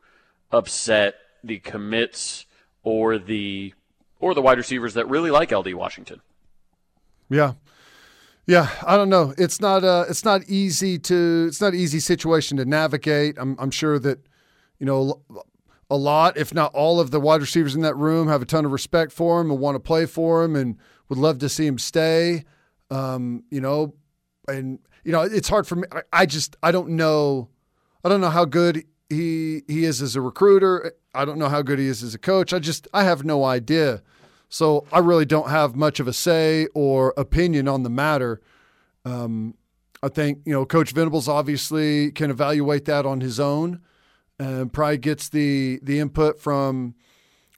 upset 0.51 1.15
the 1.43 1.59
commits 1.59 2.45
or 2.83 3.17
the 3.17 3.73
or 4.19 4.33
the 4.33 4.41
wide 4.41 4.57
receivers 4.57 4.93
that 4.95 5.07
really 5.09 5.31
like 5.31 5.51
LD 5.51 5.73
Washington. 5.73 6.21
Yeah. 7.29 7.53
Yeah, 8.47 8.69
I 8.85 8.95
don't 8.95 9.09
know. 9.09 9.33
It's 9.37 9.59
not 9.59 9.83
uh 9.83 10.05
it's 10.07 10.23
not 10.23 10.43
easy 10.47 10.99
to 10.99 11.45
it's 11.47 11.61
not 11.61 11.73
easy 11.73 11.99
situation 11.99 12.57
to 12.57 12.65
navigate. 12.65 13.37
I'm 13.39 13.55
I'm 13.59 13.71
sure 13.71 13.97
that 13.99 14.19
you 14.77 14.85
know 14.85 15.21
a 15.89 15.97
lot, 15.97 16.37
if 16.37 16.53
not 16.53 16.73
all 16.73 16.99
of 16.99 17.11
the 17.11 17.19
wide 17.19 17.41
receivers 17.41 17.75
in 17.75 17.81
that 17.81 17.95
room 17.95 18.27
have 18.27 18.41
a 18.41 18.45
ton 18.45 18.65
of 18.65 18.71
respect 18.71 19.11
for 19.11 19.41
him 19.41 19.49
and 19.51 19.59
want 19.59 19.75
to 19.75 19.79
play 19.79 20.05
for 20.05 20.43
him 20.43 20.55
and 20.55 20.77
would 21.09 21.17
love 21.17 21.39
to 21.39 21.49
see 21.49 21.65
him 21.65 21.77
stay. 21.77 22.43
Um, 22.91 23.43
you 23.49 23.61
know, 23.61 23.95
and 24.47 24.79
you 25.05 25.11
know, 25.11 25.21
it's 25.21 25.47
hard 25.47 25.67
for 25.67 25.77
me. 25.77 25.87
I, 26.11 26.25
just 26.25 26.57
I 26.61 26.71
don't 26.71 26.89
know 26.89 27.49
I 28.03 28.09
don't 28.09 28.21
know 28.21 28.29
how 28.29 28.45
good 28.45 28.83
he 29.07 29.61
he 29.67 29.85
is 29.85 30.01
as 30.01 30.15
a 30.15 30.21
recruiter. 30.21 30.93
I 31.13 31.23
don't 31.23 31.37
know 31.37 31.47
how 31.47 31.61
good 31.61 31.79
he 31.79 31.85
is 31.85 32.03
as 32.03 32.13
a 32.13 32.19
coach. 32.19 32.51
I 32.53 32.59
just 32.59 32.87
I 32.93 33.03
have 33.03 33.23
no 33.23 33.45
idea. 33.45 34.01
So 34.49 34.85
I 34.91 34.99
really 34.99 35.25
don't 35.25 35.49
have 35.49 35.75
much 35.75 35.99
of 35.99 36.07
a 36.07 36.13
say 36.13 36.67
or 36.73 37.13
opinion 37.17 37.67
on 37.67 37.83
the 37.83 37.89
matter. 37.89 38.41
Um, 39.05 39.55
I 40.03 40.09
think 40.09 40.39
you 40.45 40.53
know 40.53 40.65
Coach 40.65 40.91
Venables 40.91 41.27
obviously 41.27 42.11
can 42.11 42.31
evaluate 42.31 42.85
that 42.85 43.05
on 43.05 43.21
his 43.21 43.39
own, 43.39 43.81
and 44.39 44.73
probably 44.73 44.97
gets 44.97 45.29
the 45.29 45.79
the 45.83 45.99
input 45.99 46.39
from 46.39 46.95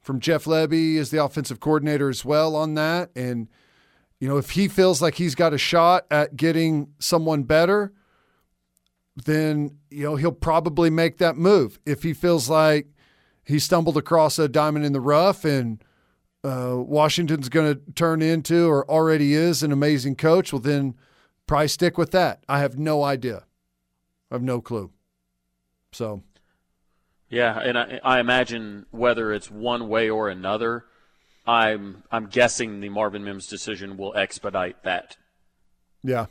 from 0.02 0.20
Jeff 0.20 0.46
Lebby 0.46 0.98
as 0.98 1.12
the 1.12 1.24
offensive 1.24 1.60
coordinator 1.60 2.10
as 2.10 2.24
well 2.24 2.56
on 2.56 2.76
that. 2.76 3.10
And 3.16 3.48
you 4.20 4.28
know 4.28 4.38
if 4.38 4.52
he 4.52 4.68
feels 4.68 5.02
like 5.02 5.16
he's 5.16 5.36
got 5.36 5.54
a 5.54 5.58
shot 5.58 6.06
at 6.10 6.36
getting 6.36 6.94
someone 7.00 7.44
better, 7.44 7.94
then 9.26 9.78
you 9.90 10.04
know 10.04 10.16
he'll 10.16 10.32
probably 10.32 10.90
make 10.90 11.18
that 11.18 11.38
move. 11.38 11.80
If 11.86 12.04
he 12.04 12.14
feels 12.14 12.50
like 12.50 12.88
he 13.46 13.60
stumbled 13.60 13.98
across 13.98 14.40
a 14.40 14.48
diamond 14.48 14.86
in 14.86 14.94
the 14.94 15.02
rough 15.02 15.46
and 15.46 15.84
uh, 16.44 16.76
Washington's 16.78 17.50
going 17.50 17.76
to 17.76 17.92
turn 17.94 18.22
into 18.22 18.68
or 18.70 18.90
already 18.90 19.34
is 19.34 19.64
an 19.64 19.72
amazing 19.72 20.16
coach, 20.16 20.52
well 20.52 20.62
then 20.62 20.96
probably 21.46 21.68
stick 21.68 21.98
with 21.98 22.12
that. 22.12 22.44
I 22.48 22.60
have 22.60 22.78
no 22.78 23.04
idea. 23.04 23.46
I 24.30 24.36
have 24.36 24.44
no 24.44 24.62
clue. 24.62 24.92
So. 25.92 26.24
Yeah, 27.30 27.60
and 27.60 27.78
I, 27.78 28.00
I 28.04 28.20
imagine 28.20 28.86
whether 28.92 29.34
it's 29.34 29.52
one 29.52 29.90
way 29.90 30.10
or 30.10 30.30
another, 30.30 30.86
I'm 31.48 32.04
I'm 32.12 32.28
guessing 32.28 32.82
the 32.82 32.90
Marvin 32.90 33.24
Mims 33.24 33.48
decision 33.48 33.98
will 33.98 34.16
expedite 34.16 34.84
that. 34.84 35.18
Yeah, 36.04 36.26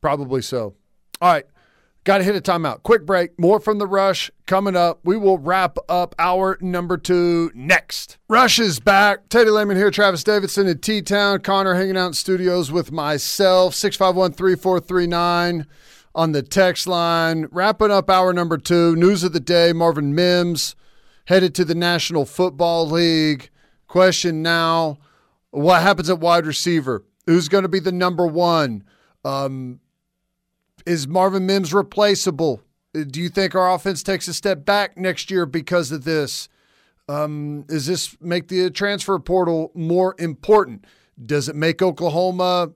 probably 0.00 0.42
so. 0.42 0.74
All 1.20 1.32
right. 1.32 1.46
Got 2.04 2.18
to 2.18 2.24
hit 2.24 2.34
a 2.34 2.40
timeout. 2.40 2.82
Quick 2.82 3.04
break. 3.04 3.38
More 3.38 3.60
from 3.60 3.76
the 3.76 3.86
Rush 3.86 4.30
coming 4.46 4.74
up. 4.74 5.00
We 5.04 5.18
will 5.18 5.36
wrap 5.36 5.76
up 5.86 6.14
hour 6.18 6.56
number 6.62 6.96
two 6.96 7.50
next. 7.54 8.16
Rush 8.26 8.58
is 8.58 8.80
back. 8.80 9.28
Teddy 9.28 9.50
Lehman 9.50 9.76
here, 9.76 9.90
Travis 9.90 10.24
Davidson 10.24 10.66
in 10.66 10.78
T 10.78 11.02
Town. 11.02 11.40
Connor 11.40 11.74
hanging 11.74 11.98
out 11.98 12.06
in 12.06 12.12
studios 12.14 12.72
with 12.72 12.90
myself. 12.90 13.74
651 13.74 14.32
3439 14.32 15.66
on 16.14 16.32
the 16.32 16.42
text 16.42 16.86
line. 16.86 17.46
Wrapping 17.50 17.90
up 17.90 18.08
hour 18.08 18.32
number 18.32 18.56
two. 18.56 18.96
News 18.96 19.22
of 19.22 19.34
the 19.34 19.40
day 19.40 19.74
Marvin 19.74 20.14
Mims 20.14 20.74
headed 21.26 21.54
to 21.56 21.66
the 21.66 21.74
National 21.74 22.24
Football 22.24 22.88
League. 22.88 23.50
Question 23.90 24.40
now 24.40 24.98
what 25.50 25.82
happens 25.82 26.08
at 26.08 26.20
wide 26.20 26.46
receiver? 26.46 27.02
Who's 27.26 27.48
going 27.48 27.62
to 27.62 27.68
be 27.68 27.80
the 27.80 27.90
number 27.90 28.24
one? 28.24 28.84
Um, 29.24 29.80
is 30.86 31.08
Marvin 31.08 31.44
Mims 31.44 31.74
replaceable? 31.74 32.62
Do 32.92 33.20
you 33.20 33.28
think 33.28 33.56
our 33.56 33.74
offense 33.74 34.04
takes 34.04 34.28
a 34.28 34.32
step 34.32 34.64
back 34.64 34.96
next 34.96 35.28
year 35.28 35.44
because 35.44 35.90
of 35.90 36.04
this? 36.04 36.48
Um, 37.08 37.62
does 37.62 37.86
this 37.86 38.16
make 38.20 38.46
the 38.46 38.70
transfer 38.70 39.18
portal 39.18 39.72
more 39.74 40.14
important? 40.20 40.84
Does 41.20 41.48
it 41.48 41.56
make 41.56 41.82
Oklahoma, 41.82 42.70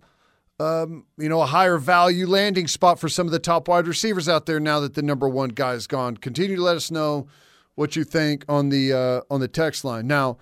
um, 0.58 1.06
you 1.16 1.28
know, 1.28 1.42
a 1.42 1.46
higher 1.46 1.78
value 1.78 2.26
landing 2.26 2.66
spot 2.66 2.98
for 2.98 3.08
some 3.08 3.28
of 3.28 3.32
the 3.32 3.38
top 3.38 3.68
wide 3.68 3.86
receivers 3.86 4.28
out 4.28 4.46
there 4.46 4.58
now 4.58 4.80
that 4.80 4.94
the 4.94 5.02
number 5.02 5.28
one 5.28 5.50
guy 5.50 5.74
is 5.74 5.86
gone? 5.86 6.16
Continue 6.16 6.56
to 6.56 6.62
let 6.62 6.74
us 6.74 6.90
know 6.90 7.28
what 7.76 7.94
you 7.94 8.02
think 8.02 8.44
on 8.48 8.70
the 8.70 8.92
uh, 8.92 9.20
on 9.30 9.38
the 9.38 9.46
text 9.46 9.84
line. 9.84 10.08
Now, 10.08 10.38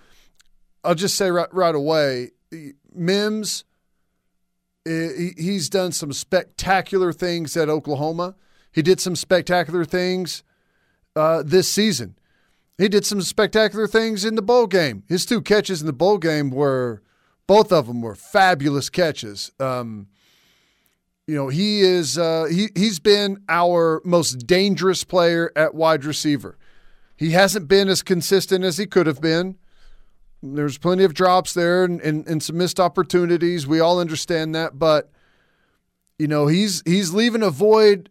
I'll 0.84 0.94
just 0.94 1.16
say 1.16 1.30
right, 1.30 1.52
right 1.52 1.74
away, 1.74 2.30
Mims 2.94 3.64
he's 4.84 5.68
done 5.68 5.92
some 5.92 6.12
spectacular 6.12 7.12
things 7.12 7.56
at 7.56 7.68
Oklahoma. 7.68 8.34
He 8.72 8.82
did 8.82 9.00
some 9.00 9.16
spectacular 9.16 9.84
things 9.84 10.42
uh, 11.14 11.42
this 11.44 11.70
season. 11.70 12.16
He 12.78 12.88
did 12.88 13.04
some 13.04 13.20
spectacular 13.22 13.86
things 13.86 14.24
in 14.24 14.34
the 14.34 14.42
bowl 14.42 14.66
game. 14.66 15.04
His 15.08 15.26
two 15.26 15.40
catches 15.40 15.80
in 15.80 15.86
the 15.86 15.92
bowl 15.92 16.18
game 16.18 16.50
were, 16.50 17.02
both 17.46 17.70
of 17.70 17.86
them 17.86 18.00
were 18.00 18.14
fabulous 18.14 18.88
catches. 18.88 19.52
Um, 19.60 20.08
you 21.26 21.36
know, 21.36 21.48
he 21.48 21.82
is 21.82 22.18
uh, 22.18 22.46
he 22.50 22.70
he's 22.74 22.98
been 22.98 23.44
our 23.48 24.02
most 24.04 24.46
dangerous 24.46 25.04
player 25.04 25.52
at 25.54 25.72
wide 25.72 26.04
receiver. 26.04 26.58
He 27.14 27.30
hasn't 27.30 27.68
been 27.68 27.88
as 27.88 28.02
consistent 28.02 28.64
as 28.64 28.78
he 28.78 28.86
could 28.86 29.06
have 29.06 29.20
been. 29.20 29.56
There's 30.42 30.78
plenty 30.78 31.04
of 31.04 31.14
drops 31.14 31.54
there 31.54 31.84
and, 31.84 32.00
and, 32.00 32.26
and 32.26 32.42
some 32.42 32.58
missed 32.58 32.80
opportunities. 32.80 33.66
We 33.66 33.78
all 33.80 34.00
understand 34.00 34.54
that, 34.54 34.78
but 34.78 35.10
you 36.18 36.26
know 36.26 36.46
he's 36.48 36.82
he's 36.84 37.14
leaving 37.14 37.42
a 37.42 37.50
void 37.50 38.10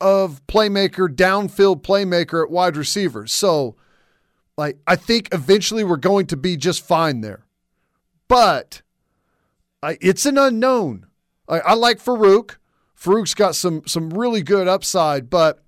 of 0.00 0.46
playmaker, 0.46 1.08
downfield 1.08 1.82
playmaker 1.82 2.44
at 2.44 2.50
wide 2.50 2.76
receiver. 2.76 3.26
So, 3.26 3.76
like, 4.56 4.78
I 4.86 4.96
think 4.96 5.28
eventually 5.32 5.84
we're 5.84 5.96
going 5.96 6.26
to 6.26 6.36
be 6.36 6.56
just 6.56 6.86
fine 6.86 7.20
there. 7.20 7.44
But 8.28 8.82
I, 9.82 9.98
it's 10.00 10.26
an 10.26 10.38
unknown. 10.38 11.06
I, 11.48 11.60
I 11.60 11.74
like 11.74 11.98
Farooq. 11.98 12.56
Farooq's 12.98 13.34
got 13.34 13.54
some 13.54 13.82
some 13.86 14.10
really 14.10 14.42
good 14.42 14.68
upside, 14.68 15.30
but 15.30 15.62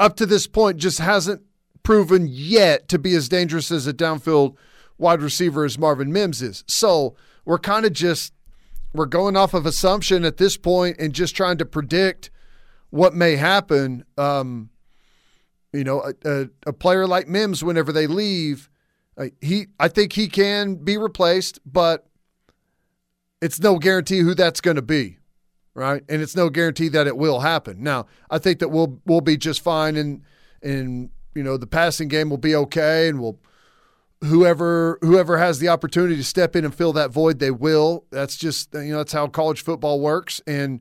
up 0.00 0.16
to 0.16 0.26
this 0.26 0.46
point 0.46 0.78
just 0.78 0.98
hasn't 0.98 1.42
proven 1.88 2.28
yet 2.30 2.86
to 2.86 2.98
be 2.98 3.14
as 3.14 3.30
dangerous 3.30 3.70
as 3.70 3.86
a 3.86 3.94
downfield 3.94 4.54
wide 4.98 5.22
receiver 5.22 5.64
as 5.64 5.78
Marvin 5.78 6.12
Mims 6.12 6.42
is. 6.42 6.62
So 6.66 7.16
we're 7.46 7.56
kind 7.56 7.86
of 7.86 7.94
just 7.94 8.34
we're 8.92 9.06
going 9.06 9.38
off 9.38 9.54
of 9.54 9.64
assumption 9.64 10.22
at 10.26 10.36
this 10.36 10.58
point 10.58 10.98
and 11.00 11.14
just 11.14 11.34
trying 11.34 11.56
to 11.56 11.64
predict 11.64 12.28
what 12.90 13.14
may 13.14 13.36
happen. 13.36 14.04
Um, 14.18 14.68
you 15.72 15.82
know, 15.82 16.02
a, 16.02 16.12
a, 16.30 16.48
a, 16.66 16.72
player 16.74 17.06
like 17.06 17.26
Mims, 17.26 17.64
whenever 17.64 17.90
they 17.90 18.06
leave, 18.06 18.68
uh, 19.16 19.28
he 19.40 19.68
I 19.80 19.88
think 19.88 20.12
he 20.12 20.28
can 20.28 20.74
be 20.74 20.98
replaced, 20.98 21.58
but 21.64 22.06
it's 23.40 23.60
no 23.60 23.78
guarantee 23.78 24.18
who 24.18 24.34
that's 24.34 24.60
going 24.60 24.76
to 24.76 24.82
be, 24.82 25.16
right? 25.72 26.02
And 26.06 26.20
it's 26.20 26.36
no 26.36 26.50
guarantee 26.50 26.88
that 26.88 27.06
it 27.06 27.16
will 27.16 27.40
happen. 27.40 27.82
Now, 27.82 28.04
I 28.28 28.36
think 28.36 28.58
that 28.58 28.68
we'll 28.68 29.00
we'll 29.06 29.22
be 29.22 29.38
just 29.38 29.62
fine, 29.62 29.96
and 29.96 30.22
and 30.62 31.08
you 31.38 31.44
know 31.44 31.56
the 31.56 31.68
passing 31.68 32.08
game 32.08 32.30
will 32.30 32.36
be 32.36 32.56
okay, 32.56 33.08
and 33.08 33.20
we'll 33.20 33.38
whoever 34.24 34.98
whoever 35.02 35.38
has 35.38 35.60
the 35.60 35.68
opportunity 35.68 36.16
to 36.16 36.24
step 36.24 36.56
in 36.56 36.64
and 36.64 36.74
fill 36.74 36.92
that 36.94 37.12
void, 37.12 37.38
they 37.38 37.52
will. 37.52 38.04
That's 38.10 38.36
just 38.36 38.74
you 38.74 38.90
know 38.90 38.98
that's 38.98 39.12
how 39.12 39.28
college 39.28 39.62
football 39.62 40.00
works, 40.00 40.40
and 40.48 40.80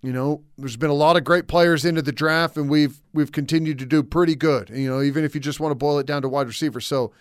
you 0.00 0.14
know 0.14 0.44
there's 0.56 0.78
been 0.78 0.88
a 0.88 0.94
lot 0.94 1.18
of 1.18 1.24
great 1.24 1.46
players 1.46 1.84
into 1.84 2.00
the 2.00 2.10
draft, 2.10 2.56
and 2.56 2.70
we've 2.70 3.02
we've 3.12 3.32
continued 3.32 3.78
to 3.80 3.84
do 3.84 4.02
pretty 4.02 4.34
good. 4.34 4.70
You 4.70 4.88
know, 4.88 5.02
even 5.02 5.24
if 5.24 5.34
you 5.34 5.42
just 5.42 5.60
want 5.60 5.72
to 5.72 5.76
boil 5.76 5.98
it 5.98 6.06
down 6.06 6.22
to 6.22 6.28
wide 6.30 6.46
receiver. 6.46 6.80
So, 6.80 7.12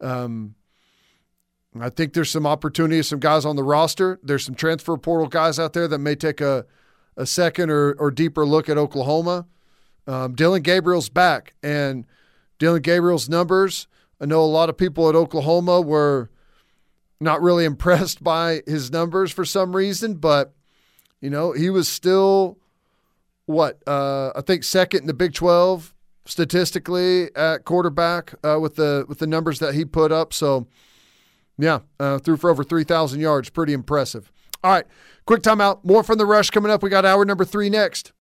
um, 0.00 0.56
I 1.80 1.90
think 1.90 2.12
there's 2.12 2.32
some 2.32 2.44
opportunity, 2.44 3.00
some 3.04 3.20
guys 3.20 3.44
on 3.44 3.54
the 3.54 3.62
roster. 3.62 4.18
There's 4.20 4.44
some 4.44 4.56
transfer 4.56 4.96
portal 4.96 5.28
guys 5.28 5.60
out 5.60 5.74
there 5.74 5.86
that 5.86 6.00
may 6.00 6.16
take 6.16 6.40
a 6.40 6.66
a 7.16 7.24
second 7.24 7.70
or, 7.70 7.92
or 7.92 8.10
deeper 8.10 8.44
look 8.44 8.68
at 8.68 8.76
Oklahoma. 8.76 9.46
Um, 10.06 10.34
Dillon 10.34 10.62
Gabriel's 10.62 11.08
back, 11.08 11.54
and 11.62 12.04
Dillon 12.58 12.82
Gabriel's 12.82 13.28
numbers 13.28 13.86
I 14.20 14.26
know 14.26 14.42
a 14.42 14.46
lot 14.46 14.68
of 14.68 14.76
people 14.76 15.08
at 15.08 15.14
Oklahoma 15.14 15.80
were 15.80 16.30
not 17.20 17.42
really 17.42 17.64
impressed 17.66 18.22
by 18.22 18.62
his 18.66 18.90
numbers 18.90 19.32
for 19.32 19.44
some 19.44 19.74
reason, 19.74 20.14
but 20.14 20.54
you 21.20 21.30
know 21.30 21.52
he 21.52 21.70
was 21.70 21.88
still 21.88 22.58
what 23.46 23.86
uh, 23.86 24.32
I 24.34 24.40
think 24.40 24.64
second 24.64 25.02
in 25.02 25.06
the 25.06 25.14
Big 25.14 25.34
Twelve 25.34 25.94
statistically 26.26 27.34
at 27.36 27.64
quarterback 27.64 28.34
uh, 28.42 28.58
with 28.58 28.76
the 28.76 29.04
with 29.08 29.18
the 29.18 29.26
numbers 29.26 29.58
that 29.58 29.74
he 29.74 29.84
put 29.84 30.12
up. 30.12 30.32
So 30.32 30.66
yeah, 31.58 31.80
uh, 32.00 32.18
threw 32.18 32.36
for 32.36 32.50
over 32.50 32.64
three 32.64 32.84
thousand 32.84 33.20
yards, 33.20 33.50
pretty 33.50 33.72
impressive. 33.72 34.30
All 34.62 34.70
right, 34.70 34.86
quick 35.26 35.42
timeout. 35.42 35.84
More 35.84 36.02
from 36.02 36.16
the 36.16 36.24
rush 36.26 36.48
coming 36.50 36.72
up. 36.72 36.82
We 36.82 36.88
got 36.88 37.04
hour 37.04 37.24
number 37.24 37.44
three 37.44 37.68
next. 37.68 38.12